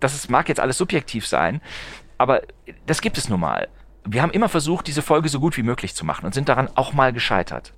[0.00, 1.60] Das ist, mag jetzt alles subjektiv sein,
[2.18, 2.42] aber
[2.86, 3.68] das gibt es nun mal.
[4.04, 6.68] Wir haben immer versucht, diese Folge so gut wie möglich zu machen und sind daran
[6.74, 7.72] auch mal gescheitert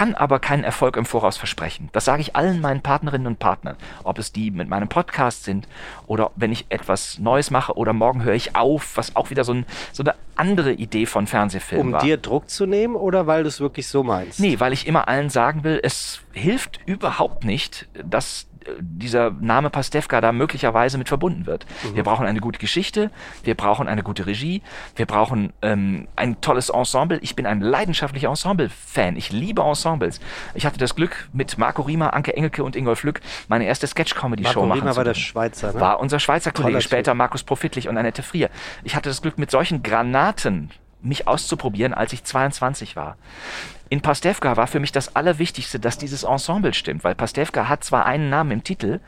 [0.00, 1.90] kann aber keinen Erfolg im Voraus versprechen.
[1.92, 5.68] Das sage ich allen meinen Partnerinnen und Partnern, ob es die mit meinem Podcast sind
[6.06, 9.52] oder wenn ich etwas Neues mache oder morgen höre ich auf, was auch wieder so,
[9.52, 12.00] ein, so eine andere Idee von Fernsehfilmen um war.
[12.00, 14.40] Um dir Druck zu nehmen oder weil du es wirklich so meinst?
[14.40, 18.46] Nee, weil ich immer allen sagen will, es hilft überhaupt nicht, dass
[18.78, 21.66] dieser Name Pastewka da möglicherweise mit verbunden wird.
[21.82, 21.96] Mhm.
[21.96, 23.10] Wir brauchen eine gute Geschichte,
[23.44, 24.62] wir brauchen eine gute Regie,
[24.96, 27.18] wir brauchen ähm, ein tolles Ensemble.
[27.22, 29.16] Ich bin ein leidenschaftlicher Ensemble-Fan.
[29.16, 30.20] Ich liebe Ensembles.
[30.54, 34.66] Ich hatte das Glück, mit Marco Riemer, Anke Engelke und Ingolf Lück meine erste Sketch-Comedy-Show
[34.66, 35.80] machen Riemer zu war der Schweizer, ne?
[35.80, 38.50] War unser Schweizer Kollege, später Markus Profitlich und Annette Frier.
[38.84, 40.70] Ich hatte das Glück, mit solchen Granaten
[41.02, 43.16] mich auszuprobieren, als ich 22 war.
[43.88, 48.06] In Pastewka war für mich das Allerwichtigste, dass dieses Ensemble stimmt, weil Pastewka hat zwar
[48.06, 49.00] einen Namen im Titel,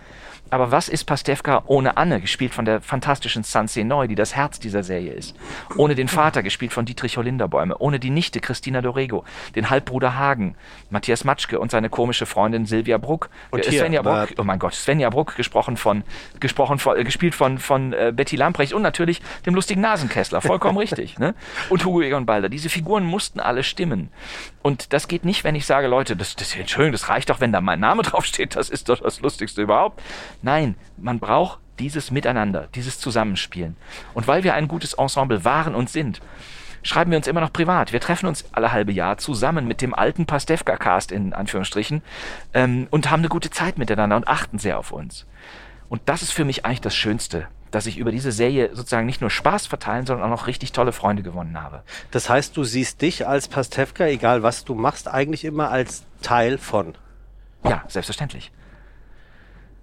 [0.53, 4.61] aber was ist Pastewka ohne Anne, gespielt von der fantastischen Sanse Neu, die das Herz
[4.61, 5.35] dieser Serie ist?
[5.79, 7.79] Ohne den Vater, gespielt von Dietrich Holinderbäume.
[7.79, 9.25] Ohne die Nichte, Christina Dorego.
[9.57, 10.55] Den Halbbruder Hagen,
[10.91, 13.31] Matthias Matschke und seine komische Freundin Silvia Bruck.
[13.51, 16.05] Und äh, hier, Svenja Bruck, oh mein Gott, Svenja Bruck, gesprochen von,
[16.39, 20.43] gesprochen von, äh, gespielt von, von äh, Betty Lamprecht und natürlich dem lustigen Nasenkessler.
[20.43, 21.19] Vollkommen richtig.
[21.19, 21.35] Ne?
[21.71, 22.51] Und Hugo Egon Balder.
[22.51, 24.11] Diese Figuren mussten alle stimmen.
[24.61, 27.53] Und das geht nicht, wenn ich sage, Leute, das, das, Entschuldigung, das reicht doch, wenn
[27.53, 28.55] da mein Name draufsteht.
[28.55, 30.03] Das ist doch das Lustigste überhaupt.
[30.43, 33.77] Nein, man braucht dieses Miteinander, dieses Zusammenspielen.
[34.15, 36.21] Und weil wir ein gutes Ensemble waren und sind,
[36.83, 37.93] schreiben wir uns immer noch privat.
[37.93, 42.03] Wir treffen uns alle halbe Jahr zusammen mit dem alten Pastewka-Cast in Anführungsstrichen
[42.55, 45.27] ähm, und haben eine gute Zeit miteinander und achten sehr auf uns.
[45.89, 49.21] Und das ist für mich eigentlich das Schönste, dass ich über diese Serie sozusagen nicht
[49.21, 51.83] nur Spaß verteilen, sondern auch noch richtig tolle Freunde gewonnen habe.
[52.11, 56.59] Das heißt, du siehst dich als Pastewka, egal was du machst, eigentlich immer als Teil
[56.59, 56.95] von.
[57.65, 58.53] Ja, selbstverständlich.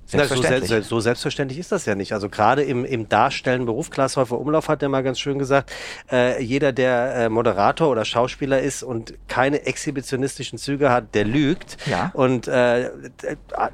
[0.09, 0.71] Selbstverständlich.
[0.71, 2.13] Na, so, so, selbstverständlich ist das ja nicht.
[2.13, 5.71] Also gerade im, im Darstellen Beruf, Klaas Häufer Umlauf hat ja mal ganz schön gesagt,
[6.11, 11.77] äh, jeder, der äh, Moderator oder Schauspieler ist und keine exhibitionistischen Züge hat, der lügt.
[11.85, 12.09] Ja.
[12.13, 12.89] Und äh,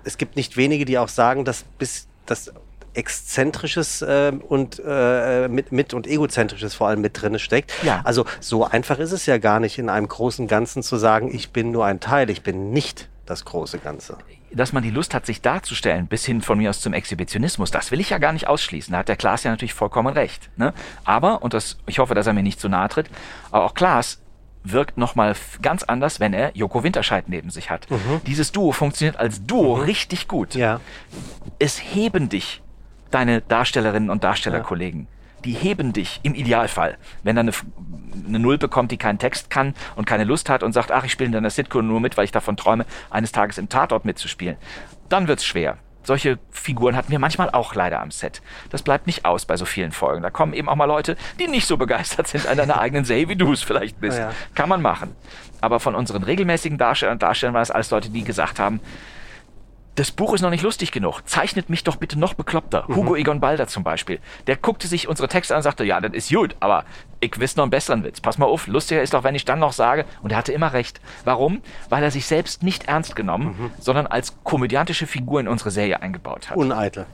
[0.03, 2.51] es gibt nicht wenige, die auch sagen, dass bis das
[2.93, 7.71] Exzentrisches äh, und äh, mit, mit und Egozentrisches vor allem mit drin steckt.
[7.83, 8.01] Ja.
[8.03, 11.51] Also so einfach ist es ja gar nicht, in einem großen Ganzen zu sagen, ich
[11.51, 14.17] bin nur ein Teil, ich bin nicht das große Ganze.
[14.55, 17.91] Dass man die Lust hat, sich darzustellen, bis hin von mir aus zum Exhibitionismus, das
[17.91, 18.91] will ich ja gar nicht ausschließen.
[18.91, 20.49] Da hat der Klaas ja natürlich vollkommen recht.
[20.57, 20.73] Ne?
[21.03, 23.09] Aber, und das, ich hoffe, dass er mir nicht zu nahe tritt,
[23.51, 24.21] aber auch Klaas
[24.63, 27.89] wirkt nochmal ganz anders, wenn er Joko Winterscheid neben sich hat.
[27.89, 28.21] Mhm.
[28.25, 29.83] Dieses Duo funktioniert als Duo mhm.
[29.83, 30.55] richtig gut.
[30.55, 30.79] Ja.
[31.59, 32.61] Es heben dich
[33.11, 35.07] deine Darstellerinnen und Darstellerkollegen.
[35.45, 37.51] Die heben dich im Idealfall, wenn er eine,
[38.27, 41.11] eine Null bekommt, die keinen Text kann und keine Lust hat und sagt, ach, ich
[41.11, 44.57] spiele in deiner Sitcom nur mit, weil ich davon träume, eines Tages im Tatort mitzuspielen.
[45.07, 45.77] Dann wird's schwer.
[46.05, 48.43] Solche Figuren hatten wir manchmal auch leider am Set.
[48.69, 50.21] Das bleibt nicht aus bei so vielen Folgen.
[50.21, 53.27] Da kommen eben auch mal Leute, die nicht so begeistert sind an deiner eigenen Serie,
[53.27, 54.19] wie du es vielleicht bist.
[54.19, 54.35] Ja, ja.
[54.53, 55.15] Kann man machen.
[55.61, 58.79] Aber von unseren regelmäßigen Darstellern und Darstellern waren es alles Leute, die gesagt haben,
[59.95, 61.21] das Buch ist noch nicht lustig genug.
[61.25, 62.85] Zeichnet mich doch bitte noch bekloppter.
[62.87, 64.19] Hugo Egon Balder zum Beispiel.
[64.45, 66.83] Der guckte sich unsere Texte an und sagte, ja, das ist gut, aber
[67.21, 68.19] ich wüsste noch einen besseren Witz.
[68.19, 70.73] Pass mal auf, lustiger ist doch, wenn ich dann noch sage, und er hatte immer
[70.73, 70.99] recht.
[71.23, 71.61] Warum?
[71.89, 76.49] Weil er sich selbst nicht ernst genommen, sondern als komödiantische Figur in unsere Serie eingebaut
[76.49, 76.57] hat.
[76.57, 77.05] Uneitel.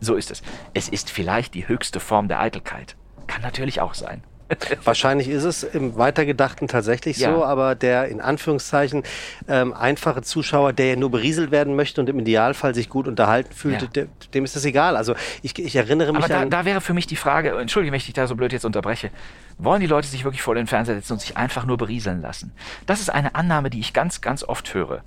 [0.00, 0.42] so ist es.
[0.74, 2.96] Es ist vielleicht die höchste Form der Eitelkeit.
[3.28, 4.22] Kann natürlich auch sein.
[4.84, 7.32] Wahrscheinlich ist es im Weitergedachten tatsächlich Ja.
[7.34, 9.02] so, aber der in Anführungszeichen
[9.48, 13.52] ähm, einfache Zuschauer, der ja nur berieselt werden möchte und im Idealfall sich gut unterhalten
[13.54, 13.88] fühlt, Ja.
[13.88, 14.96] der, dem ist das egal.
[14.96, 16.50] Also ich, ich erinnere mich Aber da, an.
[16.50, 19.10] da wäre für mich die Frage, entschuldige, wenn ich dich da so blöd jetzt unterbreche,
[19.58, 22.52] wollen die Leute sich wirklich vor den Fernseher setzen und sich einfach nur berieseln lassen?
[22.86, 25.02] Das ist eine Annahme, die ich ganz, ganz oft höre.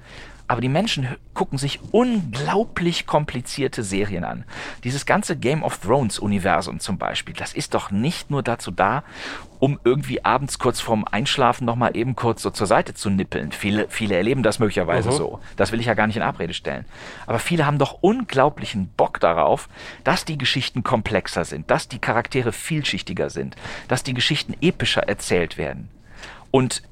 [0.53, 4.43] Aber die Menschen gucken sich unglaublich komplizierte Serien an.
[4.83, 9.03] Dieses ganze Game of Thrones Universum zum Beispiel, das ist doch nicht nur dazu da,
[9.57, 13.51] um irgendwie abends kurz vorm Einschlafen nochmal eben kurz so zur Seite zu nippeln.
[13.51, 15.39] Viele, viele erleben das möglicherweise so.
[15.55, 16.85] Das will ich ja gar nicht in Abrede stellen.
[17.25, 19.69] Aber viele haben doch unglaublichen Bock darauf,
[20.03, 23.55] dass die Geschichten komplexer sind, dass die Charaktere vielschichtiger sind,
[23.87, 25.89] dass die Geschichten epischer erzählt werden.
[26.51, 26.83] Und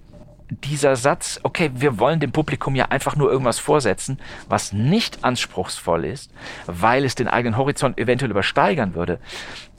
[0.51, 6.05] dieser Satz, okay, wir wollen dem Publikum ja einfach nur irgendwas vorsetzen, was nicht anspruchsvoll
[6.05, 6.31] ist,
[6.67, 9.19] weil es den eigenen Horizont eventuell übersteigern würde,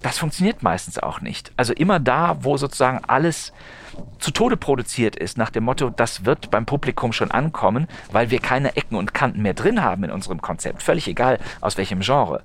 [0.01, 1.53] das funktioniert meistens auch nicht.
[1.57, 3.53] Also immer da, wo sozusagen alles
[4.19, 8.41] zu Tode produziert ist, nach dem Motto, das wird beim Publikum schon ankommen, weil wir
[8.41, 12.43] keine Ecken und Kanten mehr drin haben in unserem Konzept, völlig egal aus welchem Genre,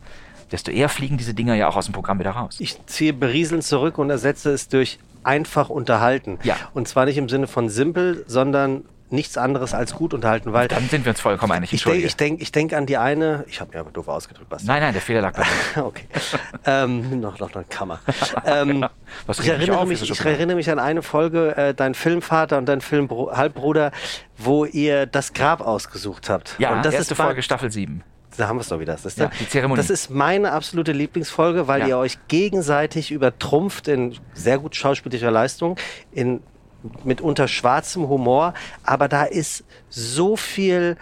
[0.51, 2.57] desto eher fliegen diese Dinger ja auch aus dem Programm wieder raus.
[2.59, 6.39] Ich ziehe berieseln zurück und ersetze es durch einfach unterhalten.
[6.43, 6.55] Ja.
[6.73, 10.89] Und zwar nicht im Sinne von simpel, sondern nichts anderes als gut unterhalten, weil Dann
[10.89, 11.71] sind wir uns vollkommen einig.
[11.71, 14.49] ich denke ich denk, ich denk an die eine, ich habe mir aber doof ausgedrückt,
[14.49, 14.67] Basti.
[14.67, 15.85] Nein, nein, der Fehler lag bei mir.
[15.87, 16.03] Okay.
[16.65, 17.99] ähm, noch, noch eine Kammer.
[18.45, 18.85] ähm,
[19.25, 22.65] Was ich, erinnere auf, mich, ich erinnere mich an eine Folge, äh, dein Filmvater und
[22.65, 23.91] dein Filmhalbbruder,
[24.37, 26.55] wo ihr das Grab ausgesucht habt.
[26.59, 28.03] Ja, und das erste ist Folge Staffel 7.
[28.37, 28.93] Da haben wir es doch wieder.
[28.93, 29.77] Das ist, Ja, die Zeremonie.
[29.77, 31.87] das ist meine absolute Lieblingsfolge, weil Ja.
[31.87, 35.75] ihr euch gegenseitig übertrumpft in sehr gut schauspielerischer Leistung,
[36.11, 36.41] in
[37.03, 40.95] mitunter schwarzem Humor, aber da ist so viel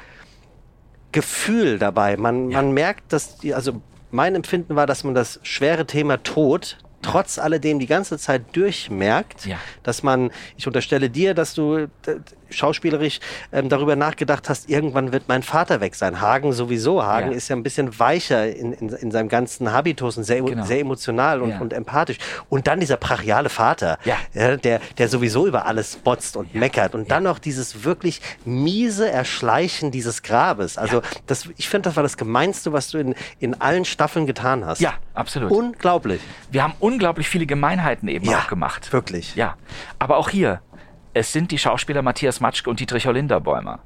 [1.11, 2.17] Gefühl dabei.
[2.17, 2.61] Man, Ja.
[2.61, 3.81] man merkt, dass die, also
[4.11, 9.45] mein Empfinden war, dass man das schwere Thema Tod trotz alledem die ganze Zeit durchmerkt,
[9.45, 9.57] Ja.
[9.83, 11.87] dass man, ich unterstelle dir, dass du
[12.49, 13.19] schauspielerisch
[13.51, 16.21] ähm, darüber nachgedacht hast, irgendwann wird mein Vater weg sein.
[16.21, 17.03] Hagen sowieso.
[17.03, 17.37] Hagen Ja.
[17.37, 20.63] ist ja ein bisschen weicher in, in, in seinem ganzen Habitus und sehr, Genau.
[20.65, 21.59] sehr emotional und, Ja.
[21.59, 22.17] und empathisch.
[22.49, 24.57] Und dann dieser brachiale Vater, Ja.
[24.57, 26.95] der, der sowieso über alles botzt und meckert.
[26.95, 30.77] Und dann noch dieses wirklich miese Erschleichen dieses Grabes.
[30.77, 34.65] Also das, ich finde, das war das Gemeinste, was du in, in allen Staffeln getan
[34.65, 34.79] hast.
[34.81, 35.51] Ja, absolut.
[35.51, 36.21] Unglaublich.
[36.51, 38.91] wir haben unglaublich viele Gemeinheiten eben Ja, auch gemacht.
[38.93, 39.35] wirklich.
[39.35, 39.55] Ja,
[39.99, 40.61] aber auch hier,
[41.15, 43.79] es sind die Schauspieler Matthias Matschke und Dietrich Hollinderbäumer.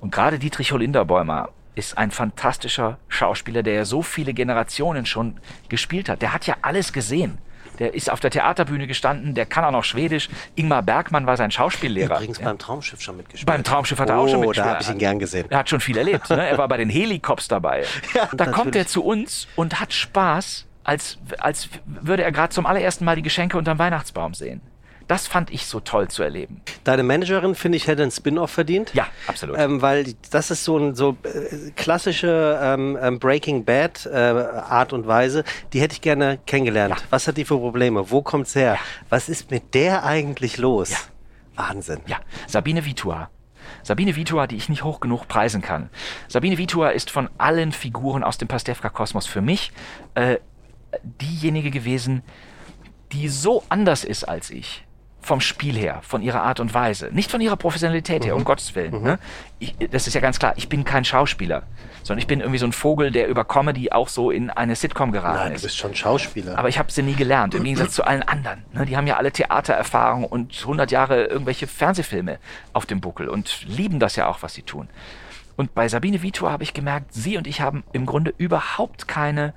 [0.00, 5.36] Und gerade Dietrich Hollinderbäumer ist ein fantastischer Schauspieler, der ja so viele Generationen schon
[5.68, 6.22] gespielt hat.
[6.22, 7.36] Der hat ja alles gesehen.
[7.80, 10.30] Der ist auf der Theaterbühne gestanden, der kann auch noch Schwedisch.
[10.54, 12.14] Ingmar Bergmann war sein Schauspiellehrer.
[12.14, 13.46] Übrigens beim Traumschiff schon mitgespielt.
[13.46, 14.66] Beim Traumschiff hat er auch schon Oh, mitgespielt.
[14.66, 15.46] da habe ich ihn gern gesehen.
[15.50, 16.30] Er hat schon viel erlebt.
[16.30, 16.48] Ne?
[16.48, 17.84] Er war bei den Helikops dabei.
[18.14, 18.76] Ja, da kommt natürlich.
[18.76, 23.22] er zu uns und hat Spaß, als, als würde er gerade zum allerersten Mal die
[23.22, 24.60] Geschenke unterm Weihnachtsbaum sehen.
[25.06, 26.62] Das fand ich so toll zu erleben.
[26.84, 28.92] Deine Managerin, finde ich, hätte einen Spin-off verdient.
[28.94, 29.58] Ja, absolut.
[29.58, 34.92] Ähm, weil das ist so ein so äh, klassische ähm, ähm, Breaking Bad äh, Art
[34.92, 35.44] und Weise.
[35.72, 36.96] Die hätte ich gerne kennengelernt.
[36.98, 37.06] Ja.
[37.10, 38.10] Was hat die für Probleme?
[38.10, 38.78] Wo kommt's her?
[39.10, 40.92] Was ist mit der eigentlich los?
[41.56, 42.00] Wahnsinn.
[42.06, 43.30] Ja, Sabine Vitua.
[43.82, 45.90] Sabine Vitua, die ich nicht hoch genug preisen kann.
[46.28, 49.72] Sabine Vitua ist von allen Figuren aus dem Pastewka-Kosmos für mich
[50.14, 50.38] äh,
[51.02, 52.22] diejenige gewesen,
[53.12, 54.84] die so anders ist als ich.
[55.24, 57.08] Vom Spiel her, von ihrer Art und Weise.
[57.10, 59.02] Nicht von ihrer Professionalität her, um Gottes Willen.
[59.02, 59.18] Ne?
[59.58, 61.62] Ich, das ist ja ganz klar, ich bin kein Schauspieler,
[62.02, 65.12] sondern ich bin irgendwie so ein Vogel, der über Comedy auch so in eine Sitcom
[65.12, 65.62] geraten Nein, du ist.
[65.62, 66.58] bist schon Schauspieler.
[66.58, 68.64] Aber ich habe sie nie gelernt, im Gegensatz zu allen anderen.
[68.74, 72.38] Ne, die haben ja alle Theatererfahrung und 100 Jahre irgendwelche Fernsehfilme
[72.74, 74.88] auf dem Buckel und lieben das ja auch, was sie tun.
[75.56, 79.54] Und bei Sabine Vitor habe ich gemerkt, sie und ich haben im Grunde überhaupt keine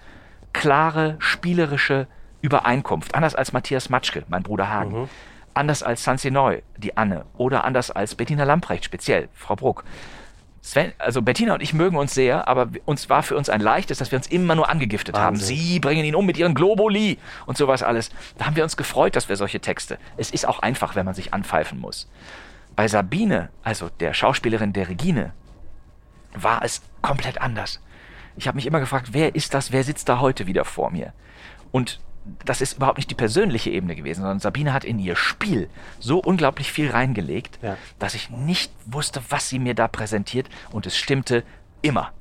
[0.53, 2.07] klare, spielerische
[2.41, 3.15] Übereinkunft.
[3.15, 5.09] Anders als Matthias Matschke, mein Bruder Hagen.
[5.57, 7.25] Anders als Sansi Neu, die Anne.
[7.35, 9.83] Oder anders als Bettina Lamprecht, speziell, Frau Bruck.
[10.61, 13.97] Sven, also Bettina und ich mögen uns sehr, aber uns war für uns ein leichtes,
[13.97, 15.37] dass wir uns immer nur angegiftet haben.
[15.37, 15.57] Wahnsinn.
[15.57, 17.17] Sie bringen ihn um mit ihren Globuli
[17.47, 18.11] und sowas alles.
[18.37, 19.97] Da haben wir uns gefreut, dass wir solche Texte.
[20.15, 22.07] Es ist auch einfach, wenn man sich anpfeifen muss.
[22.75, 25.33] Bei Sabine, also der Schauspielerin der Regine,
[26.33, 27.81] war es komplett anders.
[28.35, 31.13] Ich habe mich immer gefragt, wer ist das, wer sitzt da heute wieder vor mir?
[31.71, 31.99] Und
[32.45, 36.19] das ist überhaupt nicht die persönliche Ebene gewesen, sondern Sabine hat in ihr Spiel so
[36.19, 37.77] unglaublich viel reingelegt, Ja.
[37.99, 41.43] dass ich nicht wusste, was sie mir da präsentiert und es stimmte
[41.81, 42.11] immer.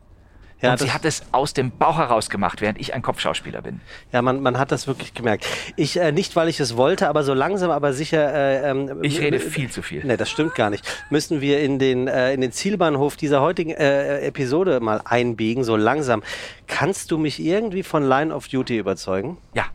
[0.63, 3.83] Ja, und sie hat es aus dem Bauch heraus gemacht, während ich ein Kopfschauspieler bin.
[4.11, 5.47] Ja, man, man hat das wirklich gemerkt.
[5.77, 8.33] Ich, äh, nicht weil ich es wollte, aber so langsam, aber sicher.
[8.33, 10.03] Äh, ähm, Ich rede viel zu viel.
[10.03, 10.83] Nee, das stimmt gar nicht.
[11.11, 15.77] Müssen wir in den, äh, in den Zielbahnhof dieser heutigen äh, Episode mal einbiegen, so
[15.77, 16.23] langsam.
[16.67, 19.37] Kannst du mich irgendwie von Line of Duty überzeugen?
[19.53, 19.67] Ja.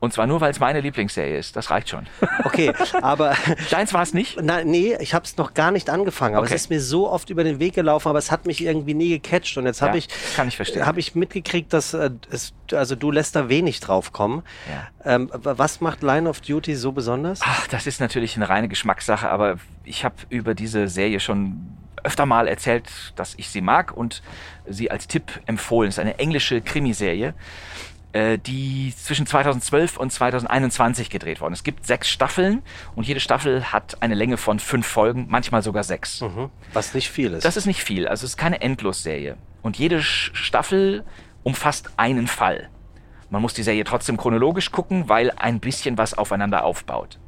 [0.00, 1.56] Und zwar nur, weil es meine Lieblingsserie ist.
[1.56, 2.06] Das reicht schon.
[2.44, 2.72] Okay,
[3.02, 3.34] aber
[3.70, 4.38] Deins war es nicht?
[4.40, 6.36] na, nee, ich habe es noch gar nicht angefangen.
[6.36, 6.54] Aber Okay.
[6.54, 9.08] es ist mir so oft über den Weg gelaufen, aber es hat mich irgendwie nie
[9.18, 9.56] gecatcht.
[9.58, 10.86] Und jetzt habe Ja, ich, kann ich verstehen.
[10.86, 14.44] habe ich mitgekriegt, dass äh, es, also du lässt da wenig drauf kommen.
[15.04, 15.14] Ja.
[15.16, 17.40] Ähm, was macht Line of Duty so besonders?
[17.42, 22.24] Ach, das ist natürlich eine reine Geschmackssache, aber ich habe über diese Serie schon öfter
[22.24, 24.22] mal erzählt, dass ich sie mag und
[24.66, 25.88] sie als Tipp empfohlen.
[25.88, 27.34] Es ist eine englische Krimiserie,
[28.38, 31.52] die zwischen 2012 und 2021 gedreht worden.
[31.52, 31.60] ist.
[31.60, 32.62] Es gibt sechs Staffeln
[32.94, 36.20] und jede Staffel hat eine Länge von fünf Folgen, manchmal sogar sechs.
[36.20, 36.50] Mhm.
[36.72, 37.44] Was nicht viel ist.
[37.44, 39.36] Das ist nicht viel, also es ist keine Endlosserie.
[39.62, 41.04] Und jede Staffel
[41.42, 42.68] umfasst einen Fall.
[43.30, 47.18] Man muss die Serie trotzdem chronologisch gucken, weil ein bisschen was aufeinander aufbaut.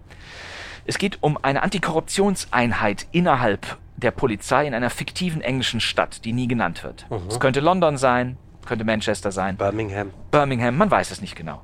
[0.87, 6.49] Es geht um eine Antikorruptionseinheit innerhalb der Polizei in einer fiktiven englischen Stadt, die nie
[6.49, 7.07] genannt wird.
[7.29, 8.39] Es könnte London sein,
[8.71, 10.13] könnte Manchester sein, Birmingham.
[10.31, 11.61] Birmingham, man weiß es nicht genau.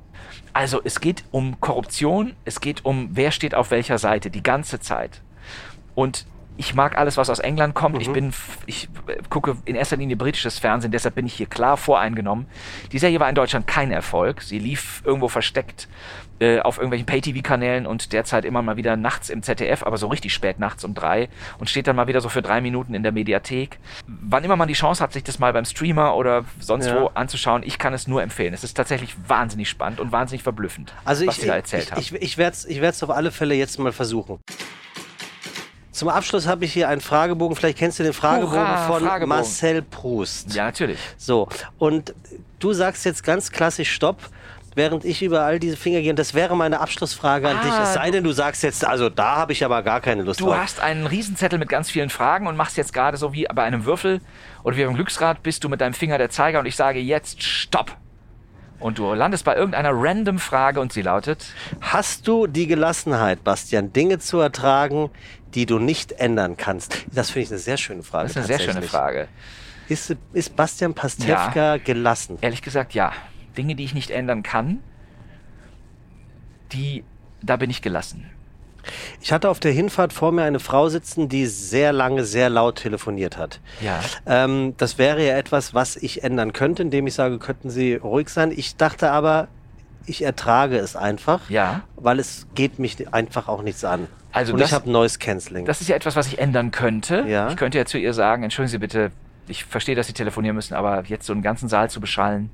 [0.51, 4.81] Also es geht um Korruption, es geht um, wer steht auf welcher Seite die ganze
[4.81, 5.21] Zeit.
[5.95, 6.25] Und
[6.57, 8.01] ich mag alles, was aus England kommt.
[8.01, 8.33] Ich bin,
[8.65, 12.45] ich äh, gucke in erster Linie britisches Fernsehen, deshalb bin ich hier klar voreingenommen.
[12.91, 14.41] Die Serie war in Deutschland kein Erfolg.
[14.41, 15.87] Sie lief irgendwo versteckt
[16.39, 20.33] äh, auf irgendwelchen Pay-TV-Kanälen und derzeit immer mal wieder nachts im ZDF, aber so richtig
[20.33, 23.11] spät nachts um drei und steht dann mal wieder so für drei Minuten in der
[23.11, 23.79] Mediathek.
[24.07, 27.01] Wann immer man die Chance hat, sich das mal beim Streamer oder sonst Ja.
[27.01, 28.53] wo anzuschauen, ich kann es nur empfehlen.
[28.53, 31.91] Es ist tatsächlich wahnsinnig spannend und wahnsinnig verblüffend, Also was ich, sie da erzählt ich,
[31.91, 32.01] haben.
[32.01, 34.39] ich, ich werde es ich werd's auf alle Fälle jetzt mal versuchen.
[35.91, 37.55] Zum Abschluss habe ich hier einen Fragebogen.
[37.55, 39.29] Vielleicht kennst du den Fragebogen Hurra, von Fragebogen.
[39.29, 40.53] Marcel Proust.
[40.53, 40.99] ja, natürlich.
[41.17, 41.49] So,
[41.79, 42.13] und
[42.59, 44.29] du sagst jetzt ganz klassisch Stopp,
[44.77, 46.11] während ich über all diese Finger gehe.
[46.11, 47.73] Und das wäre meine Abschlussfrage an Ah, dich.
[47.83, 50.45] Es sei denn, du sagst jetzt, also da habe ich aber gar keine Lust Du
[50.45, 50.57] drauf.
[50.57, 53.83] hast einen Riesenzettel mit ganz vielen Fragen und machst jetzt gerade so wie bei einem
[53.85, 54.21] Würfel
[54.63, 57.43] oder wie beim Glücksrad bist du mit deinem Finger der Zeiger und ich sage jetzt
[57.43, 57.97] Stopp.
[58.79, 61.45] Und du landest bei irgendeiner random Frage und sie lautet,
[61.81, 65.09] Hast du die Gelassenheit, Bastian, Dinge zu ertragen,
[65.55, 66.95] die du nicht ändern kannst?
[67.11, 68.27] Das finde ich eine sehr schöne Frage.
[68.27, 68.81] das ist eine sehr schöne.
[68.83, 69.27] Frage.
[69.89, 72.37] Ist, ist Bastian Pastewka gelassen?
[72.41, 73.11] Ehrlich gesagt, ja.
[73.57, 74.79] Dinge, die ich nicht ändern kann,
[76.71, 77.03] die,
[77.41, 78.29] da bin ich gelassen.
[79.21, 82.77] Ich hatte auf der Hinfahrt vor mir eine Frau sitzen, die sehr lange, sehr laut
[82.77, 83.59] telefoniert hat.
[83.81, 83.99] Ja.
[84.25, 88.29] Ähm, das wäre ja etwas, was ich ändern könnte, indem ich sage, könnten Sie ruhig
[88.29, 88.51] sein.
[88.55, 89.49] Ich dachte aber,
[90.05, 91.81] ich ertrage es einfach, Ja.
[91.97, 94.07] weil es geht mich einfach auch nichts an.
[94.31, 95.65] Also Und das- ich habe Noise Cancelling.
[95.65, 97.25] Das ist ja etwas, was ich ändern könnte.
[97.27, 97.49] Ja.
[97.49, 99.11] Ich könnte ja zu ihr sagen, entschuldigen Sie bitte,
[99.49, 102.49] ich verstehe, dass Sie telefonieren müssen, aber jetzt so einen ganzen Saal zu beschallen,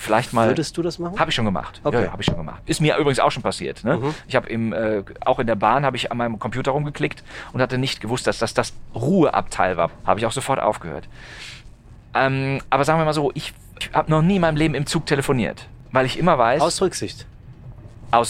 [0.00, 0.48] vielleicht mal...
[0.48, 1.18] Würdest du das machen?
[1.18, 1.80] Habe ich schon gemacht.
[1.84, 1.96] Okay.
[1.96, 2.62] Ja, ja habe ich schon gemacht.
[2.66, 3.84] Ist mir übrigens auch schon passiert.
[3.84, 3.96] Ne?
[3.96, 4.14] Mhm.
[4.26, 7.22] Ich habe im äh, auch in der Bahn habe ich an meinem Computer rumgeklickt
[7.52, 9.90] und hatte nicht gewusst, dass das das Ruheabteil war.
[10.04, 11.08] Habe ich auch sofort aufgehört.
[12.14, 14.86] Ähm, aber sagen wir mal so, ich, ich habe noch nie in meinem Leben im
[14.86, 17.26] Zug telefoniert, weil ich immer weiß, aus, Aus Rücksicht.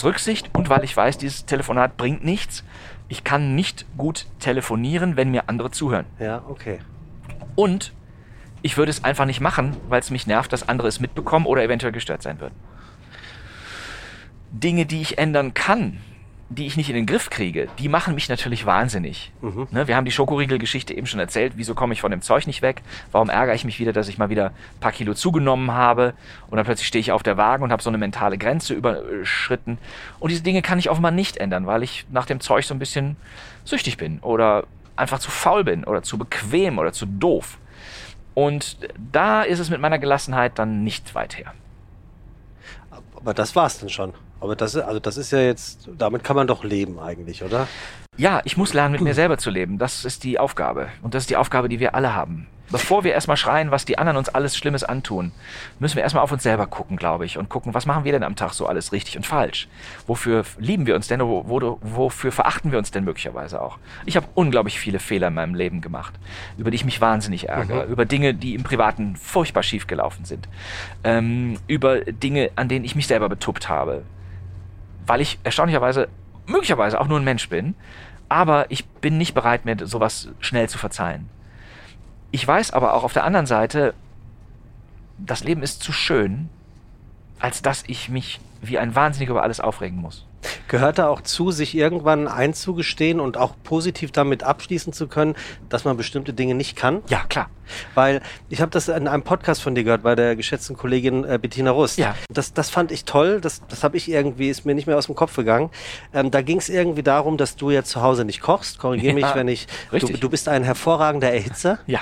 [0.05, 2.64] Rücksicht und weil ich weiß, dieses Telefonat bringt nichts.
[3.09, 6.06] Ich kann nicht gut telefonieren, wenn mir andere zuhören.
[6.18, 6.80] Ja, okay.
[7.56, 7.92] Und
[8.62, 11.62] ich würde es einfach nicht machen, weil es mich nervt, dass andere es mitbekommen oder
[11.62, 12.55] eventuell gestört sein würden.
[14.53, 15.99] Dinge, die ich ändern kann,
[16.53, 19.31] die ich nicht in den Griff kriege, die machen mich natürlich wahnsinnig.
[19.41, 19.69] Mhm.
[19.70, 21.53] Ne, wir haben die Schokoriegel-Geschichte eben schon erzählt.
[21.55, 22.82] Wieso komme ich von dem Zeug nicht weg?
[23.12, 26.12] Warum ärgere ich mich wieder, dass ich mal wieder ein paar Kilo zugenommen habe?
[26.49, 29.78] Und dann plötzlich stehe ich auf der Waage und habe so eine mentale Grenze überschritten.
[30.19, 32.81] Und diese Dinge kann ich offenbar nicht ändern, weil ich nach dem Zeug so ein
[32.81, 33.16] bisschen
[33.65, 34.65] süchtig bin oder
[34.97, 37.59] einfach zu faul bin oder zu bequem oder zu doof.
[38.35, 38.78] Und
[39.12, 41.52] da ist es mit meiner Gelassenheit dann nicht weit her.
[43.16, 44.15] Aber das war's dann schon.
[44.40, 47.69] Aber das, also das ist ja jetzt, damit kann man doch leben eigentlich, oder?
[48.16, 49.78] Ja, ich muss lernen, mit mir selber zu leben.
[49.78, 50.89] Das ist die Aufgabe.
[51.02, 52.47] Und das ist die Aufgabe, die wir alle haben.
[52.70, 55.32] Bevor wir erstmal schreien, was die anderen uns alles Schlimmes antun,
[55.80, 58.22] müssen wir erstmal auf uns selber gucken, glaube ich, und gucken, was machen wir denn
[58.22, 59.68] am Tag so alles richtig und falsch?
[60.06, 63.78] Wofür lieben wir uns denn, wo, wo, wofür verachten wir uns denn möglicherweise auch?
[64.06, 66.14] Ich habe unglaublich viele Fehler in meinem Leben gemacht,
[66.59, 67.92] über die ich mich wahnsinnig ärgere, mhm.
[67.92, 70.48] über Dinge, die im Privaten furchtbar schief gelaufen sind,
[71.02, 74.02] ähm, über Dinge, an denen ich mich selber betuppt habe,
[75.06, 76.09] weil ich erstaunlicherweise
[76.47, 77.74] möglicherweise auch nur ein Mensch bin,
[78.28, 81.28] aber ich bin nicht bereit, mir sowas schnell zu verzeihen.
[82.31, 83.94] Ich weiß aber auch auf der anderen Seite,
[85.19, 86.48] das Leben ist zu schön,
[87.39, 90.27] als dass ich mich wie ein Wahnsinniger über alles aufregen muss.
[90.68, 95.34] Gehört da auch zu, sich irgendwann einzugestehen und auch positiv damit abschließen zu können,
[95.68, 97.02] dass man bestimmte Dinge nicht kann?
[97.08, 97.50] Ja, klar.
[97.94, 101.38] Weil ich habe das in einem Podcast von dir gehört, bei der geschätzten Kollegin äh,
[101.40, 101.98] Bettina Rust.
[101.98, 102.14] Ja.
[102.32, 105.06] Das, das fand ich toll, das, das habe ich irgendwie, ist mir nicht mehr aus
[105.06, 105.70] dem Kopf gegangen.
[106.12, 108.78] Ähm, da ging es irgendwie darum, dass du jetzt zu Hause nicht kochst.
[108.78, 109.66] Korrigiere ja, mich, wenn ich...
[109.92, 110.16] Richtig.
[110.16, 111.78] Du, du bist ein hervorragender Erhitzer.
[111.86, 112.00] Ja.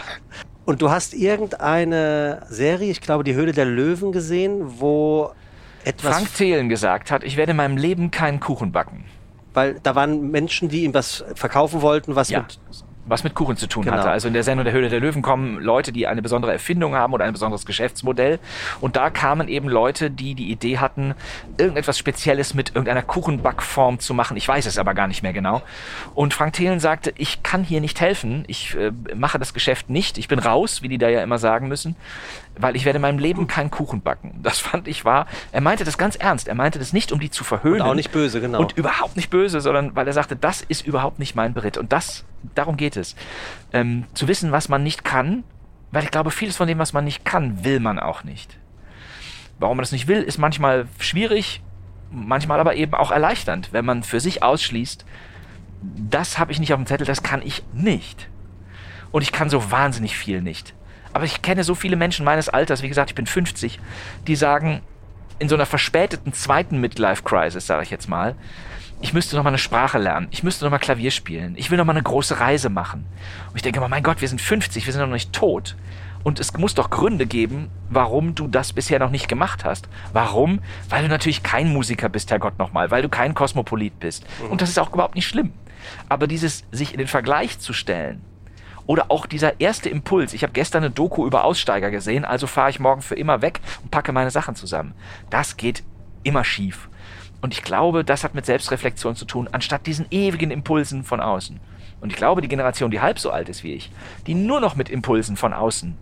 [0.65, 5.33] Und du hast irgendeine Serie, ich glaube, die Höhle der Löwen gesehen, wo
[5.89, 6.15] etwas.
[6.15, 9.05] Frank Thelen gesagt hat, ich werde in meinem Leben keinen Kuchen backen.
[9.55, 12.41] Weil da waren Menschen, die ihm was verkaufen wollten, was ja.
[12.41, 12.59] mit
[13.09, 13.97] was mit Kuchen zu tun genau.
[13.97, 14.11] hatte.
[14.11, 17.13] Also in der Sendung der Höhle der Löwen kommen Leute, die eine besondere Erfindung haben
[17.13, 18.39] oder ein besonderes Geschäftsmodell.
[18.81, 21.15] Und da kamen eben Leute, die die Idee hatten,
[21.57, 24.37] irgendetwas Spezielles mit irgendeiner Kuchenbackform zu machen.
[24.37, 25.63] Ich weiß es aber gar nicht mehr genau.
[26.15, 28.45] Und Frank Thelen sagte, ich kann hier nicht helfen.
[28.47, 30.19] Ich äh, mache das Geschäft nicht.
[30.19, 31.97] Ich bin raus, wie die da ja immer sagen müssen,
[32.61, 34.41] weil ich werde in meinem Leben keinen Kuchen backen.
[34.43, 35.27] Das fand ich wahr.
[35.53, 36.49] Er meinte das ganz ernst.
[36.49, 37.81] Er meinte das nicht, um die zu verhöhnen.
[37.81, 38.61] Und auch nicht böse, genau.
[38.61, 41.79] Und überhaupt nicht böse, sondern weil er sagte, das ist überhaupt nicht mein Beritt.
[41.79, 42.25] Und das,
[42.55, 43.17] darum geht es.
[43.73, 45.45] Ähm, zu wissen, was man nicht kann,
[45.91, 48.59] weil ich glaube, vieles von dem, was man nicht kann, will man auch nicht.
[49.59, 51.63] Warum man das nicht will, ist manchmal schwierig,
[52.11, 55.05] manchmal aber eben auch erleichternd, wenn man für sich ausschließt,
[55.83, 58.29] das habe ich nicht auf dem Zettel, das kann ich nicht.
[59.11, 60.75] Und ich kann so wahnsinnig viel nicht.
[61.19, 63.81] Aber ich kenne so viele Menschen meines Alters, wie gesagt, ich bin 50,
[64.29, 64.83] die sagen,
[65.41, 68.37] in so einer verspäteten zweiten Midlife-Crisis, sage ich jetzt mal,
[69.01, 71.79] ich müsste noch mal eine Sprache lernen, ich müsste noch mal Klavier spielen, ich will
[71.79, 73.05] noch mal eine große Reise machen.
[73.51, 75.75] Und ich denke immer, mein Gott, wir sind 50, wir sind noch nicht tot.
[76.23, 79.89] Und es muss doch Gründe geben, warum du das bisher noch nicht gemacht hast.
[80.13, 80.61] Warum?
[80.89, 84.25] Weil du natürlich kein Musiker bist, Herrgott nochmal, weil du kein Kosmopolit bist.
[84.41, 84.53] Mhm.
[84.53, 85.53] Und das ist auch überhaupt nicht schlimm.
[86.09, 88.21] Aber dieses sich in den Vergleich zu stellen,
[88.89, 90.33] oder auch dieser erste Impuls.
[90.33, 93.61] Ich habe gestern eine Doku über Aussteiger gesehen, also fahre ich morgen für immer weg
[93.83, 94.95] und packe meine Sachen zusammen.
[95.29, 95.85] Das geht
[96.23, 96.89] immer schief.
[97.43, 101.61] Und ich glaube, das hat mit Selbstreflexion zu tun, anstatt diesen ewigen Impulsen von außen.
[102.01, 103.93] Und ich glaube, die Generation, die halb so alt ist wie ich,
[104.27, 105.95] die nur noch mit Impulsen von außen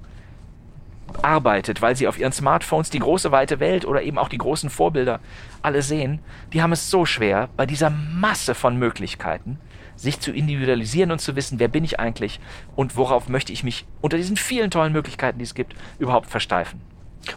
[1.22, 4.70] arbeitet, weil sie auf ihren Smartphones die große weite Welt oder eben auch die großen
[4.70, 5.18] Vorbilder
[5.60, 6.20] alle sehen,
[6.52, 9.58] die haben es so schwer, bei dieser Masse von Möglichkeiten
[9.97, 12.40] sich zu individualisieren und zu wissen, wer bin ich eigentlich
[12.77, 16.81] und worauf möchte ich mich unter diesen vielen tollen Möglichkeiten, die es gibt, überhaupt versteifen.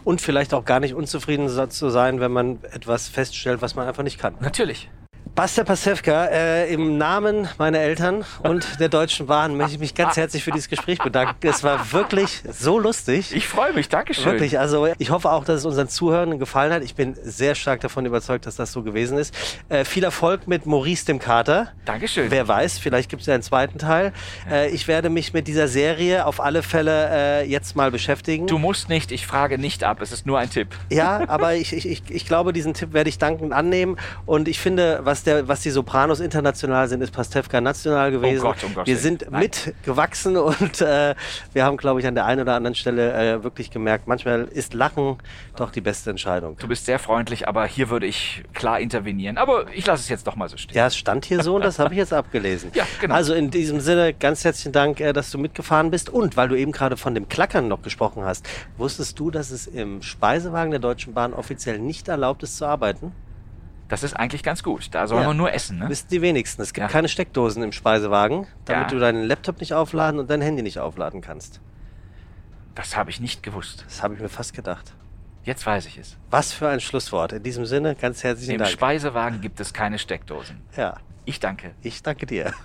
[0.04, 4.04] Und vielleicht auch gar nicht unzufrieden zu sein, wenn man etwas feststellt, was man einfach
[4.04, 4.34] nicht kann.
[4.40, 4.88] Natürlich.
[5.34, 10.16] Basta Pasewka, äh, im Namen meiner Eltern und der Deutschen Bahn möchte ich mich ganz
[10.16, 11.34] herzlich für dieses Gespräch bedanken.
[11.46, 13.34] Es war wirklich so lustig.
[13.34, 14.24] Ich freue mich, Dankeschön.
[14.24, 16.82] Wirklich, also ich hoffe auch, dass es unseren Zuhörern gefallen hat.
[16.82, 19.34] Ich bin sehr stark davon überzeugt, dass das so gewesen ist.
[19.68, 21.72] Äh, viel Erfolg mit Maurice dem Kater.
[21.84, 22.30] Dankeschön.
[22.30, 24.12] Wer weiß, vielleicht gibt es ja einen zweiten Teil.
[24.50, 28.46] Äh, ich werde mich mit dieser Serie auf alle Fälle äh, jetzt mal beschäftigen.
[28.46, 30.68] Du musst nicht, ich frage nicht ab, es ist nur ein Tipp.
[30.90, 33.96] Ja, aber ich, ich, ich, ich glaube, diesen Tipp werde ich dankend annehmen
[34.26, 38.40] und ich finde, was der, was die Sopranos international sind, ist Pastewka national gewesen.
[38.40, 39.42] Oh Gott, oh Gott, wir sind Nein.
[39.42, 41.14] mitgewachsen und äh,
[41.52, 44.74] wir haben, glaube ich, an der einen oder anderen Stelle äh, wirklich gemerkt, manchmal ist
[44.74, 45.18] Lachen
[45.56, 46.56] doch die beste Entscheidung.
[46.58, 49.38] Du bist sehr freundlich, aber hier würde ich klar intervenieren.
[49.38, 50.76] Aber ich lasse es jetzt doch mal so stehen.
[50.76, 52.70] Ja, es stand hier so und das habe ich jetzt abgelesen.
[52.80, 53.14] Ja, genau.
[53.14, 56.54] Also in diesem Sinne ganz herzlichen Dank, äh, dass du mitgefahren bist und weil du
[56.54, 58.48] eben gerade von dem Klackern noch gesprochen hast,
[58.78, 63.12] wusstest du, dass es im Speisewagen der Deutschen Bahn offiziell nicht erlaubt ist zu arbeiten?
[63.90, 64.88] Das ist eigentlich ganz gut.
[64.92, 65.26] Da soll ja.
[65.26, 65.80] man nur essen.
[65.80, 65.88] Ne?
[65.88, 66.62] Wissen die wenigsten.
[66.62, 66.88] Es gibt ja.
[66.88, 68.88] keine Steckdosen im Speisewagen, damit ja.
[68.88, 71.60] du deinen Laptop nicht aufladen und dein Handy nicht aufladen kannst.
[72.76, 73.84] Das habe ich nicht gewusst.
[73.86, 74.94] Das habe ich mir fast gedacht.
[75.42, 76.16] Jetzt weiß ich es.
[76.30, 77.32] Was für ein Schlusswort.
[77.32, 78.70] In diesem Sinne, ganz herzlichen Im Dank.
[78.70, 80.62] Im Speisewagen gibt es keine Steckdosen.
[80.76, 80.96] Ja.
[81.24, 81.74] Ich danke.
[81.82, 82.52] Ich danke dir.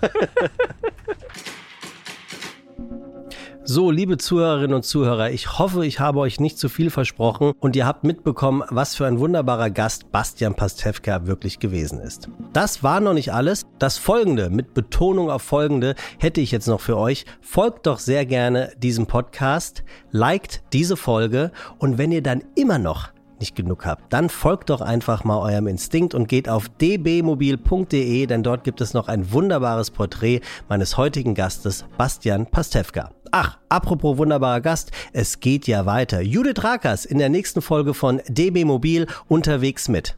[3.68, 7.74] So, liebe Zuhörerinnen und Zuhörer, ich hoffe, ich habe euch nicht zu viel versprochen und
[7.74, 12.28] ihr habt mitbekommen, was für ein wunderbarer Gast Bastian Pastewka wirklich gewesen ist.
[12.52, 13.66] Das war noch nicht alles.
[13.80, 17.26] Das folgende, mit Betonung auf folgende, hätte ich jetzt noch für euch.
[17.40, 19.82] Folgt doch sehr gerne diesem Podcast,
[20.12, 24.80] liked diese Folge und wenn ihr dann immer noch nicht genug habt, dann folgt doch
[24.80, 29.90] einfach mal eurem Instinkt und geht auf dbmobil.de, denn dort gibt es noch ein wunderbares
[29.90, 33.10] Porträt meines heutigen Gastes, Bastian Pastewka.
[33.32, 36.20] Ach, apropos wunderbarer Gast, es geht ja weiter.
[36.20, 40.16] Judith Rakers in der nächsten Folge von DB Mobil unterwegs mit.